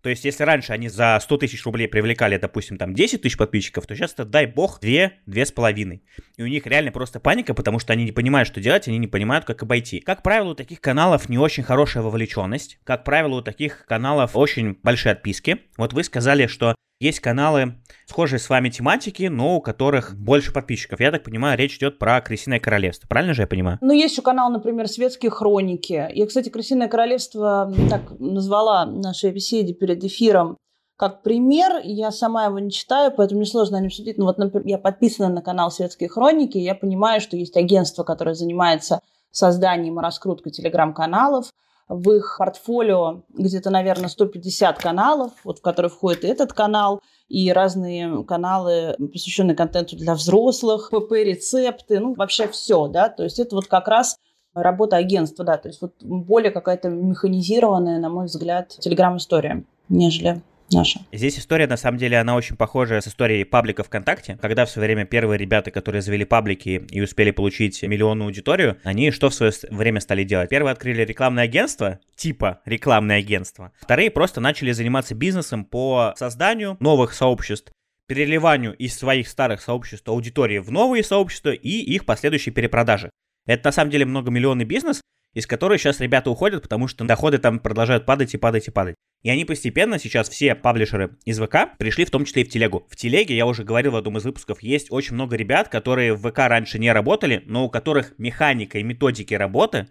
То 0.05 0.11
есть, 0.11 0.23
если 0.27 0.45
раньше 0.45 0.75
они 0.75 0.91
за 0.91 1.19
100 1.19 1.39
тысяч 1.39 1.65
рублей 1.65 1.89
привлекали, 1.89 2.37
допустим, 2.37 2.77
там 2.77 2.93
10 2.93 3.23
тысяч 3.23 3.39
подписчиков, 3.39 3.87
то 3.87 3.97
сейчас 3.97 4.13
это, 4.13 4.27
дай 4.27 4.45
бог, 4.45 4.79
2, 4.79 5.13
2,5. 5.27 6.01
И 6.37 6.43
у 6.43 6.47
них 6.47 6.67
реально 6.67 6.93
просто 6.93 7.21
паника, 7.21 7.55
потому 7.55 7.79
что 7.79 7.95
они 7.95 8.05
не 8.05 8.13
понимают, 8.13 8.47
что 8.47 8.61
делать, 8.61 8.87
они 8.87 8.99
не 8.99 9.07
понимают, 9.07 9.47
как 9.47 9.63
обойти. 9.63 10.01
Как 10.01 10.23
правило, 10.23 10.51
у 10.51 10.55
таких 10.55 10.83
каналов 10.83 11.31
не 11.31 11.39
очень 11.39 11.63
хорошая 11.63 12.03
вовлеченность. 12.03 12.79
Как 12.85 13.03
правило, 13.03 13.37
у 13.37 13.41
таких 13.41 13.87
каналов 13.87 14.37
очень 14.37 14.77
большие 14.83 15.13
отписки. 15.13 15.63
Вот 15.79 15.95
вы 15.95 16.05
сказали, 16.05 16.49
что 16.49 16.75
есть 17.01 17.21
каналы, 17.21 17.75
схожие 18.07 18.39
с 18.39 18.49
вами 18.49 18.69
тематики, 18.71 19.25
но 19.25 19.57
у 19.57 19.61
которых 19.61 20.15
больше 20.17 20.53
подписчиков. 20.53 21.01
Я 21.01 21.11
так 21.11 21.25
понимаю, 21.25 21.59
речь 21.59 21.77
идет 21.77 21.99
про 21.99 22.21
«Крысиное 22.21 22.61
королевство». 22.61 23.09
Правильно 23.09 23.35
же 23.35 23.43
я 23.43 23.47
понимаю? 23.47 23.79
Ну, 23.81 23.93
есть 23.93 24.15
еще 24.15 24.23
канал, 24.23 24.51
например, 24.51 24.89
«Светские 24.89 25.31
хроники». 25.31 26.09
Я, 26.13 26.27
кстати, 26.27 26.49
«Крысиное 26.49 26.89
королевство» 26.89 27.73
так 27.91 28.19
назвала 28.19 28.87
нашей 28.87 29.33
беседе 29.33 29.75
перед 29.75 30.03
эфиром 30.05 30.57
как 30.97 31.23
пример. 31.23 31.81
Я 31.83 32.13
сама 32.13 32.45
его 32.45 32.59
не 32.61 32.71
читаю, 32.71 33.13
поэтому 33.15 33.41
мне 33.41 33.51
сложно 33.51 33.79
о 33.79 33.81
нем 33.81 33.91
судить. 33.91 34.17
Но 34.17 34.27
вот, 34.27 34.39
например, 34.39 34.67
я 34.67 34.79
подписана 34.79 35.29
на 35.29 35.43
канал 35.43 35.71
«Светские 35.71 36.09
хроники», 36.09 36.57
и 36.57 36.63
я 36.63 36.75
понимаю, 36.75 37.21
что 37.21 37.37
есть 37.37 37.57
агентство, 37.57 38.05
которое 38.05 38.35
занимается 38.35 39.01
созданием 39.31 39.99
и 39.99 40.03
раскруткой 40.03 40.53
телеграм-каналов 40.53 41.51
в 41.89 42.11
их 42.13 42.37
портфолио 42.39 43.23
где-то, 43.31 43.71
наверное, 43.71 44.09
150 44.09 44.79
каналов, 44.79 45.33
вот 45.45 45.59
в 45.59 45.63
которые 45.63 45.91
входит 45.91 46.25
этот 46.25 46.53
канал, 46.53 47.01
и 47.29 47.53
разные 47.53 48.25
каналы, 48.25 48.95
посвященные 48.99 49.57
контенту 49.57 49.97
для 49.97 50.15
взрослых, 50.15 50.91
ПП-рецепты, 50.91 51.99
ну, 51.99 52.15
вообще 52.15 52.49
все, 52.49 52.87
да, 52.89 53.09
то 53.09 53.25
есть 53.25 53.39
это 53.39 53.57
вот 53.57 53.67
как 53.67 53.89
раз 53.89 54.17
работа 54.55 54.97
агентства, 54.97 55.45
да, 55.45 55.57
то 55.57 55.69
есть 55.69 55.81
вот 55.83 55.95
более 56.03 56.51
какая-то 56.51 56.89
механизированная, 56.89 57.99
на 57.99 58.09
мой 58.09 58.27
взгляд, 58.27 58.69
телеграм-история, 58.69 59.65
нежели 59.89 60.43
наша. 60.73 61.01
Здесь 61.13 61.39
история, 61.39 61.67
на 61.67 61.77
самом 61.77 61.99
деле, 61.99 62.19
она 62.19 62.37
очень 62.37 62.57
похожа 62.57 63.01
с 63.01 63.09
историей 63.09 63.45
паблика 63.45 63.83
ВКонтакте, 63.85 64.39
когда 64.41 64.65
в 64.65 64.71
свое 64.71 64.87
время 64.87 65.05
первые 65.05 65.39
ребята, 65.39 65.71
которые 65.71 66.03
завели 66.03 66.25
паблики 66.25 66.85
и 66.91 67.01
успели 67.01 67.31
получить 67.31 67.83
миллионную 67.83 68.27
аудиторию, 68.27 68.79
они 68.85 69.11
что 69.11 69.31
в 69.31 69.35
свое 69.35 69.53
время 69.71 70.01
стали 70.01 70.25
делать? 70.25 70.51
Первые 70.51 70.73
открыли 70.73 71.03
рекламное 71.03 71.45
агентство, 71.45 72.01
типа 72.17 72.61
рекламное 72.65 73.19
агентство. 73.19 73.73
Вторые 73.81 74.11
просто 74.11 74.41
начали 74.41 74.73
заниматься 74.73 75.15
бизнесом 75.15 75.65
по 75.65 76.15
созданию 76.17 76.77
новых 76.81 77.15
сообществ, 77.15 77.73
переливанию 78.07 78.75
из 78.77 78.97
своих 78.97 79.29
старых 79.29 79.61
сообществ 79.61 80.09
аудитории 80.09 80.59
в 80.59 80.71
новые 80.71 81.03
сообщества 81.03 81.51
и 81.51 81.71
их 81.71 82.05
последующей 82.05 82.51
перепродажи. 82.51 83.11
Это 83.47 83.69
на 83.69 83.73
самом 83.73 83.91
деле 83.91 84.07
многомиллионный 84.07 84.65
бизнес, 84.65 85.01
из 85.35 85.47
которой 85.47 85.79
сейчас 85.79 86.01
ребята 86.01 86.31
уходят, 86.31 86.63
потому 86.63 86.89
что 86.89 87.05
доходы 87.05 87.39
там 87.39 87.59
продолжают 87.59 88.07
падать 88.07 88.33
и 88.35 88.39
падать 88.39 88.69
и 88.69 88.71
падать. 88.71 88.95
И 89.23 89.31
они 89.31 89.45
постепенно 89.45 89.99
сейчас, 89.99 90.29
все 90.29 90.55
паблишеры 90.55 91.17
из 91.25 91.41
ВК, 91.41 91.77
пришли 91.79 92.05
в 92.05 92.11
том 92.11 92.25
числе 92.25 92.43
и 92.43 92.45
в 92.45 92.51
телегу. 92.51 92.87
В 92.91 92.97
телеге, 92.97 93.37
я 93.37 93.47
уже 93.47 93.65
говорил 93.65 93.93
в 93.93 93.97
одном 93.97 94.19
из 94.19 94.25
выпусков, 94.25 94.63
есть 94.63 94.89
очень 94.91 95.15
много 95.15 95.37
ребят, 95.37 95.69
которые 95.69 96.15
в 96.15 96.29
ВК 96.29 96.39
раньше 96.41 96.79
не 96.79 96.93
работали, 96.93 97.43
но 97.47 97.65
у 97.65 97.71
которых 97.71 98.15
механика 98.19 98.79
и 98.79 98.83
методики 98.83 99.35
работы 99.35 99.89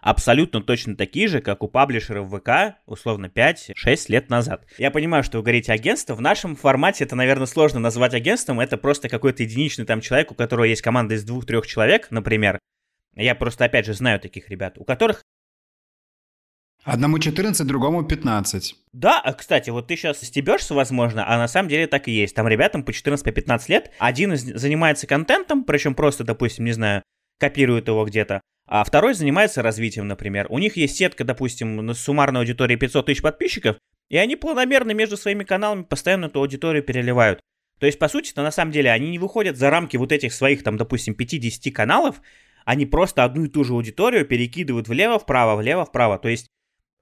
абсолютно 0.00 0.62
точно 0.62 0.96
такие 0.96 1.26
же, 1.26 1.40
как 1.40 1.64
у 1.64 1.68
паблишеров 1.68 2.28
ВК, 2.30 2.78
условно, 2.86 3.26
5-6 3.26 3.72
лет 4.06 4.30
назад. 4.30 4.64
Я 4.78 4.92
понимаю, 4.92 5.24
что 5.24 5.38
вы 5.38 5.42
говорите 5.42 5.72
агентство. 5.72 6.14
В 6.14 6.20
нашем 6.20 6.54
формате 6.54 7.02
это, 7.02 7.16
наверное, 7.16 7.46
сложно 7.46 7.80
назвать 7.80 8.14
агентством. 8.14 8.60
Это 8.60 8.76
просто 8.76 9.08
какой-то 9.08 9.42
единичный 9.42 9.84
там 9.84 10.00
человек, 10.00 10.30
у 10.30 10.36
которого 10.36 10.64
есть 10.64 10.82
команда 10.82 11.16
из 11.16 11.24
двух-трех 11.24 11.66
человек, 11.66 12.06
например. 12.10 12.60
Я 13.16 13.34
просто, 13.34 13.64
опять 13.64 13.86
же, 13.86 13.94
знаю 13.94 14.20
таких 14.20 14.48
ребят, 14.48 14.78
у 14.78 14.84
которых 14.84 15.24
Одному 16.84 17.18
14, 17.18 17.66
другому 17.66 18.04
15. 18.04 18.76
Да, 18.92 19.20
а, 19.20 19.32
кстати, 19.32 19.70
вот 19.70 19.88
ты 19.88 19.96
сейчас 19.96 20.20
стебешься, 20.20 20.72
возможно, 20.72 21.28
а 21.28 21.36
на 21.36 21.48
самом 21.48 21.68
деле 21.68 21.88
так 21.88 22.06
и 22.06 22.12
есть. 22.12 22.36
Там 22.36 22.46
ребятам 22.46 22.84
по 22.84 22.90
14-15 22.90 23.62
лет, 23.66 23.90
один 23.98 24.34
из 24.34 24.42
занимается 24.42 25.08
контентом, 25.08 25.64
причем 25.64 25.96
просто, 25.96 26.22
допустим, 26.22 26.64
не 26.64 26.70
знаю, 26.70 27.02
копирует 27.40 27.88
его 27.88 28.04
где-то, 28.04 28.40
а 28.68 28.84
второй 28.84 29.14
занимается 29.14 29.62
развитием, 29.62 30.06
например. 30.06 30.46
У 30.48 30.60
них 30.60 30.76
есть 30.76 30.96
сетка, 30.96 31.24
допустим, 31.24 31.84
на 31.84 31.92
суммарной 31.92 32.42
аудитории 32.42 32.76
500 32.76 33.06
тысяч 33.06 33.22
подписчиков, 33.22 33.78
и 34.08 34.16
они 34.16 34.36
планомерно 34.36 34.92
между 34.92 35.16
своими 35.16 35.42
каналами 35.42 35.82
постоянно 35.82 36.26
эту 36.26 36.40
аудиторию 36.40 36.84
переливают. 36.84 37.40
То 37.80 37.86
есть, 37.86 37.98
по 37.98 38.08
сути, 38.08 38.32
на 38.36 38.50
самом 38.50 38.72
деле 38.72 38.90
они 38.90 39.10
не 39.10 39.18
выходят 39.18 39.56
за 39.56 39.70
рамки 39.70 39.96
вот 39.96 40.12
этих 40.12 40.32
своих, 40.32 40.62
там, 40.62 40.76
допустим, 40.76 41.14
50 41.14 41.74
каналов, 41.74 42.22
они 42.66 42.84
просто 42.84 43.24
одну 43.24 43.44
и 43.44 43.48
ту 43.48 43.64
же 43.64 43.72
аудиторию 43.72 44.26
перекидывают 44.26 44.88
влево-вправо, 44.88 45.56
влево-вправо. 45.56 46.18
То 46.18 46.28
есть 46.28 46.48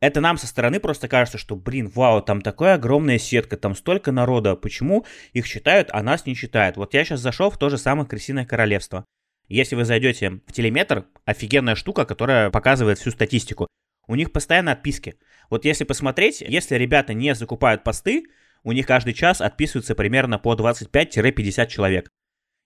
это 0.01 0.21
нам 0.21 0.37
со 0.37 0.47
стороны 0.47 0.79
просто 0.79 1.09
кажется, 1.09 1.39
что, 1.39 1.57
блин, 1.57 1.89
вау, 1.89 2.21
там 2.21 2.43
такая 2.43 2.75
огромная 2.75 3.19
сетка, 3.19 3.57
там 3.57 3.75
столько 3.75 4.13
народа, 4.13 4.57
почему 4.57 5.07
их 5.33 5.49
читают, 5.49 5.89
а 5.93 6.03
нас 6.03 6.27
не 6.27 6.37
читают? 6.37 6.77
Вот 6.77 6.93
я 6.93 7.03
сейчас 7.03 7.21
зашел 7.21 7.49
в 7.49 7.57
то 7.57 7.71
же 7.71 7.79
самое 7.79 8.07
Крысиное 8.07 8.45
Королевство. 8.45 9.07
Если 9.49 9.75
вы 9.75 9.87
зайдете 9.87 10.41
в 10.47 10.53
телеметр, 10.53 11.07
офигенная 11.25 11.77
штука, 11.77 12.05
которая 12.05 12.51
показывает 12.51 12.99
всю 12.99 13.11
статистику. 13.11 13.67
У 14.07 14.17
них 14.17 14.33
постоянно 14.33 14.73
отписки. 14.73 15.15
Вот 15.49 15.65
если 15.65 15.85
посмотреть, 15.85 16.43
если 16.43 16.75
ребята 16.75 17.15
не 17.15 17.35
закупают 17.35 17.85
посты, 17.85 18.25
у 18.65 18.73
них 18.73 18.87
каждый 18.87 19.15
час 19.15 19.41
отписываются 19.41 19.95
примерно 19.95 20.39
по 20.39 20.55
25-50 20.55 21.67
человек. 21.69 22.11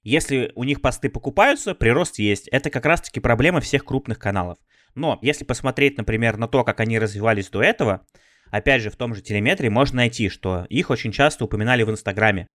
Если 0.09 0.53
у 0.55 0.65
них 0.65 0.81
посты 0.81 1.11
покупаются, 1.11 1.75
прирост 1.75 2.19
есть. 2.19 2.49
Это 2.49 2.71
как 2.71 2.87
раз-таки 2.87 3.21
проблема 3.21 3.61
всех 3.61 3.85
крупных 3.85 4.19
каналов. 4.19 4.57
Но 4.95 5.19
если 5.21 5.45
посмотреть, 5.45 5.99
например, 5.99 6.39
на 6.39 6.49
то, 6.49 6.65
как 6.65 6.81
они 6.81 6.99
развивались 6.99 7.51
до 7.51 7.63
этого, 7.63 8.07
опять 8.51 8.81
же, 8.81 8.89
в 8.89 8.97
том 8.97 9.15
же 9.15 9.21
телеметре 9.21 9.69
можно 9.69 9.97
найти, 9.97 10.31
что 10.31 10.65
их 10.71 10.89
очень 10.89 11.13
часто 11.13 11.45
упоминали 11.45 11.83
в 11.83 11.91
Инстаграме. 11.91 12.47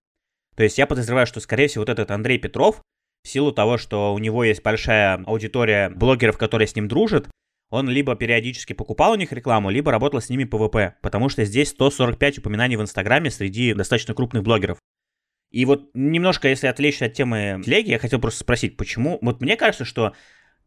То 0.55 0.63
есть 0.63 0.79
я 0.79 0.87
подозреваю, 0.87 1.27
что, 1.27 1.39
скорее 1.41 1.67
всего, 1.67 1.83
вот 1.83 1.89
этот 1.89 2.09
Андрей 2.09 2.39
Петров, 2.39 2.81
в 3.23 3.27
силу 3.27 3.51
того, 3.51 3.77
что 3.77 4.15
у 4.15 4.17
него 4.17 4.43
есть 4.43 4.63
большая 4.63 5.23
аудитория 5.23 5.89
блогеров, 5.89 6.39
которые 6.39 6.67
с 6.67 6.75
ним 6.75 6.87
дружат, 6.87 7.29
он 7.69 7.87
либо 7.87 8.15
периодически 8.15 8.73
покупал 8.73 9.11
у 9.11 9.15
них 9.15 9.31
рекламу, 9.31 9.69
либо 9.69 9.91
работал 9.91 10.21
с 10.21 10.29
ними 10.29 10.45
по 10.45 10.65
ВП, 10.65 10.95
потому 11.03 11.29
что 11.29 11.45
здесь 11.45 11.69
145 11.69 12.39
упоминаний 12.39 12.77
в 12.77 12.81
Инстаграме 12.81 13.29
среди 13.29 13.75
достаточно 13.75 14.15
крупных 14.15 14.41
блогеров. 14.41 14.79
И 15.53 15.65
вот 15.65 15.91
немножко, 15.93 16.49
если 16.49 16.65
отвлечься 16.65 17.05
от 17.05 17.13
темы 17.13 17.61
телеги, 17.63 17.91
я 17.91 17.99
хотел 17.99 18.19
просто 18.19 18.39
спросить, 18.39 18.75
почему... 18.75 19.19
Вот 19.21 19.39
мне 19.39 19.55
кажется, 19.55 19.85
что 19.85 20.13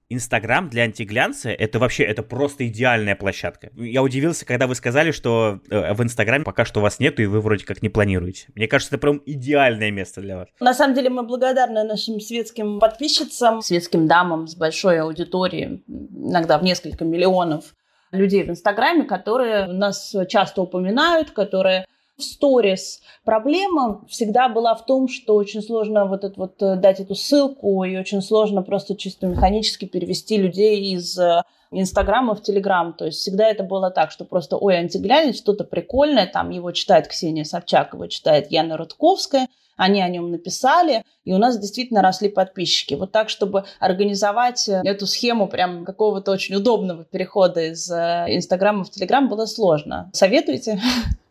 Инстаграм 0.08 0.70
для 0.70 0.84
антиглянца 0.84 1.50
это 1.50 1.80
вообще 1.80 2.04
это 2.04 2.22
просто 2.22 2.68
идеальная 2.68 3.16
площадка. 3.16 3.72
Я 3.74 4.04
удивился, 4.04 4.46
когда 4.46 4.68
вы 4.68 4.76
сказали, 4.76 5.10
что 5.10 5.58
э, 5.68 5.92
в 5.92 6.02
Инстаграме 6.04 6.44
пока 6.44 6.64
что 6.64 6.80
вас 6.80 7.00
нету, 7.00 7.20
и 7.20 7.26
вы 7.26 7.40
вроде 7.40 7.64
как 7.64 7.82
не 7.82 7.88
планируете. 7.88 8.46
Мне 8.54 8.68
кажется, 8.68 8.94
это 8.94 9.00
прям 9.00 9.20
идеальное 9.26 9.90
место 9.90 10.20
для 10.20 10.36
вас. 10.36 10.48
На 10.60 10.72
самом 10.72 10.94
деле 10.94 11.10
мы 11.10 11.24
благодарны 11.24 11.82
нашим 11.82 12.20
светским 12.20 12.78
подписчицам, 12.78 13.62
светским 13.62 14.06
дамам 14.06 14.46
с 14.46 14.54
большой 14.54 15.00
аудиторией, 15.00 15.82
иногда 15.88 16.58
в 16.58 16.62
несколько 16.62 17.04
миллионов 17.04 17.74
людей 18.12 18.44
в 18.44 18.50
Инстаграме, 18.50 19.02
которые 19.02 19.66
нас 19.66 20.14
часто 20.28 20.62
упоминают, 20.62 21.32
которые 21.32 21.86
в 22.16 22.22
сторис. 22.22 23.00
Проблема 23.24 24.04
всегда 24.08 24.48
была 24.48 24.74
в 24.74 24.86
том, 24.86 25.08
что 25.08 25.34
очень 25.34 25.62
сложно 25.62 26.06
вот 26.06 26.24
это 26.24 26.34
вот 26.36 26.62
э, 26.62 26.76
дать 26.76 27.00
эту 27.00 27.14
ссылку, 27.14 27.84
и 27.84 27.96
очень 27.96 28.22
сложно 28.22 28.62
просто 28.62 28.96
чисто 28.96 29.26
механически 29.26 29.84
перевести 29.84 30.38
людей 30.38 30.94
из 30.94 31.18
э, 31.18 31.42
Инстаграма 31.70 32.34
в 32.34 32.42
Телеграм. 32.42 32.94
То 32.94 33.06
есть 33.06 33.18
всегда 33.18 33.48
это 33.48 33.64
было 33.64 33.90
так, 33.90 34.10
что 34.10 34.24
просто, 34.24 34.56
ой, 34.56 34.76
антиглянец, 34.76 35.36
что-то 35.36 35.64
прикольное, 35.64 36.26
там 36.26 36.50
его 36.50 36.72
читает 36.72 37.08
Ксения 37.08 37.44
Собчак, 37.44 37.94
его 37.94 38.06
читает 38.06 38.50
Яна 38.50 38.76
Рудковская– 38.76 39.48
они 39.76 40.00
о 40.02 40.08
нем 40.08 40.30
написали, 40.30 41.02
и 41.24 41.32
у 41.32 41.38
нас 41.38 41.58
действительно 41.58 42.02
росли 42.02 42.28
подписчики. 42.28 42.94
Вот 42.94 43.12
так, 43.12 43.28
чтобы 43.28 43.64
организовать 43.78 44.68
э, 44.68 44.80
эту 44.84 45.06
схему 45.06 45.48
прям 45.48 45.84
какого-то 45.84 46.32
очень 46.32 46.56
удобного 46.56 47.04
перехода 47.04 47.72
из 47.72 47.90
э, 47.90 48.26
Инстаграма 48.28 48.84
в 48.84 48.90
Телеграм 48.90 49.28
было 49.28 49.46
сложно. 49.46 50.10
Советуете? 50.12 50.80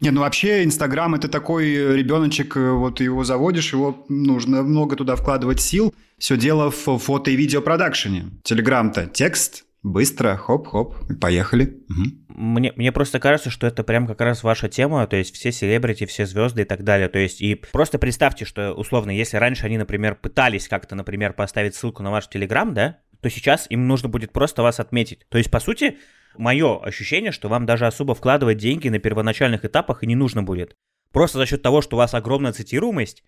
Не, 0.01 0.11
ну 0.11 0.21
вообще 0.21 0.63
Инстаграм 0.63 1.15
это 1.15 1.27
такой 1.27 1.95
ребеночек, 1.95 2.55
э, 2.57 2.71
вот 2.71 2.99
его 2.99 3.23
заводишь, 3.23 3.73
его 3.73 4.05
нужно 4.09 4.61
много 4.61 4.95
туда 4.95 5.15
вкладывать 5.15 5.61
сил. 5.61 5.93
Все 6.17 6.37
дело 6.37 6.71
в 6.71 6.97
фото 6.97 7.31
и 7.31 7.35
видео 7.35 7.61
продакшене. 7.61 8.25
Телеграм-то 8.43 9.07
текст, 9.07 9.65
Быстро, 9.85 10.35
хоп-хоп, 10.35 10.95
поехали. 11.21 11.77
Угу. 11.89 12.39
Мне, 12.39 12.73
мне 12.75 12.91
просто 12.91 13.19
кажется, 13.19 13.51
что 13.51 13.67
это 13.67 13.83
прям 13.83 14.07
как 14.07 14.19
раз 14.19 14.41
ваша 14.41 14.67
тема, 14.67 15.05
то 15.05 15.15
есть 15.15 15.35
все 15.35 15.51
селебрити, 15.51 16.07
все 16.07 16.25
звезды 16.25 16.63
и 16.63 16.65
так 16.65 16.83
далее. 16.83 17.07
То 17.07 17.19
есть 17.19 17.39
и 17.39 17.53
просто 17.53 17.99
представьте, 17.99 18.45
что 18.45 18.73
условно, 18.73 19.11
если 19.11 19.37
раньше 19.37 19.67
они, 19.67 19.77
например, 19.77 20.15
пытались 20.15 20.67
как-то, 20.67 20.95
например, 20.95 21.33
поставить 21.33 21.75
ссылку 21.75 22.01
на 22.01 22.09
ваш 22.09 22.27
Телеграм, 22.27 22.73
да, 22.73 22.97
то 23.21 23.29
сейчас 23.29 23.67
им 23.69 23.87
нужно 23.87 24.09
будет 24.09 24.33
просто 24.33 24.63
вас 24.63 24.79
отметить. 24.79 25.27
То 25.29 25.37
есть, 25.37 25.51
по 25.51 25.59
сути, 25.59 25.99
мое 26.35 26.79
ощущение, 26.79 27.31
что 27.31 27.47
вам 27.47 27.67
даже 27.67 27.85
особо 27.85 28.15
вкладывать 28.15 28.57
деньги 28.57 28.89
на 28.89 28.97
первоначальных 28.97 29.65
этапах 29.65 30.01
и 30.01 30.07
не 30.07 30.15
нужно 30.15 30.41
будет. 30.41 30.73
Просто 31.11 31.37
за 31.37 31.45
счет 31.45 31.61
того, 31.61 31.83
что 31.83 31.95
у 31.95 31.99
вас 31.99 32.15
огромная 32.15 32.53
цитируемость, 32.53 33.23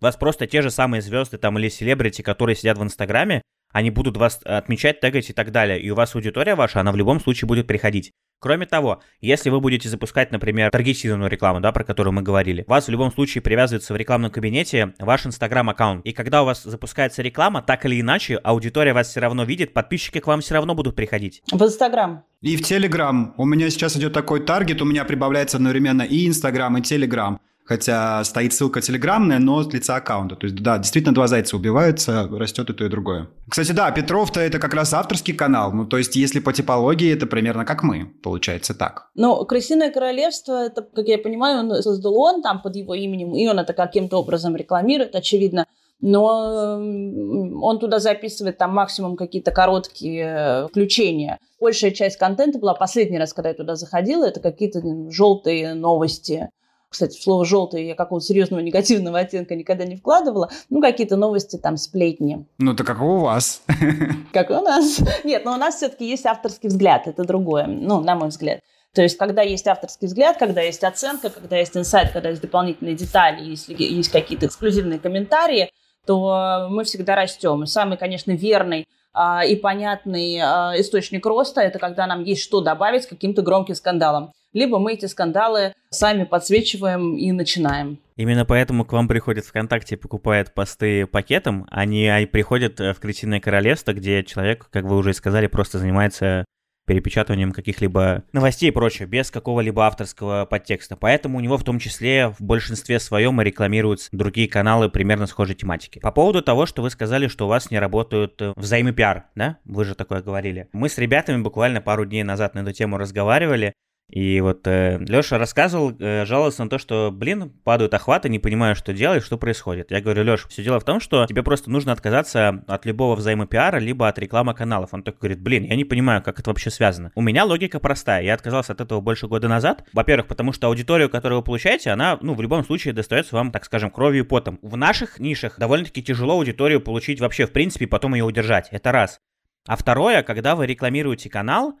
вас 0.00 0.16
просто 0.16 0.46
те 0.46 0.62
же 0.62 0.70
самые 0.70 1.02
звезды 1.02 1.36
там 1.36 1.58
или 1.58 1.68
селебрити, 1.68 2.22
которые 2.22 2.54
сидят 2.54 2.78
в 2.78 2.82
Инстаграме, 2.84 3.42
они 3.76 3.90
будут 3.90 4.16
вас 4.16 4.40
отмечать, 4.42 5.00
тегать 5.00 5.28
и 5.28 5.34
так 5.34 5.52
далее, 5.52 5.78
и 5.78 5.90
у 5.90 5.94
вас 5.94 6.14
аудитория 6.14 6.54
ваша, 6.54 6.80
она 6.80 6.92
в 6.92 6.96
любом 6.96 7.20
случае 7.20 7.46
будет 7.46 7.66
приходить. 7.66 8.10
Кроме 8.40 8.64
того, 8.64 9.02
если 9.20 9.50
вы 9.50 9.60
будете 9.60 9.90
запускать, 9.90 10.32
например, 10.32 10.70
таргетированную 10.70 11.28
рекламу, 11.28 11.60
да, 11.60 11.72
про 11.72 11.84
которую 11.84 12.14
мы 12.14 12.22
говорили, 12.22 12.64
вас 12.66 12.86
в 12.86 12.90
любом 12.90 13.12
случае 13.12 13.42
привязывается 13.42 13.92
в 13.92 13.96
рекламном 13.98 14.30
кабинете 14.30 14.94
ваш 14.98 15.26
Инстаграм-аккаунт. 15.26 16.06
И 16.06 16.12
когда 16.12 16.42
у 16.42 16.46
вас 16.46 16.62
запускается 16.62 17.20
реклама, 17.20 17.60
так 17.60 17.84
или 17.84 18.00
иначе, 18.00 18.36
аудитория 18.36 18.94
вас 18.94 19.08
все 19.08 19.20
равно 19.20 19.44
видит, 19.44 19.74
подписчики 19.74 20.20
к 20.20 20.26
вам 20.26 20.40
все 20.40 20.54
равно 20.54 20.74
будут 20.74 20.96
приходить. 20.96 21.42
В 21.52 21.62
Инстаграм. 21.62 22.24
И 22.40 22.56
в 22.56 22.62
Телеграм. 22.62 23.34
У 23.36 23.44
меня 23.44 23.68
сейчас 23.68 23.94
идет 23.96 24.14
такой 24.14 24.40
таргет, 24.40 24.80
у 24.80 24.86
меня 24.86 25.04
прибавляется 25.04 25.58
одновременно 25.58 26.00
и 26.00 26.26
Инстаграм, 26.26 26.74
и 26.78 26.80
Телеграм 26.80 27.40
хотя 27.66 28.22
стоит 28.24 28.54
ссылка 28.54 28.80
телеграммная, 28.80 29.38
но 29.38 29.62
с 29.62 29.72
лица 29.72 29.96
аккаунта. 29.96 30.36
То 30.36 30.46
есть, 30.46 30.56
да, 30.62 30.78
действительно 30.78 31.14
два 31.14 31.26
зайца 31.26 31.56
убиваются, 31.56 32.28
растет 32.28 32.70
и 32.70 32.72
то, 32.72 32.84
и 32.84 32.88
другое. 32.88 33.28
Кстати, 33.48 33.72
да, 33.72 33.90
Петров-то 33.90 34.40
это 34.40 34.58
как 34.58 34.72
раз 34.72 34.94
авторский 34.94 35.34
канал. 35.34 35.72
Ну, 35.72 35.84
то 35.84 35.98
есть, 35.98 36.16
если 36.16 36.40
по 36.40 36.52
типологии, 36.52 37.12
это 37.12 37.26
примерно 37.26 37.64
как 37.64 37.82
мы, 37.82 38.06
получается 38.22 38.74
так. 38.74 39.10
Ну, 39.14 39.44
«Крысиное 39.44 39.90
королевство», 39.90 40.66
это, 40.66 40.82
как 40.82 41.06
я 41.06 41.18
понимаю, 41.18 41.60
он 41.60 41.82
создал 41.82 42.16
он 42.18 42.42
там 42.42 42.62
под 42.62 42.76
его 42.76 42.94
именем, 42.94 43.34
и 43.34 43.46
он 43.48 43.58
это 43.58 43.72
каким-то 43.72 44.18
образом 44.18 44.56
рекламирует, 44.56 45.14
очевидно. 45.14 45.66
Но 46.00 46.76
он 46.76 47.78
туда 47.78 47.98
записывает 47.98 48.58
там 48.58 48.74
максимум 48.74 49.16
какие-то 49.16 49.50
короткие 49.50 50.24
э, 50.26 50.68
включения. 50.68 51.38
Большая 51.58 51.90
часть 51.90 52.18
контента 52.18 52.58
была 52.58 52.74
последний 52.74 53.18
раз, 53.18 53.32
когда 53.32 53.48
я 53.48 53.54
туда 53.54 53.76
заходила, 53.76 54.26
это 54.26 54.40
какие-то 54.40 54.82
желтые 55.10 55.72
новости 55.72 56.50
кстати, 56.96 57.18
в 57.18 57.22
слово 57.22 57.44
«желтый» 57.44 57.88
я 57.88 57.94
какого-то 57.94 58.24
серьезного 58.24 58.62
негативного 58.62 59.18
оттенка 59.18 59.54
никогда 59.54 59.84
не 59.84 59.96
вкладывала. 59.96 60.50
Ну, 60.70 60.80
какие-то 60.80 61.16
новости, 61.16 61.58
там, 61.58 61.76
сплетни. 61.76 62.46
Ну, 62.56 62.72
это 62.72 62.84
как 62.84 63.02
у 63.02 63.18
вас. 63.18 63.62
Как 64.32 64.48
у 64.48 64.54
нас. 64.62 65.00
Нет, 65.22 65.44
но 65.44 65.52
у 65.52 65.56
нас 65.56 65.76
все-таки 65.76 66.08
есть 66.08 66.24
авторский 66.24 66.70
взгляд, 66.70 67.06
это 67.06 67.24
другое, 67.24 67.66
ну, 67.66 68.00
на 68.00 68.14
мой 68.16 68.28
взгляд. 68.28 68.60
То 68.94 69.02
есть, 69.02 69.18
когда 69.18 69.42
есть 69.42 69.66
авторский 69.66 70.06
взгляд, 70.08 70.38
когда 70.38 70.62
есть 70.62 70.82
оценка, 70.84 71.28
когда 71.28 71.58
есть 71.58 71.76
инсайт, 71.76 72.12
когда 72.12 72.30
есть 72.30 72.40
дополнительные 72.40 72.94
детали, 72.94 73.44
если 73.44 73.74
есть 73.78 74.10
какие-то 74.10 74.46
эксклюзивные 74.46 74.98
комментарии, 74.98 75.70
то 76.06 76.68
мы 76.70 76.84
всегда 76.84 77.14
растем. 77.14 77.62
И 77.62 77.66
самый, 77.66 77.98
конечно, 77.98 78.32
верный 78.32 78.86
а, 79.12 79.44
и 79.44 79.54
понятный 79.54 80.38
а, 80.42 80.72
источник 80.80 81.26
роста– 81.26 81.60
это 81.62 81.78
когда 81.78 82.06
нам 82.06 82.24
есть 82.24 82.42
что 82.42 82.62
добавить 82.62 83.06
каким-то 83.06 83.42
громким 83.42 83.74
скандалам 83.74 84.32
либо 84.56 84.78
мы 84.78 84.94
эти 84.94 85.04
скандалы 85.04 85.74
сами 85.90 86.24
подсвечиваем 86.24 87.14
и 87.16 87.30
начинаем. 87.30 87.98
Именно 88.16 88.46
поэтому 88.46 88.86
к 88.86 88.92
вам 88.92 89.06
приходят 89.06 89.44
ВКонтакте 89.44 89.96
и 89.96 89.98
покупают 89.98 90.54
посты 90.54 91.06
пакетом, 91.06 91.66
они, 91.70 92.08
они 92.08 92.24
приходят 92.24 92.80
э, 92.80 92.94
в 92.94 92.98
Крысиное 93.00 93.38
Королевство, 93.38 93.92
где 93.92 94.24
человек, 94.24 94.68
как 94.70 94.84
вы 94.84 94.96
уже 94.96 95.12
сказали, 95.12 95.46
просто 95.46 95.78
занимается 95.78 96.46
перепечатыванием 96.86 97.52
каких-либо 97.52 98.22
новостей 98.32 98.68
и 98.68 98.72
прочее, 98.72 99.06
без 99.06 99.30
какого-либо 99.30 99.86
авторского 99.86 100.46
подтекста. 100.46 100.96
Поэтому 100.96 101.36
у 101.36 101.40
него 101.40 101.58
в 101.58 101.64
том 101.64 101.78
числе 101.78 102.28
в 102.28 102.40
большинстве 102.40 103.00
своем 103.00 103.40
и 103.40 103.44
рекламируются 103.44 104.08
другие 104.12 104.48
каналы 104.48 104.88
примерно 104.88 105.26
схожей 105.26 105.56
тематики. 105.56 105.98
По 105.98 106.12
поводу 106.12 106.42
того, 106.42 106.64
что 106.64 106.82
вы 106.82 106.90
сказали, 106.90 107.26
что 107.28 107.46
у 107.46 107.48
вас 107.48 107.70
не 107.70 107.78
работают 107.78 108.40
э, 108.40 108.52
взаимы 108.56 108.92
пиар, 108.92 109.24
да? 109.34 109.58
Вы 109.64 109.84
же 109.84 109.94
такое 109.94 110.22
говорили. 110.22 110.68
Мы 110.72 110.88
с 110.88 110.96
ребятами 110.96 111.42
буквально 111.42 111.80
пару 111.80 112.06
дней 112.06 112.22
назад 112.22 112.54
на 112.54 112.60
эту 112.60 112.72
тему 112.72 112.96
разговаривали, 112.96 113.74
и 114.08 114.40
вот 114.40 114.66
э, 114.68 114.98
Леша 115.00 115.36
рассказывал, 115.36 115.92
э, 115.98 116.24
жаловался 116.26 116.62
на 116.62 116.70
то, 116.70 116.78
что, 116.78 117.10
блин, 117.12 117.50
падают 117.64 117.92
охваты, 117.92 118.28
не 118.28 118.38
понимаю, 118.38 118.76
что 118.76 118.92
делать, 118.92 119.24
что 119.24 119.36
происходит. 119.36 119.90
Я 119.90 120.00
говорю, 120.00 120.22
Леша, 120.22 120.46
все 120.48 120.62
дело 120.62 120.78
в 120.78 120.84
том, 120.84 121.00
что 121.00 121.26
тебе 121.26 121.42
просто 121.42 121.70
нужно 121.70 121.90
отказаться 121.90 122.62
от 122.68 122.86
любого 122.86 123.16
взаимопиара, 123.16 123.78
либо 123.78 124.06
от 124.06 124.18
рекламы 124.20 124.54
каналов. 124.54 124.94
Он 124.94 125.02
такой 125.02 125.18
говорит, 125.18 125.42
блин, 125.42 125.64
я 125.64 125.74
не 125.74 125.84
понимаю, 125.84 126.22
как 126.22 126.38
это 126.38 126.50
вообще 126.50 126.70
связано. 126.70 127.10
У 127.16 127.20
меня 127.20 127.44
логика 127.44 127.80
простая. 127.80 128.22
Я 128.22 128.34
отказался 128.34 128.74
от 128.74 128.80
этого 128.80 129.00
больше 129.00 129.26
года 129.26 129.48
назад. 129.48 129.84
Во-первых, 129.92 130.28
потому 130.28 130.52
что 130.52 130.68
аудиторию, 130.68 131.10
которую 131.10 131.40
вы 131.40 131.44
получаете, 131.44 131.90
она, 131.90 132.16
ну, 132.22 132.34
в 132.34 132.42
любом 132.42 132.64
случае 132.64 132.94
достается 132.94 133.34
вам, 133.34 133.50
так 133.50 133.64
скажем, 133.64 133.90
кровью 133.90 134.22
и 134.24 134.26
потом. 134.26 134.60
В 134.62 134.76
наших 134.76 135.18
нишах 135.18 135.58
довольно-таки 135.58 136.00
тяжело 136.00 136.34
аудиторию 136.34 136.80
получить 136.80 137.20
вообще, 137.20 137.46
в 137.46 137.52
принципе, 137.52 137.88
потом 137.88 138.14
ее 138.14 138.22
удержать. 138.22 138.68
Это 138.70 138.92
раз. 138.92 139.20
А 139.66 139.74
второе, 139.74 140.22
когда 140.22 140.54
вы 140.54 140.66
рекламируете 140.66 141.28
канал, 141.28 141.76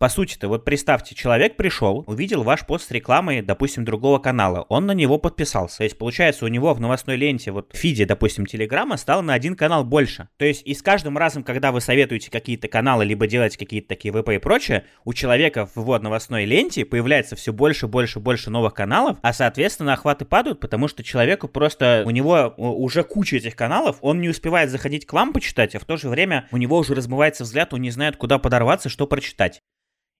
по 0.00 0.08
сути-то, 0.08 0.48
вот 0.48 0.64
представьте, 0.64 1.14
человек 1.14 1.56
пришел, 1.56 2.04
увидел 2.06 2.42
ваш 2.42 2.64
пост 2.64 2.88
с 2.88 2.90
рекламой, 2.90 3.42
допустим, 3.42 3.84
другого 3.84 4.18
канала, 4.18 4.64
он 4.70 4.86
на 4.86 4.92
него 4.92 5.18
подписался. 5.18 5.76
То 5.76 5.84
есть, 5.84 5.98
получается, 5.98 6.46
у 6.46 6.48
него 6.48 6.72
в 6.72 6.80
новостной 6.80 7.16
ленте, 7.16 7.52
вот 7.52 7.70
в 7.70 7.76
фиде, 7.76 8.06
допустим, 8.06 8.46
Телеграма 8.46 8.96
стало 8.96 9.20
на 9.20 9.34
один 9.34 9.56
канал 9.56 9.84
больше. 9.84 10.30
То 10.38 10.46
есть, 10.46 10.62
и 10.64 10.72
с 10.72 10.80
каждым 10.80 11.18
разом, 11.18 11.44
когда 11.44 11.70
вы 11.70 11.82
советуете 11.82 12.30
какие-то 12.30 12.66
каналы, 12.66 13.04
либо 13.04 13.26
делаете 13.26 13.58
какие-то 13.58 13.88
такие 13.88 14.10
ВП 14.10 14.30
и 14.30 14.38
прочее, 14.38 14.86
у 15.04 15.12
человека 15.12 15.66
в 15.66 15.76
вот 15.76 16.02
новостной 16.02 16.46
ленте 16.46 16.86
появляется 16.86 17.36
все 17.36 17.52
больше, 17.52 17.86
больше, 17.86 18.20
больше 18.20 18.48
новых 18.48 18.72
каналов, 18.72 19.18
а, 19.20 19.34
соответственно, 19.34 19.92
охваты 19.92 20.24
падают, 20.24 20.60
потому 20.60 20.88
что 20.88 21.04
человеку 21.04 21.46
просто, 21.46 22.04
у 22.06 22.10
него 22.10 22.54
уже 22.56 23.02
куча 23.04 23.36
этих 23.36 23.54
каналов, 23.54 23.98
он 24.00 24.22
не 24.22 24.30
успевает 24.30 24.70
заходить 24.70 25.04
к 25.04 25.12
вам 25.12 25.34
почитать, 25.34 25.74
а 25.74 25.78
в 25.78 25.84
то 25.84 25.98
же 25.98 26.08
время 26.08 26.48
у 26.52 26.56
него 26.56 26.78
уже 26.78 26.94
размывается 26.94 27.44
взгляд, 27.44 27.74
он 27.74 27.82
не 27.82 27.90
знает, 27.90 28.16
куда 28.16 28.38
подорваться, 28.38 28.88
что 28.88 29.06
прочитать. 29.06 29.60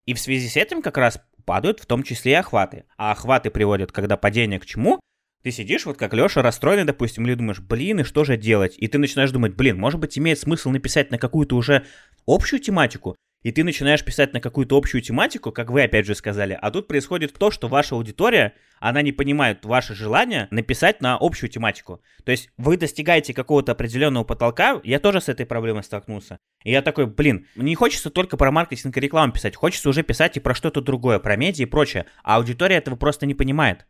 И 0.07 0.15
в 0.15 0.21
связи 0.21 0.49
с 0.49 0.57
этим 0.57 0.83
как 0.83 0.97
раз 0.97 1.21
падают 1.45 1.81
в 1.81 1.87
том 1.87 2.03
числе 2.03 2.33
и 2.33 2.37
охваты. 2.37 2.85
А 2.97 3.13
охваты 3.13 3.51
приводят, 3.51 3.93
когда 3.93 4.17
падение 4.17 4.61
к 4.61 4.67
чему? 4.67 5.01
Ты 5.43 5.51
сидишь, 5.53 5.87
вот 5.87 5.97
как 5.97 6.13
Леша, 6.13 6.43
расстроенный, 6.43 6.85
допустим, 6.85 7.27
или 7.27 7.35
думаешь, 7.35 7.61
блин, 7.61 8.01
и 8.01 8.05
что 8.05 8.25
же 8.25 8.37
делать? 8.37 8.75
И 8.77 8.89
ты 8.89 8.99
начинаешь 8.99 9.31
думать, 9.31 9.55
блин, 9.55 9.79
может 9.79 9.99
быть, 9.99 10.19
имеет 10.19 10.39
смысл 10.39 10.71
написать 10.71 11.11
на 11.11 11.19
какую-то 11.19 11.57
уже 11.57 11.87
общую 12.27 12.61
тематику? 12.61 13.17
И 13.43 13.53
ты 13.53 13.65
начинаешь 13.65 14.05
писать 14.05 14.33
на 14.33 14.41
какую-то 14.41 14.77
общую 14.77 15.01
тематику, 15.01 15.53
как 15.53 15.71
вы 15.71 15.83
опять 15.83 16.07
же 16.07 16.15
сказали, 16.15 16.59
а 16.61 16.71
тут 16.71 16.89
происходит 16.89 17.33
то, 17.33 17.51
что 17.51 17.69
ваша 17.69 17.95
аудитория, 17.95 18.55
она 18.79 19.03
не 19.03 19.13
понимает 19.13 19.65
ваше 19.65 19.95
желание 19.95 20.49
написать 20.51 21.01
на 21.01 21.17
общую 21.21 21.51
тематику. 21.51 22.03
То 22.25 22.33
есть 22.33 22.51
вы 22.57 22.77
достигаете 22.77 23.35
какого-то 23.35 23.73
определенного 23.73 24.25
потолка, 24.25 24.81
я 24.85 24.99
тоже 24.99 25.21
с 25.21 25.29
этой 25.29 25.47
проблемой 25.47 25.83
столкнулся. 25.83 26.39
И 26.65 26.71
я 26.71 26.83
такой, 26.83 27.07
блин, 27.07 27.47
не 27.57 27.75
хочется 27.75 28.11
только 28.11 28.37
про 28.37 28.51
маркетинг 28.51 28.97
и 28.97 29.01
рекламу 29.01 29.33
писать, 29.33 29.57
хочется 29.57 29.89
уже 29.89 30.03
писать 30.03 30.37
и 30.37 30.41
про 30.41 30.55
что-то 30.55 30.81
другое, 30.81 31.19
про 31.19 31.37
медиа 31.37 31.65
и 31.65 31.67
прочее. 31.67 32.07
А 32.23 32.37
аудитория 32.37 32.77
этого 32.77 32.97
просто 32.97 33.27
не 33.27 33.35
понимает. 33.35 33.87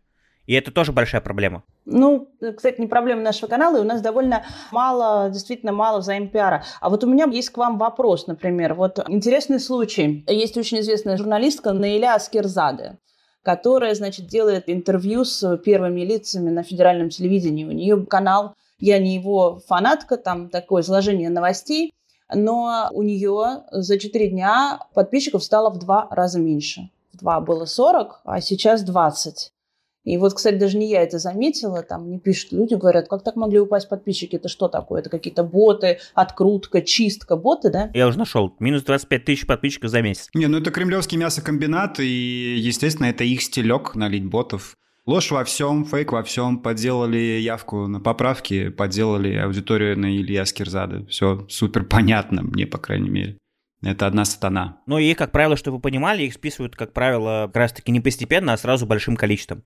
И 0.46 0.54
это 0.54 0.72
тоже 0.72 0.92
большая 0.92 1.20
проблема. 1.20 1.62
Ну, 1.84 2.28
кстати, 2.56 2.80
не 2.80 2.86
проблема 2.86 3.22
нашего 3.22 3.48
канала, 3.48 3.76
и 3.76 3.80
у 3.80 3.84
нас 3.84 4.00
довольно 4.00 4.44
мало, 4.72 5.30
действительно 5.30 5.72
мало 5.72 6.00
взаимопиара. 6.00 6.64
А 6.80 6.90
вот 6.90 7.04
у 7.04 7.06
меня 7.08 7.26
есть 7.26 7.50
к 7.50 7.56
вам 7.56 7.78
вопрос, 7.78 8.26
например. 8.26 8.74
Вот 8.74 8.98
интересный 9.08 9.60
случай. 9.60 10.24
Есть 10.26 10.56
очень 10.56 10.80
известная 10.80 11.16
журналистка 11.16 11.72
Наиля 11.72 12.14
Аскерзаде 12.14 12.98
которая, 13.42 13.94
значит, 13.94 14.26
делает 14.26 14.64
интервью 14.66 15.24
с 15.24 15.56
первыми 15.58 16.02
лицами 16.02 16.50
на 16.50 16.62
федеральном 16.62 17.08
телевидении. 17.08 17.64
У 17.64 17.72
нее 17.72 18.04
канал, 18.04 18.54
я 18.78 18.98
не 18.98 19.14
его 19.14 19.60
фанатка, 19.66 20.16
там 20.16 20.50
такое 20.50 20.82
изложение 20.82 21.30
новостей, 21.30 21.92
но 22.32 22.88
у 22.92 23.02
нее 23.02 23.64
за 23.70 23.98
4 23.98 24.28
дня 24.28 24.80
подписчиков 24.94 25.42
стало 25.42 25.70
в 25.70 25.78
два 25.78 26.06
раза 26.10 26.38
меньше. 26.38 26.90
В 27.12 27.18
два 27.18 27.40
было 27.40 27.64
40, 27.64 28.20
а 28.24 28.40
сейчас 28.40 28.82
20. 28.82 29.52
И 30.04 30.16
вот, 30.16 30.34
кстати, 30.34 30.56
даже 30.56 30.78
не 30.78 30.88
я 30.88 31.02
это 31.02 31.18
заметила, 31.18 31.82
там 31.82 32.06
мне 32.06 32.18
пишут 32.18 32.52
люди, 32.52 32.74
говорят, 32.74 33.08
как 33.08 33.22
так 33.22 33.36
могли 33.36 33.60
упасть 33.60 33.88
подписчики, 33.88 34.36
это 34.36 34.48
что 34.48 34.68
такое? 34.68 35.00
Это 35.00 35.10
какие-то 35.10 35.44
боты, 35.44 35.98
открутка, 36.14 36.80
чистка, 36.80 37.36
боты, 37.36 37.70
да? 37.70 37.90
Я 37.92 38.06
уже 38.08 38.18
нашел, 38.18 38.54
минус 38.60 38.82
25 38.82 39.24
тысяч 39.24 39.46
подписчиков 39.46 39.90
за 39.90 40.00
месяц. 40.00 40.28
Не, 40.34 40.46
ну 40.46 40.58
это 40.58 40.70
кремлевский 40.70 41.18
мясокомбинат, 41.18 42.00
и, 42.00 42.56
естественно, 42.58 43.06
это 43.06 43.24
их 43.24 43.42
стилек 43.42 43.94
налить 43.94 44.24
ботов. 44.24 44.76
Ложь 45.06 45.30
во 45.30 45.44
всем, 45.44 45.84
фейк 45.84 46.12
во 46.12 46.22
всем, 46.22 46.58
подделали 46.58 47.18
явку 47.18 47.86
на 47.86 48.00
поправки, 48.00 48.68
подделали 48.68 49.34
аудиторию 49.36 49.98
на 49.98 50.14
Илья 50.14 50.46
Скирзада. 50.46 51.04
Все 51.06 51.46
супер 51.48 51.84
понятно, 51.84 52.42
мне, 52.42 52.66
по 52.66 52.78
крайней 52.78 53.10
мере. 53.10 53.38
Это 53.82 54.06
одна 54.06 54.24
сатана. 54.24 54.82
Ну 54.86 54.98
и, 54.98 55.14
как 55.14 55.32
правило, 55.32 55.56
чтобы 55.56 55.78
вы 55.78 55.82
понимали, 55.82 56.22
их 56.22 56.34
списывают, 56.34 56.76
как 56.76 56.92
правило, 56.92 57.46
как 57.46 57.56
раз-таки 57.56 57.92
не 57.92 58.00
постепенно, 58.00 58.52
а 58.52 58.58
сразу 58.58 58.86
большим 58.86 59.16
количеством. 59.16 59.64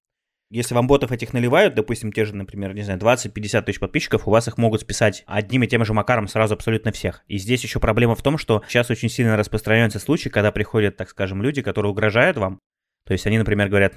Если 0.55 0.73
вам 0.73 0.87
ботов 0.87 1.11
этих 1.11 1.33
наливают, 1.33 1.75
допустим, 1.75 2.13
те 2.13 2.25
же, 2.25 2.37
например, 2.37 2.75
не 2.75 2.83
знаю, 2.83 3.01
20-50 3.01 3.63
тысяч 3.63 3.81
подписчиков, 3.81 4.29
у 4.29 4.31
вас 4.31 4.47
их 4.47 4.57
могут 4.57 4.83
списать 4.83 5.25
одним 5.27 5.65
и 5.65 5.67
тем 5.67 5.85
же 5.85 5.93
макаром 5.95 6.29
сразу 6.29 6.55
абсолютно 6.55 6.93
всех. 6.93 7.25
И 7.27 7.39
здесь 7.39 7.65
еще 7.65 7.81
проблема 7.81 8.15
в 8.15 8.23
том, 8.23 8.39
что 8.39 8.63
сейчас 8.69 8.89
очень 8.89 9.09
сильно 9.09 9.37
распространяются 9.37 9.99
случаи, 9.99 10.29
когда 10.29 10.53
приходят, 10.53 10.97
так 10.97 11.09
скажем, 11.09 11.43
люди, 11.43 11.61
которые 11.61 11.91
угрожают 11.91 12.37
вам. 12.37 12.61
То 13.05 13.15
есть 13.15 13.27
они, 13.27 13.37
например, 13.37 13.69
говорят, 13.69 13.95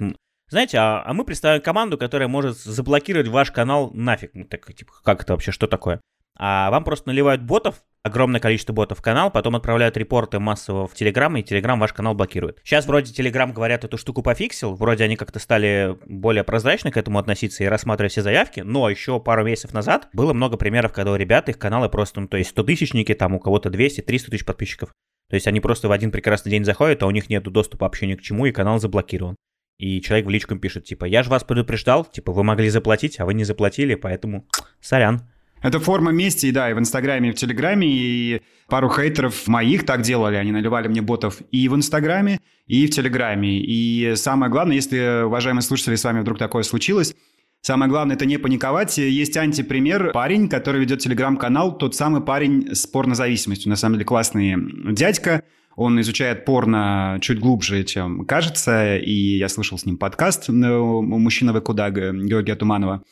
знаете, 0.50 0.78
а, 0.78 1.04
а 1.06 1.12
мы 1.12 1.24
представим 1.24 1.62
команду, 1.62 1.96
которая 1.96 2.26
может 2.26 2.58
заблокировать 2.58 3.28
ваш 3.28 3.52
канал 3.52 3.92
нафиг. 3.94 4.32
Ну, 4.34 4.44
так, 4.44 4.74
типа, 4.74 4.94
как 5.04 5.22
это 5.22 5.34
вообще, 5.34 5.52
что 5.52 5.68
такое? 5.68 6.00
А 6.38 6.70
вам 6.70 6.84
просто 6.84 7.08
наливают 7.08 7.42
ботов, 7.42 7.82
огромное 8.04 8.40
количество 8.40 8.72
ботов 8.72 8.98
в 8.98 9.02
канал, 9.02 9.30
потом 9.30 9.56
отправляют 9.56 9.96
репорты 9.96 10.38
массово 10.38 10.86
в 10.86 10.94
Телеграм, 10.94 11.36
и 11.36 11.42
Телеграм 11.42 11.80
ваш 11.80 11.92
канал 11.92 12.14
блокирует. 12.14 12.60
Сейчас 12.62 12.86
вроде 12.86 13.12
Телеграм, 13.12 13.52
говорят, 13.52 13.84
эту 13.84 13.98
штуку 13.98 14.22
пофиксил, 14.22 14.74
вроде 14.74 15.04
они 15.04 15.16
как-то 15.16 15.40
стали 15.40 15.98
более 16.06 16.44
прозрачно 16.44 16.92
к 16.92 16.96
этому 16.96 17.18
относиться 17.18 17.64
и 17.64 17.66
рассматривать 17.66 18.12
все 18.12 18.22
заявки, 18.22 18.60
но 18.60 18.88
еще 18.88 19.18
пару 19.18 19.44
месяцев 19.44 19.72
назад 19.72 20.08
было 20.12 20.32
много 20.32 20.56
примеров, 20.56 20.92
когда 20.92 21.12
у 21.12 21.16
ребят 21.16 21.48
их 21.48 21.58
каналы 21.58 21.88
просто, 21.88 22.20
ну, 22.20 22.28
то 22.28 22.36
есть 22.36 22.50
100 22.50 22.62
тысячники, 22.62 23.14
там 23.14 23.34
у 23.34 23.40
кого-то 23.40 23.68
200, 23.68 24.02
300 24.02 24.30
тысяч 24.30 24.44
подписчиков. 24.44 24.92
То 25.28 25.34
есть 25.34 25.46
они 25.46 25.60
просто 25.60 25.88
в 25.88 25.92
один 25.92 26.10
прекрасный 26.10 26.50
день 26.50 26.64
заходят, 26.64 27.02
а 27.02 27.06
у 27.06 27.10
них 27.10 27.28
нет 27.28 27.42
доступа 27.44 27.84
вообще 27.84 28.06
ни 28.06 28.14
к 28.14 28.22
чему, 28.22 28.46
и 28.46 28.52
канал 28.52 28.78
заблокирован. 28.78 29.36
И 29.78 30.00
человек 30.00 30.26
в 30.26 30.30
личку 30.30 30.56
пишет, 30.56 30.84
типа, 30.84 31.04
я 31.04 31.22
же 31.22 31.30
вас 31.30 31.44
предупреждал, 31.44 32.04
типа, 32.04 32.32
вы 32.32 32.42
могли 32.42 32.68
заплатить, 32.68 33.20
а 33.20 33.26
вы 33.26 33.34
не 33.34 33.44
заплатили, 33.44 33.94
поэтому 33.94 34.46
сорян. 34.80 35.22
Это 35.62 35.80
форма 35.80 36.12
мести, 36.12 36.50
да, 36.50 36.70
и 36.70 36.74
в 36.74 36.78
Инстаграме, 36.78 37.30
и 37.30 37.32
в 37.32 37.34
Телеграме, 37.34 37.88
и 37.88 38.42
пару 38.68 38.88
хейтеров 38.88 39.46
моих 39.48 39.84
так 39.84 40.02
делали, 40.02 40.36
они 40.36 40.52
наливали 40.52 40.88
мне 40.88 41.02
ботов 41.02 41.38
и 41.50 41.68
в 41.68 41.74
Инстаграме, 41.74 42.40
и 42.66 42.86
в 42.86 42.90
Телеграме. 42.90 43.60
И 43.60 44.14
самое 44.16 44.52
главное, 44.52 44.76
если, 44.76 45.24
уважаемые 45.24 45.62
слушатели, 45.62 45.96
с 45.96 46.04
вами 46.04 46.20
вдруг 46.20 46.38
такое 46.38 46.62
случилось, 46.62 47.14
Самое 47.60 47.90
главное, 47.90 48.14
это 48.14 48.24
не 48.24 48.38
паниковать. 48.38 48.98
Есть 48.98 49.36
антипример. 49.36 50.12
Парень, 50.12 50.48
который 50.48 50.80
ведет 50.80 51.00
телеграм-канал, 51.00 51.76
тот 51.76 51.94
самый 51.94 52.20
парень 52.22 52.72
с 52.72 52.86
порнозависимостью. 52.86 53.68
На 53.68 53.76
самом 53.76 53.96
деле 53.96 54.04
классный 54.04 54.54
дядька. 54.92 55.42
Он 55.74 56.00
изучает 56.00 56.44
порно 56.44 57.18
чуть 57.20 57.40
глубже, 57.40 57.82
чем 57.84 58.24
кажется. 58.26 58.96
И 58.96 59.38
я 59.38 59.48
слышал 59.48 59.76
с 59.76 59.84
ним 59.84 59.96
подкаст 59.96 60.48
«Мужчина 60.48 61.52
вы 61.52 61.60
куда» 61.60 61.90
Георгия 61.90 62.54
Туманова. 62.54 63.02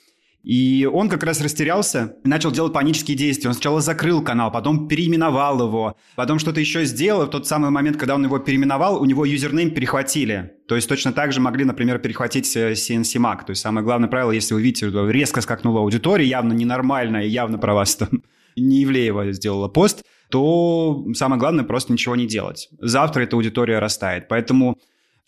И 0.46 0.88
он 0.90 1.08
как 1.08 1.24
раз 1.24 1.40
растерялся, 1.40 2.14
начал 2.22 2.52
делать 2.52 2.72
панические 2.72 3.16
действия. 3.16 3.48
Он 3.48 3.54
сначала 3.54 3.80
закрыл 3.80 4.22
канал, 4.22 4.52
потом 4.52 4.86
переименовал 4.86 5.66
его, 5.66 5.96
потом 6.14 6.38
что-то 6.38 6.60
еще 6.60 6.84
сделал. 6.84 7.26
В 7.26 7.30
тот 7.30 7.48
самый 7.48 7.70
момент, 7.70 7.96
когда 7.96 8.14
он 8.14 8.24
его 8.24 8.38
переименовал, 8.38 9.02
у 9.02 9.04
него 9.06 9.24
юзернейм 9.24 9.72
перехватили. 9.72 10.52
То 10.68 10.76
есть 10.76 10.88
точно 10.88 11.12
так 11.12 11.32
же 11.32 11.40
могли, 11.40 11.64
например, 11.64 11.98
перехватить 11.98 12.46
CNC 12.46 13.16
Mac. 13.16 13.44
То 13.44 13.50
есть 13.50 13.62
самое 13.62 13.84
главное 13.84 14.08
правило, 14.08 14.30
если 14.30 14.54
вы 14.54 14.62
видите, 14.62 14.88
резко 15.10 15.40
скакнула 15.40 15.80
аудитория, 15.80 16.24
явно 16.24 16.52
ненормальная, 16.52 17.24
явно 17.24 17.58
про 17.58 17.74
вас 17.74 17.96
там 17.96 18.22
не 18.56 18.84
Ивлеева 18.84 19.32
сделала 19.32 19.66
пост, 19.66 20.04
то 20.30 21.04
самое 21.14 21.40
главное 21.40 21.64
просто 21.64 21.92
ничего 21.92 22.14
не 22.14 22.28
делать. 22.28 22.68
Завтра 22.78 23.24
эта 23.24 23.34
аудитория 23.34 23.80
растает. 23.80 24.28
Поэтому 24.28 24.78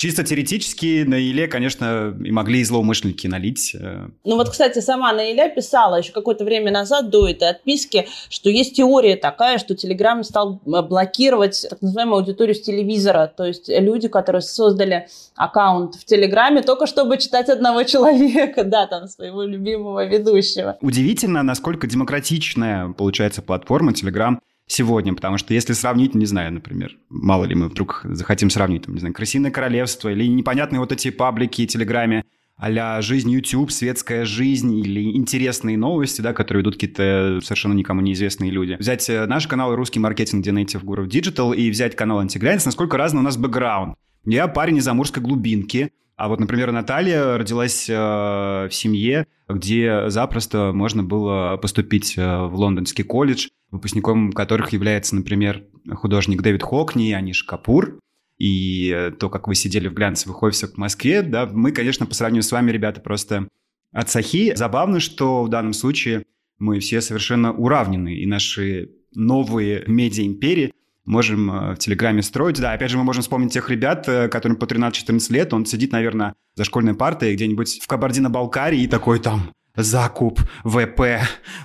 Чисто 0.00 0.22
теоретически 0.22 1.02
на 1.02 1.16
Иле, 1.16 1.48
конечно, 1.48 2.16
и 2.24 2.30
могли 2.30 2.60
и 2.60 2.64
злоумышленники 2.64 3.26
налить. 3.26 3.74
Э. 3.74 4.06
Ну 4.24 4.36
вот, 4.36 4.48
кстати, 4.48 4.78
сама 4.78 5.12
Наиля 5.12 5.48
писала 5.48 5.96
еще 5.96 6.12
какое-то 6.12 6.44
время 6.44 6.70
назад 6.70 7.10
до 7.10 7.28
этой 7.28 7.48
отписки, 7.48 8.06
что 8.28 8.48
есть 8.48 8.76
теория 8.76 9.16
такая, 9.16 9.58
что 9.58 9.74
Телеграм 9.74 10.22
стал 10.22 10.60
э, 10.64 10.82
блокировать 10.82 11.66
так 11.68 11.82
называемую 11.82 12.20
аудиторию 12.20 12.54
с 12.54 12.60
телевизора. 12.60 13.26
То 13.26 13.44
есть 13.44 13.68
люди, 13.68 14.06
которые 14.06 14.42
создали 14.42 15.08
аккаунт 15.34 15.96
в 15.96 16.04
Телеграме 16.04 16.62
только 16.62 16.86
чтобы 16.86 17.18
читать 17.18 17.48
одного 17.48 17.82
человека, 17.82 18.62
да, 18.62 18.86
там, 18.86 19.08
своего 19.08 19.42
любимого 19.42 20.06
ведущего. 20.06 20.78
Удивительно, 20.80 21.42
насколько 21.42 21.88
демократичная 21.88 22.90
получается 22.90 23.42
платформа 23.42 23.92
Телеграм 23.92 24.38
сегодня, 24.68 25.14
потому 25.14 25.38
что 25.38 25.54
если 25.54 25.72
сравнить, 25.72 26.14
не 26.14 26.26
знаю, 26.26 26.52
например, 26.52 26.96
мало 27.08 27.44
ли 27.44 27.54
мы 27.54 27.68
вдруг 27.68 28.02
захотим 28.04 28.50
сравнить, 28.50 28.84
там, 28.84 28.94
не 28.94 29.00
знаю, 29.00 29.14
«Крысиное 29.14 29.50
королевство» 29.50 30.10
или 30.10 30.26
непонятные 30.28 30.78
вот 30.78 30.92
эти 30.92 31.10
паблики, 31.10 31.66
телеграме, 31.66 32.24
а 32.58 33.00
жизнь 33.00 33.30
YouTube, 33.30 33.70
светская 33.70 34.24
жизнь 34.24 34.76
или 34.76 35.16
интересные 35.16 35.78
новости, 35.78 36.20
да, 36.20 36.32
которые 36.32 36.62
ведут 36.62 36.74
какие-то 36.74 37.38
совершенно 37.42 37.72
никому 37.72 38.00
неизвестные 38.00 38.50
люди. 38.50 38.76
Взять 38.78 39.08
э, 39.08 39.26
наш 39.26 39.46
канал 39.46 39.74
«Русский 39.76 40.00
маркетинг», 40.00 40.42
где 40.42 40.50
Native 40.50 40.82
Guru 40.82 41.06
Digital, 41.06 41.54
и 41.54 41.70
взять 41.70 41.94
канал 41.94 42.18
«Антиглянец», 42.18 42.64
насколько 42.64 42.96
разный 42.96 43.20
у 43.20 43.22
нас 43.22 43.36
бэкграунд. 43.36 43.94
Я 44.24 44.48
парень 44.48 44.78
из 44.78 44.88
Амурской 44.88 45.22
глубинки, 45.22 45.92
а 46.16 46.28
вот, 46.28 46.40
например, 46.40 46.72
Наталья 46.72 47.38
родилась 47.38 47.88
э, 47.88 47.94
в 47.94 48.70
семье, 48.72 49.28
где 49.48 50.10
запросто 50.10 50.72
можно 50.74 51.04
было 51.04 51.56
поступить 51.58 52.18
э, 52.18 52.42
в 52.42 52.56
лондонский 52.56 53.04
колледж, 53.04 53.46
выпускником 53.70 54.32
которых 54.32 54.72
является, 54.72 55.14
например, 55.14 55.64
художник 55.94 56.42
Дэвид 56.42 56.62
Хокни, 56.62 57.12
Аниш 57.12 57.42
Капур. 57.44 57.98
И 58.38 58.92
э, 58.94 59.10
то, 59.10 59.28
как 59.28 59.48
вы 59.48 59.54
сидели 59.54 59.88
в 59.88 59.94
глянцевых 59.94 60.42
офисах 60.42 60.74
в 60.74 60.76
Москве, 60.76 61.22
да, 61.22 61.46
мы, 61.46 61.72
конечно, 61.72 62.06
по 62.06 62.14
сравнению 62.14 62.44
с 62.44 62.52
вами, 62.52 62.70
ребята, 62.70 63.00
просто 63.00 63.48
от 63.92 64.10
сахи. 64.10 64.54
Забавно, 64.54 65.00
что 65.00 65.42
в 65.42 65.48
данном 65.48 65.72
случае 65.72 66.24
мы 66.58 66.78
все 66.78 67.00
совершенно 67.00 67.52
уравнены, 67.52 68.14
и 68.14 68.26
наши 68.26 68.90
новые 69.14 69.84
медиа-империи 69.86 70.72
можем 71.04 71.50
э, 71.50 71.74
в 71.74 71.78
Телеграме 71.78 72.22
строить. 72.22 72.60
Да, 72.60 72.72
опять 72.72 72.90
же, 72.90 72.98
мы 72.98 73.04
можем 73.04 73.22
вспомнить 73.22 73.52
тех 73.52 73.68
ребят, 73.70 74.08
э, 74.08 74.28
которым 74.28 74.56
по 74.56 74.66
13-14 74.66 75.32
лет, 75.32 75.52
он 75.52 75.66
сидит, 75.66 75.90
наверное, 75.92 76.34
за 76.54 76.64
школьной 76.64 76.94
партой 76.94 77.34
где-нибудь 77.34 77.80
в 77.82 77.86
Кабардино-Балкарии 77.88 78.82
и 78.82 78.86
такой 78.86 79.18
там 79.18 79.50
закуп, 79.78 80.40
ВП, 80.64 81.20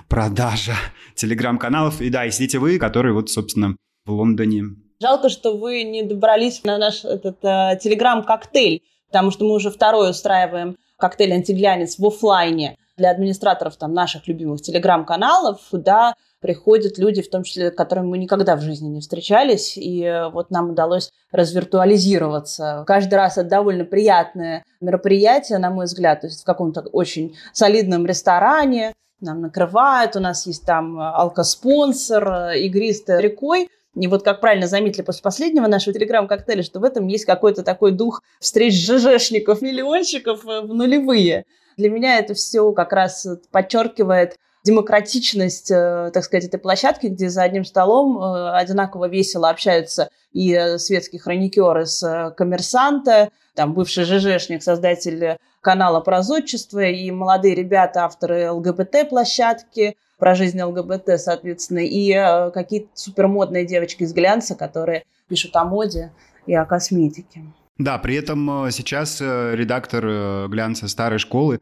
продажа 0.08 0.74
телеграм-каналов. 1.14 2.00
И 2.00 2.10
да, 2.10 2.24
и 2.24 2.30
сидите 2.30 2.58
вы, 2.58 2.78
которые 2.78 3.12
вот, 3.12 3.28
собственно, 3.28 3.76
в 4.06 4.12
Лондоне. 4.12 4.64
Жалко, 5.00 5.28
что 5.28 5.56
вы 5.56 5.82
не 5.82 6.02
добрались 6.02 6.62
на 6.64 6.78
наш 6.78 7.04
этот 7.04 7.44
э, 7.44 7.78
телеграм-коктейль, 7.82 8.82
потому 9.08 9.30
что 9.30 9.44
мы 9.44 9.54
уже 9.54 9.70
второй 9.70 10.10
устраиваем 10.10 10.76
коктейль 10.98 11.32
«Антиглянец» 11.32 11.98
в 11.98 12.06
офлайне 12.06 12.76
для 12.96 13.10
администраторов 13.10 13.76
там 13.76 13.92
наших 13.92 14.28
любимых 14.28 14.62
телеграм-каналов, 14.62 15.60
да, 15.72 16.14
приходят 16.44 16.98
люди, 16.98 17.22
в 17.22 17.30
том 17.30 17.42
числе, 17.42 17.70
с 17.70 17.74
которыми 17.74 18.08
мы 18.08 18.18
никогда 18.18 18.54
в 18.56 18.60
жизни 18.60 18.86
не 18.88 19.00
встречались, 19.00 19.78
и 19.78 20.04
э, 20.04 20.28
вот 20.28 20.50
нам 20.50 20.72
удалось 20.72 21.10
развиртуализироваться. 21.32 22.84
Каждый 22.86 23.14
раз 23.14 23.38
это 23.38 23.48
довольно 23.48 23.86
приятное 23.86 24.62
мероприятие, 24.82 25.56
на 25.56 25.70
мой 25.70 25.86
взгляд, 25.86 26.20
то 26.20 26.26
есть 26.26 26.42
в 26.42 26.44
каком-то 26.44 26.82
очень 26.92 27.34
солидном 27.54 28.04
ресторане, 28.04 28.92
нам 29.22 29.40
накрывают, 29.40 30.16
у 30.16 30.20
нас 30.20 30.46
есть 30.46 30.66
там 30.66 31.00
алкоспонсор, 31.00 32.28
э, 32.28 32.58
игристая 32.58 33.20
рекой, 33.20 33.70
и 33.98 34.06
вот 34.06 34.22
как 34.22 34.42
правильно 34.42 34.66
заметили 34.66 35.00
после 35.00 35.22
последнего 35.22 35.66
нашего 35.66 35.94
телеграм-коктейля, 35.94 36.62
что 36.62 36.78
в 36.78 36.84
этом 36.84 37.06
есть 37.06 37.24
какой-то 37.24 37.62
такой 37.62 37.92
дух 37.92 38.22
встреч 38.38 38.74
ЖЖшников, 38.74 39.62
миллионщиков 39.62 40.46
э, 40.46 40.60
в 40.60 40.74
нулевые. 40.74 41.46
Для 41.78 41.88
меня 41.88 42.18
это 42.18 42.34
все 42.34 42.70
как 42.72 42.92
раз 42.92 43.26
подчеркивает 43.50 44.36
демократичность, 44.64 45.70
э, 45.70 46.10
так 46.12 46.24
сказать, 46.24 46.44
этой 46.44 46.58
площадки, 46.58 47.06
где 47.06 47.28
за 47.28 47.42
одним 47.42 47.64
столом 47.64 48.18
э, 48.18 48.50
одинаково 48.56 49.08
весело 49.08 49.50
общаются 49.50 50.08
и 50.32 50.52
э, 50.52 50.78
светские 50.78 51.20
хроникеры 51.20 51.86
с 51.86 52.34
коммерсанта, 52.36 53.30
там 53.54 53.74
бывший 53.74 54.04
ЖЖшник, 54.04 54.62
создатель 54.62 55.38
канала 55.60 56.00
про 56.00 56.22
зодчество, 56.22 56.82
и 56.82 57.10
молодые 57.10 57.54
ребята, 57.54 58.04
авторы 58.04 58.50
ЛГБТ-площадки, 58.50 59.96
про 60.18 60.34
жизнь 60.34 60.60
ЛГБТ, 60.60 61.20
соответственно, 61.20 61.80
и 61.80 62.12
какие-то 62.52 62.88
супермодные 62.94 63.66
девочки 63.66 64.04
из 64.04 64.12
глянца, 64.12 64.54
которые 64.54 65.04
пишут 65.28 65.54
о 65.56 65.64
моде 65.64 66.12
и 66.46 66.54
о 66.54 66.64
косметике. 66.64 67.42
Да, 67.78 67.98
при 67.98 68.16
этом 68.16 68.70
сейчас 68.70 69.20
редактор 69.20 70.48
глянца 70.48 70.88
старой 70.88 71.18
школы 71.18 71.60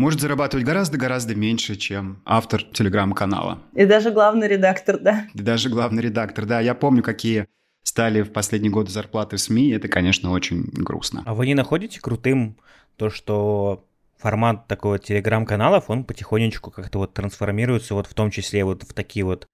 может 0.00 0.20
зарабатывать 0.20 0.64
гораздо-гораздо 0.64 1.34
меньше, 1.34 1.76
чем 1.76 2.22
автор 2.24 2.62
телеграм-канала. 2.62 3.58
И 3.74 3.84
даже 3.84 4.10
главный 4.10 4.48
редактор, 4.48 4.98
да. 4.98 5.26
И 5.34 5.42
даже 5.42 5.68
главный 5.68 6.02
редактор, 6.02 6.46
да. 6.46 6.60
Я 6.60 6.74
помню, 6.74 7.02
какие 7.02 7.46
стали 7.82 8.22
в 8.22 8.32
последние 8.32 8.72
годы 8.72 8.90
зарплаты 8.90 9.36
в 9.36 9.40
СМИ, 9.40 9.70
это, 9.70 9.88
конечно, 9.88 10.30
очень 10.30 10.62
грустно. 10.72 11.22
А 11.26 11.34
вы 11.34 11.46
не 11.46 11.54
находите 11.54 12.00
крутым 12.00 12.56
то, 12.96 13.10
что 13.10 13.84
формат 14.16 14.66
такого 14.68 14.98
телеграм-каналов, 14.98 15.90
он 15.90 16.04
потихонечку 16.04 16.70
как-то 16.70 16.98
вот 16.98 17.12
трансформируется 17.12 17.94
вот 17.94 18.06
в 18.06 18.14
том 18.14 18.30
числе 18.30 18.64
вот 18.64 18.82
в 18.82 18.92
такие 18.94 19.24
вот 19.24 19.46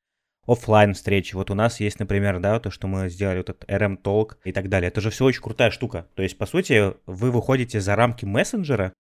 офлайн 0.47 0.95
встречи. 0.95 1.35
Вот 1.35 1.51
у 1.51 1.55
нас 1.55 1.81
есть, 1.81 1.99
например, 1.99 2.39
да, 2.39 2.61
то, 2.61 2.71
что 2.71 2.87
мы 2.87 3.09
сделали 3.09 3.39
вот 3.39 3.51
этот 3.51 3.69
RM 3.69 4.01
Talk 4.01 4.37
и 4.45 4.53
так 4.53 4.69
далее. 4.69 4.89
Это 4.89 5.01
же 5.01 5.11
все 5.11 5.25
очень 5.25 5.43
крутая 5.43 5.73
штука. 5.73 6.07
То 6.15 6.23
есть, 6.23 6.39
по 6.39 6.47
сути, 6.47 6.95
вы 7.07 7.33
выходите 7.33 7.81
за 7.81 7.97
рамки 7.97 8.25
мессенджера, 8.25 8.93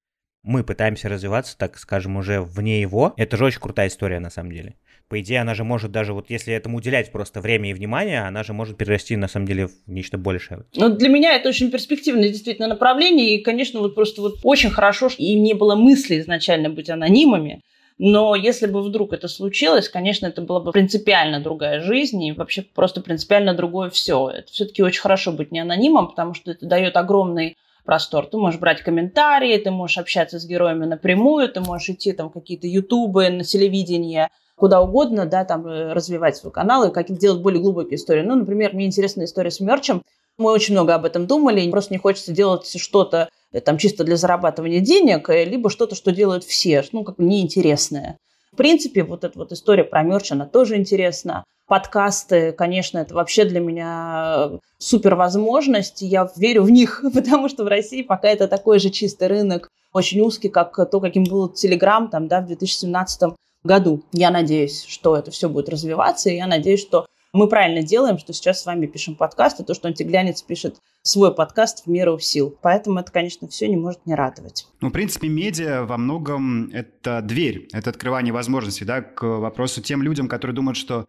мы 0.47 0.63
пытаемся 0.63 1.09
развиваться, 1.09 1.59
так 1.59 1.77
скажем, 1.77 2.17
уже 2.17 2.41
вне 2.41 2.81
его. 2.81 3.13
Это 3.17 3.37
же 3.37 3.45
очень 3.45 3.61
крутая 3.61 3.89
история 3.89 4.21
на 4.21 4.31
самом 4.31 4.53
деле. 4.53 4.77
По 5.09 5.21
идее, 5.21 5.41
она 5.41 5.55
же 5.55 5.65
может 5.65 5.93
даже, 5.93 6.13
вот 6.13 6.31
если 6.31 6.55
этому 6.55 6.79
уделять 6.79 7.13
просто 7.13 7.41
время 7.41 7.71
и 7.71 7.75
внимание, 7.75 8.23
она 8.23 8.43
же 8.43 8.53
может 8.53 8.77
перерасти 8.77 9.17
на 9.17 9.29
самом 9.29 9.47
деле 9.47 9.69
в 9.69 9.73
нечто 9.87 10.19
большее. 10.19 10.65
Ну, 10.75 10.89
для 10.89 11.09
меня 11.09 11.35
это 11.35 11.49
очень 11.49 11.71
перспективное 11.71 12.29
действительно 12.29 12.69
направление, 12.69 13.37
и, 13.37 13.43
конечно, 13.43 13.81
вот 13.81 13.95
просто 13.95 14.21
вот 14.21 14.39
очень 14.43 14.71
хорошо, 14.71 15.11
им 15.19 15.43
не 15.43 15.55
было 15.55 15.77
мысли 15.77 16.19
изначально 16.21 16.71
быть 16.71 16.91
анонимами, 16.91 17.61
но 17.99 18.35
если 18.35 18.67
бы 18.67 18.83
вдруг 18.83 19.13
это 19.13 19.27
случилось, 19.27 19.89
конечно, 19.89 20.27
это 20.27 20.43
была 20.43 20.61
бы 20.61 20.73
принципиально 20.73 21.41
другая 21.41 21.81
жизнь 21.81 22.23
и 22.23 22.33
вообще 22.33 22.63
просто 22.63 23.01
принципиально 23.01 23.55
другое 23.55 23.91
все. 23.91 24.29
Это 24.29 24.53
все-таки 24.53 24.83
очень 24.83 25.01
хорошо 25.01 25.33
быть 25.33 25.51
не 25.51 25.61
анонимом, 25.61 26.09
потому 26.09 26.35
что 26.35 26.51
это 26.51 26.67
дает 26.67 26.97
огромный 26.97 27.57
простор. 27.87 28.27
Ты 28.27 28.37
можешь 28.37 28.61
брать 28.61 28.83
комментарии, 28.83 29.57
ты 29.57 29.71
можешь 29.71 29.97
общаться 29.97 30.39
с 30.39 30.45
героями 30.45 30.85
напрямую, 30.85 31.49
ты 31.49 31.61
можешь 31.61 31.89
идти 31.89 32.13
там 32.13 32.29
какие-то 32.29 32.67
ютубы, 32.67 33.31
на 33.31 33.45
телевидение, 33.45 34.29
куда 34.57 34.83
угодно, 34.83 35.25
да, 35.25 35.45
там 35.45 35.67
э, 35.67 35.93
развивать 35.93 36.37
свой 36.37 36.53
канал 36.53 36.85
и 36.85 36.93
как 36.93 37.11
делать 37.11 37.41
более 37.41 37.63
глубокие 37.63 37.97
истории. 37.97 38.23
Ну, 38.23 38.35
например, 38.35 38.75
мне 38.75 38.87
интересна 38.87 39.25
история 39.25 39.51
с 39.51 39.61
мерчем. 39.61 40.03
Мы 40.37 40.51
очень 40.51 40.75
много 40.75 40.95
об 40.95 41.07
этом 41.07 41.27
думали, 41.27 41.71
просто 41.71 41.95
не 41.95 41.99
хочется 41.99 42.33
делать 42.33 42.67
что-то 42.79 43.31
э, 43.53 43.61
там 43.61 43.79
чисто 43.79 44.05
для 44.05 44.17
зарабатывания 44.17 44.81
денег, 44.81 45.31
э, 45.31 45.45
либо 45.45 45.71
что-то, 45.71 45.95
что 45.95 46.13
делают 46.13 46.45
все, 46.45 46.85
ну, 46.93 47.05
как 47.05 47.17
бы 47.17 47.25
неинтересное. 47.25 48.19
В 48.53 48.57
принципе, 48.57 49.03
вот 49.05 49.25
эта 49.25 49.39
вот 49.39 49.53
история 49.53 49.85
про 49.85 50.03
мерч, 50.03 50.33
она 50.33 50.47
тоже 50.47 50.77
интересна. 50.77 51.45
Подкасты, 51.69 52.53
конечно, 52.53 52.99
это 52.99 53.15
вообще 53.15 53.45
для 53.45 53.59
меня 53.61 54.51
супер 54.79 55.17
возможность. 55.17 56.01
Я 56.01 56.31
верю 56.37 56.63
в 56.63 56.71
них, 56.71 57.05
потому 57.15 57.49
что 57.49 57.65
в 57.65 57.69
России 57.69 58.03
пока 58.03 58.29
это 58.29 58.47
такой 58.47 58.79
же 58.79 58.91
чистый 58.91 59.29
рынок, 59.29 59.69
очень 59.93 60.21
узкий, 60.21 60.49
как 60.49 60.75
то, 60.75 61.01
каким 61.01 61.25
был 61.25 61.49
Телеграм 61.49 62.09
там, 62.09 62.29
да, 62.29 62.41
в 62.41 62.47
2017 62.47 63.35
году. 63.65 64.03
Я 64.13 64.31
надеюсь, 64.31 64.85
что 64.85 65.17
это 65.17 65.31
все 65.31 65.49
будет 65.49 65.69
развиваться, 65.69 66.31
и 66.31 66.37
я 66.37 66.47
надеюсь, 66.47 66.81
что 66.81 67.07
мы 67.33 67.49
правильно 67.49 67.83
делаем, 67.83 68.19
что 68.19 68.33
сейчас 68.33 68.63
с 68.63 68.67
вами 68.67 68.87
пишем 68.87 69.15
подкаст, 69.15 69.61
и 69.61 69.65
то, 69.65 69.75
что 69.75 69.89
антиглянец 69.89 70.43
пишет 70.43 70.77
свой 71.03 71.35
подкаст 71.35 71.85
в 71.85 71.91
меру 71.91 72.19
сил. 72.19 72.57
Поэтому 72.63 72.99
это, 72.99 73.13
конечно, 73.13 73.49
все 73.49 73.69
не 73.69 73.77
может 73.77 74.07
не 74.07 74.15
радовать. 74.15 74.67
Ну, 74.81 74.89
в 74.89 74.93
принципе, 74.93 75.29
медиа 75.29 75.85
во 75.85 75.99
многом 75.99 76.71
это 76.73 77.21
дверь, 77.23 77.69
это 77.73 77.91
открывание 77.91 78.33
возможностей, 78.33 78.85
да, 78.85 79.03
к 79.03 79.23
вопросу 79.23 79.83
тем 79.83 80.03
людям, 80.03 80.29
которые 80.29 80.55
думают, 80.55 80.77
что 80.77 81.07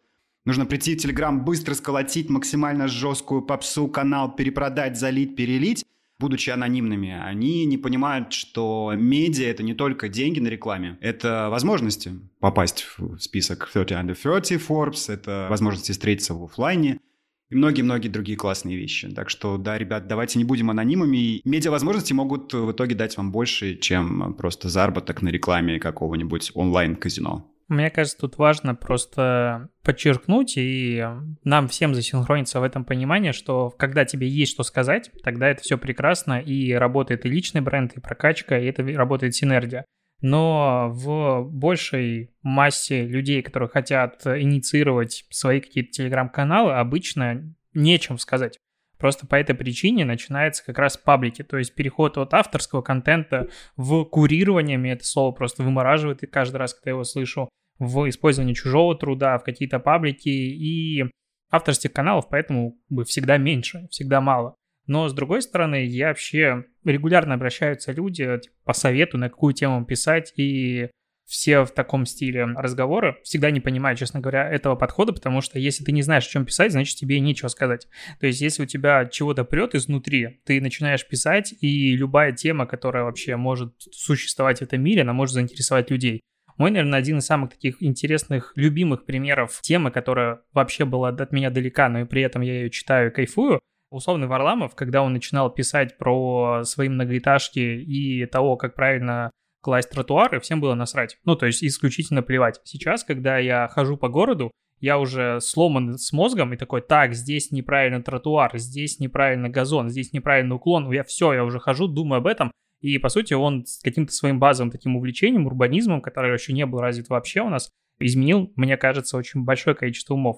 Нужно 0.48 0.66
прийти 0.66 0.96
в 0.96 1.02
Телеграм, 1.02 1.44
быстро 1.44 1.74
сколотить 1.74 2.30
максимально 2.30 2.88
жесткую 2.88 3.42
попсу, 3.42 3.90
канал 3.90 4.34
перепродать, 4.34 4.98
залить, 4.98 5.36
перелить 5.36 5.84
будучи 6.20 6.50
анонимными, 6.50 7.12
они 7.12 7.66
не 7.66 7.78
понимают, 7.78 8.32
что 8.32 8.94
медиа— 8.96 9.48
это 9.50 9.62
не 9.62 9.74
только 9.74 10.08
деньги 10.08 10.40
на 10.40 10.48
рекламе, 10.48 10.98
это 11.02 11.50
возможности 11.52 12.14
попасть 12.40 12.88
в 12.98 13.20
список 13.20 13.70
30 13.72 13.92
under 13.92 14.16
30 14.16 14.62
Forbes, 14.62 15.14
это 15.14 15.48
возможности 15.50 15.92
встретиться 15.92 16.34
в 16.34 16.44
офлайне 16.44 17.02
и 17.50 17.56
многие-многие 17.56 18.08
другие 18.08 18.38
классные 18.38 18.78
вещи. 18.78 19.10
Так 19.10 19.30
что, 19.30 19.58
да, 19.58 19.78
ребят, 19.78 20.08
давайте 20.08 20.40
не 20.40 20.46
будем 20.46 20.70
анонимами. 20.70 21.42
Медиа-возможности 21.44 22.14
могут 22.14 22.54
в 22.54 22.72
итоге 22.72 22.96
дать 22.96 23.16
вам 23.18 23.32
больше, 23.32 23.76
чем 23.76 24.34
просто 24.34 24.70
заработок 24.70 25.22
на 25.22 25.28
рекламе 25.30 25.78
какого-нибудь 25.78 26.52
онлайн-казино. 26.56 27.46
Мне 27.68 27.90
кажется, 27.90 28.18
тут 28.18 28.38
важно 28.38 28.76
просто 28.76 29.70
подчеркнуть 29.84 30.54
и 30.56 31.06
нам 31.44 31.68
всем 31.68 31.94
засинхрониться 31.94 32.62
в 32.62 32.64
этом 32.64 32.86
понимании, 32.86 33.32
что 33.34 33.72
когда 33.72 34.06
тебе 34.06 34.28
есть 34.28 34.54
что 34.54 34.64
сказать, 34.64 35.12
тогда 35.22 35.50
это 35.50 35.62
все 35.62 35.78
прекрасно, 35.78 36.40
и 36.40 36.72
работает 36.72 37.26
и 37.26 37.30
личный 37.30 37.60
бренд, 37.60 37.94
и 37.94 38.00
прокачка, 38.00 38.58
и 38.58 38.66
это 38.66 38.84
работает 38.84 39.36
синергия. 39.36 39.84
Но 40.22 40.90
в 40.94 41.44
большей 41.44 42.32
массе 42.42 43.06
людей, 43.06 43.42
которые 43.42 43.70
хотят 43.70 44.26
инициировать 44.26 45.26
свои 45.30 45.60
какие-то 45.60 45.92
телеграм-каналы, 45.92 46.74
обычно 46.74 47.54
нечем 47.74 48.18
сказать. 48.18 48.58
Просто 48.98 49.28
по 49.28 49.36
этой 49.36 49.56
причине 49.56 50.06
начинается 50.06 50.66
как 50.66 50.80
раз 50.80 50.98
паблики, 50.98 51.44
то 51.44 51.58
есть 51.58 51.76
переход 51.76 52.18
от 52.18 52.34
авторского 52.34 52.82
контента 52.82 53.48
в 53.76 54.04
курирование, 54.06 54.78
мне 54.78 54.94
это 54.94 55.06
слово 55.06 55.32
просто 55.32 55.64
вымораживает 55.64 56.24
и 56.24 56.28
каждый 56.28 56.58
раз, 56.58 56.74
когда 56.74 56.92
я 56.92 56.94
его 56.94 57.04
слышу, 57.04 57.50
в 57.80 58.10
использовании 58.10 58.54
чужого 58.54 58.96
труда, 58.96 59.38
в 59.38 59.44
какие-то 59.44 59.80
паблики 59.80 60.30
и 60.30 61.06
авторских 61.52 61.94
каналов, 61.94 62.28
поэтому 62.30 62.78
бы 62.90 63.04
всегда 63.06 63.38
меньше, 63.38 63.88
всегда 63.92 64.20
мало. 64.20 64.56
Но, 64.88 65.08
с 65.10 65.14
другой 65.14 65.42
стороны, 65.42 65.86
я 65.86 66.08
вообще 66.08 66.64
регулярно 66.86 67.36
обращаются 67.36 67.92
люди 67.92 68.26
типа, 68.40 68.56
по 68.64 68.74
совету, 68.74 69.18
на 69.18 69.30
какую 69.30 69.54
тему 69.54 69.86
писать, 69.86 70.34
и 70.38 70.90
все 71.28 71.66
в 71.66 71.72
таком 71.72 72.06
стиле 72.06 72.46
разговора. 72.46 73.18
Всегда 73.24 73.52
не 73.52 73.60
понимаю, 73.60 73.98
честно 73.98 74.22
говоря, 74.22 74.50
этого 74.50 74.76
подхода, 74.76 75.12
потому 75.12 75.42
что 75.42 75.60
если 75.60 75.84
ты 75.84 75.92
не 75.92 76.02
знаешь, 76.02 76.26
о 76.26 76.30
чем 76.30 76.46
писать, 76.46 76.72
значит, 76.72 76.98
тебе 76.98 77.20
нечего 77.20 77.50
сказать. 77.50 77.88
То 78.20 78.28
есть, 78.28 78.40
если 78.40 78.64
у 78.64 78.66
тебя 78.66 79.06
чего-то 79.06 79.44
прет 79.44 79.76
изнутри, 79.76 80.40
ты 80.46 80.62
начинаешь 80.62 81.06
писать, 81.06 81.54
и 81.60 81.96
любая 81.96 82.32
тема, 82.32 82.66
которая 82.66 83.04
вообще 83.04 83.36
может 83.36 83.74
существовать 83.92 84.60
в 84.60 84.62
этом 84.62 84.82
мире, 84.82 85.02
она 85.02 85.14
может 85.14 85.34
заинтересовать 85.34 85.92
людей. 85.92 86.22
Мой, 86.58 86.72
наверное, 86.72 86.98
один 86.98 87.20
из 87.20 87.26
самых 87.26 87.52
таких 87.52 87.84
интересных, 87.84 88.54
любимых 88.56 89.06
примеров 89.06 89.60
темы, 89.62 89.92
которая 89.92 90.42
вообще 90.54 90.86
была 90.86 91.10
от 91.10 91.32
меня 91.32 91.52
далека, 91.52 91.88
но 91.90 92.00
и 92.00 92.06
при 92.06 92.24
этом 92.24 92.42
я 92.42 92.54
ее 92.54 92.70
читаю 92.72 93.12
и 93.12 93.14
кайфую, 93.14 93.60
условный 93.92 94.28
Варламов, 94.28 94.76
когда 94.76 95.04
он 95.04 95.14
начинал 95.14 95.54
писать 95.54 95.98
про 95.98 96.64
свои 96.64 96.90
многоэтажки 96.90 97.60
и 97.60 98.26
того, 98.26 98.58
как 98.58 98.74
правильно 98.76 99.30
класть 99.62 99.90
тротуары, 99.90 100.40
всем 100.40 100.62
было 100.62 100.76
насрать. 100.76 101.18
Ну, 101.26 101.36
то 101.36 101.46
есть 101.46 101.64
исключительно 101.64 102.22
плевать. 102.22 102.60
Сейчас, 102.64 103.04
когда 103.04 103.38
я 103.38 103.68
хожу 103.68 103.98
по 103.98 104.10
городу, 104.10 104.52
я 104.80 105.00
уже 105.00 105.42
сломан 105.42 105.98
с 105.98 106.14
мозгом 106.14 106.54
и 106.54 106.58
такой, 106.58 106.82
так, 106.82 107.14
здесь 107.14 107.52
неправильно 107.52 108.02
тротуар, 108.04 108.58
здесь 108.58 109.00
неправильно 109.00 109.50
газон, 109.50 109.90
здесь 109.90 110.14
неправильно 110.14 110.56
уклон, 110.56 110.92
я 110.92 111.04
все, 111.04 111.34
я 111.34 111.44
уже 111.44 111.60
хожу, 111.60 111.88
думаю 111.88 112.20
об 112.20 112.28
этом, 112.28 112.52
и, 112.82 112.98
по 113.00 113.10
сути, 113.10 113.34
он 113.34 113.66
с 113.66 113.80
каким-то 113.82 114.14
своим 114.14 114.40
базовым 114.40 114.72
таким 114.72 114.96
увлечением, 114.96 115.48
урбанизмом, 115.48 116.02
который 116.02 116.32
еще 116.32 116.54
не 116.54 116.66
был 116.66 116.80
развит 116.80 117.10
вообще 117.10 117.42
у 117.42 117.50
нас, 117.50 117.72
изменил, 118.00 118.52
мне 118.56 118.78
кажется, 118.78 119.18
очень 119.18 119.44
большое 119.44 119.76
количество 119.76 120.14
умов. 120.14 120.38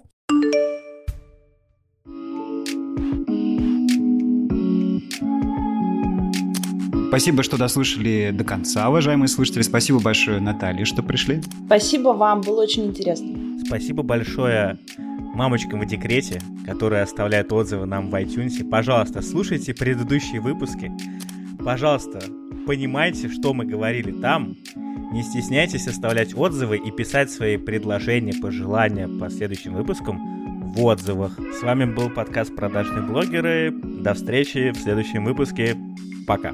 Спасибо, 7.09 7.41
что 7.41 7.57
дослушали 7.57 8.29
до 8.31 8.43
конца, 8.43 8.87
уважаемые 8.87 9.27
слушатели. 9.29 9.63
Спасибо 9.63 9.99
большое, 9.99 10.39
Наталья, 10.39 10.85
что 10.85 11.01
пришли. 11.01 11.41
Спасибо 11.65 12.09
вам, 12.09 12.41
было 12.41 12.61
очень 12.61 12.85
интересно. 12.85 13.35
Спасибо 13.65 14.03
большое 14.03 14.77
мамочкам 15.33 15.79
в 15.79 15.87
декрете, 15.87 16.39
которые 16.67 17.01
оставляют 17.01 17.51
отзывы 17.51 17.87
нам 17.87 18.11
в 18.11 18.13
iTunes. 18.13 18.63
Пожалуйста, 18.63 19.23
слушайте 19.23 19.73
предыдущие 19.73 20.39
выпуски. 20.39 20.91
Пожалуйста, 21.57 22.19
понимайте, 22.67 23.27
что 23.27 23.55
мы 23.55 23.65
говорили 23.65 24.11
там. 24.11 24.55
Не 25.11 25.23
стесняйтесь 25.23 25.87
оставлять 25.87 26.35
отзывы 26.37 26.77
и 26.77 26.91
писать 26.91 27.31
свои 27.31 27.57
предложения, 27.57 28.39
пожелания 28.39 29.07
по 29.07 29.31
следующим 29.31 29.73
выпускам 29.73 30.71
в 30.73 30.83
отзывах. 30.83 31.39
С 31.59 31.63
вами 31.63 31.85
был 31.85 32.11
подкаст 32.11 32.55
«Продажные 32.55 33.01
блогеры». 33.01 33.71
До 33.71 34.13
встречи 34.13 34.69
в 34.69 34.77
следующем 34.77 35.25
выпуске. 35.25 35.75
Пока. 36.29 36.53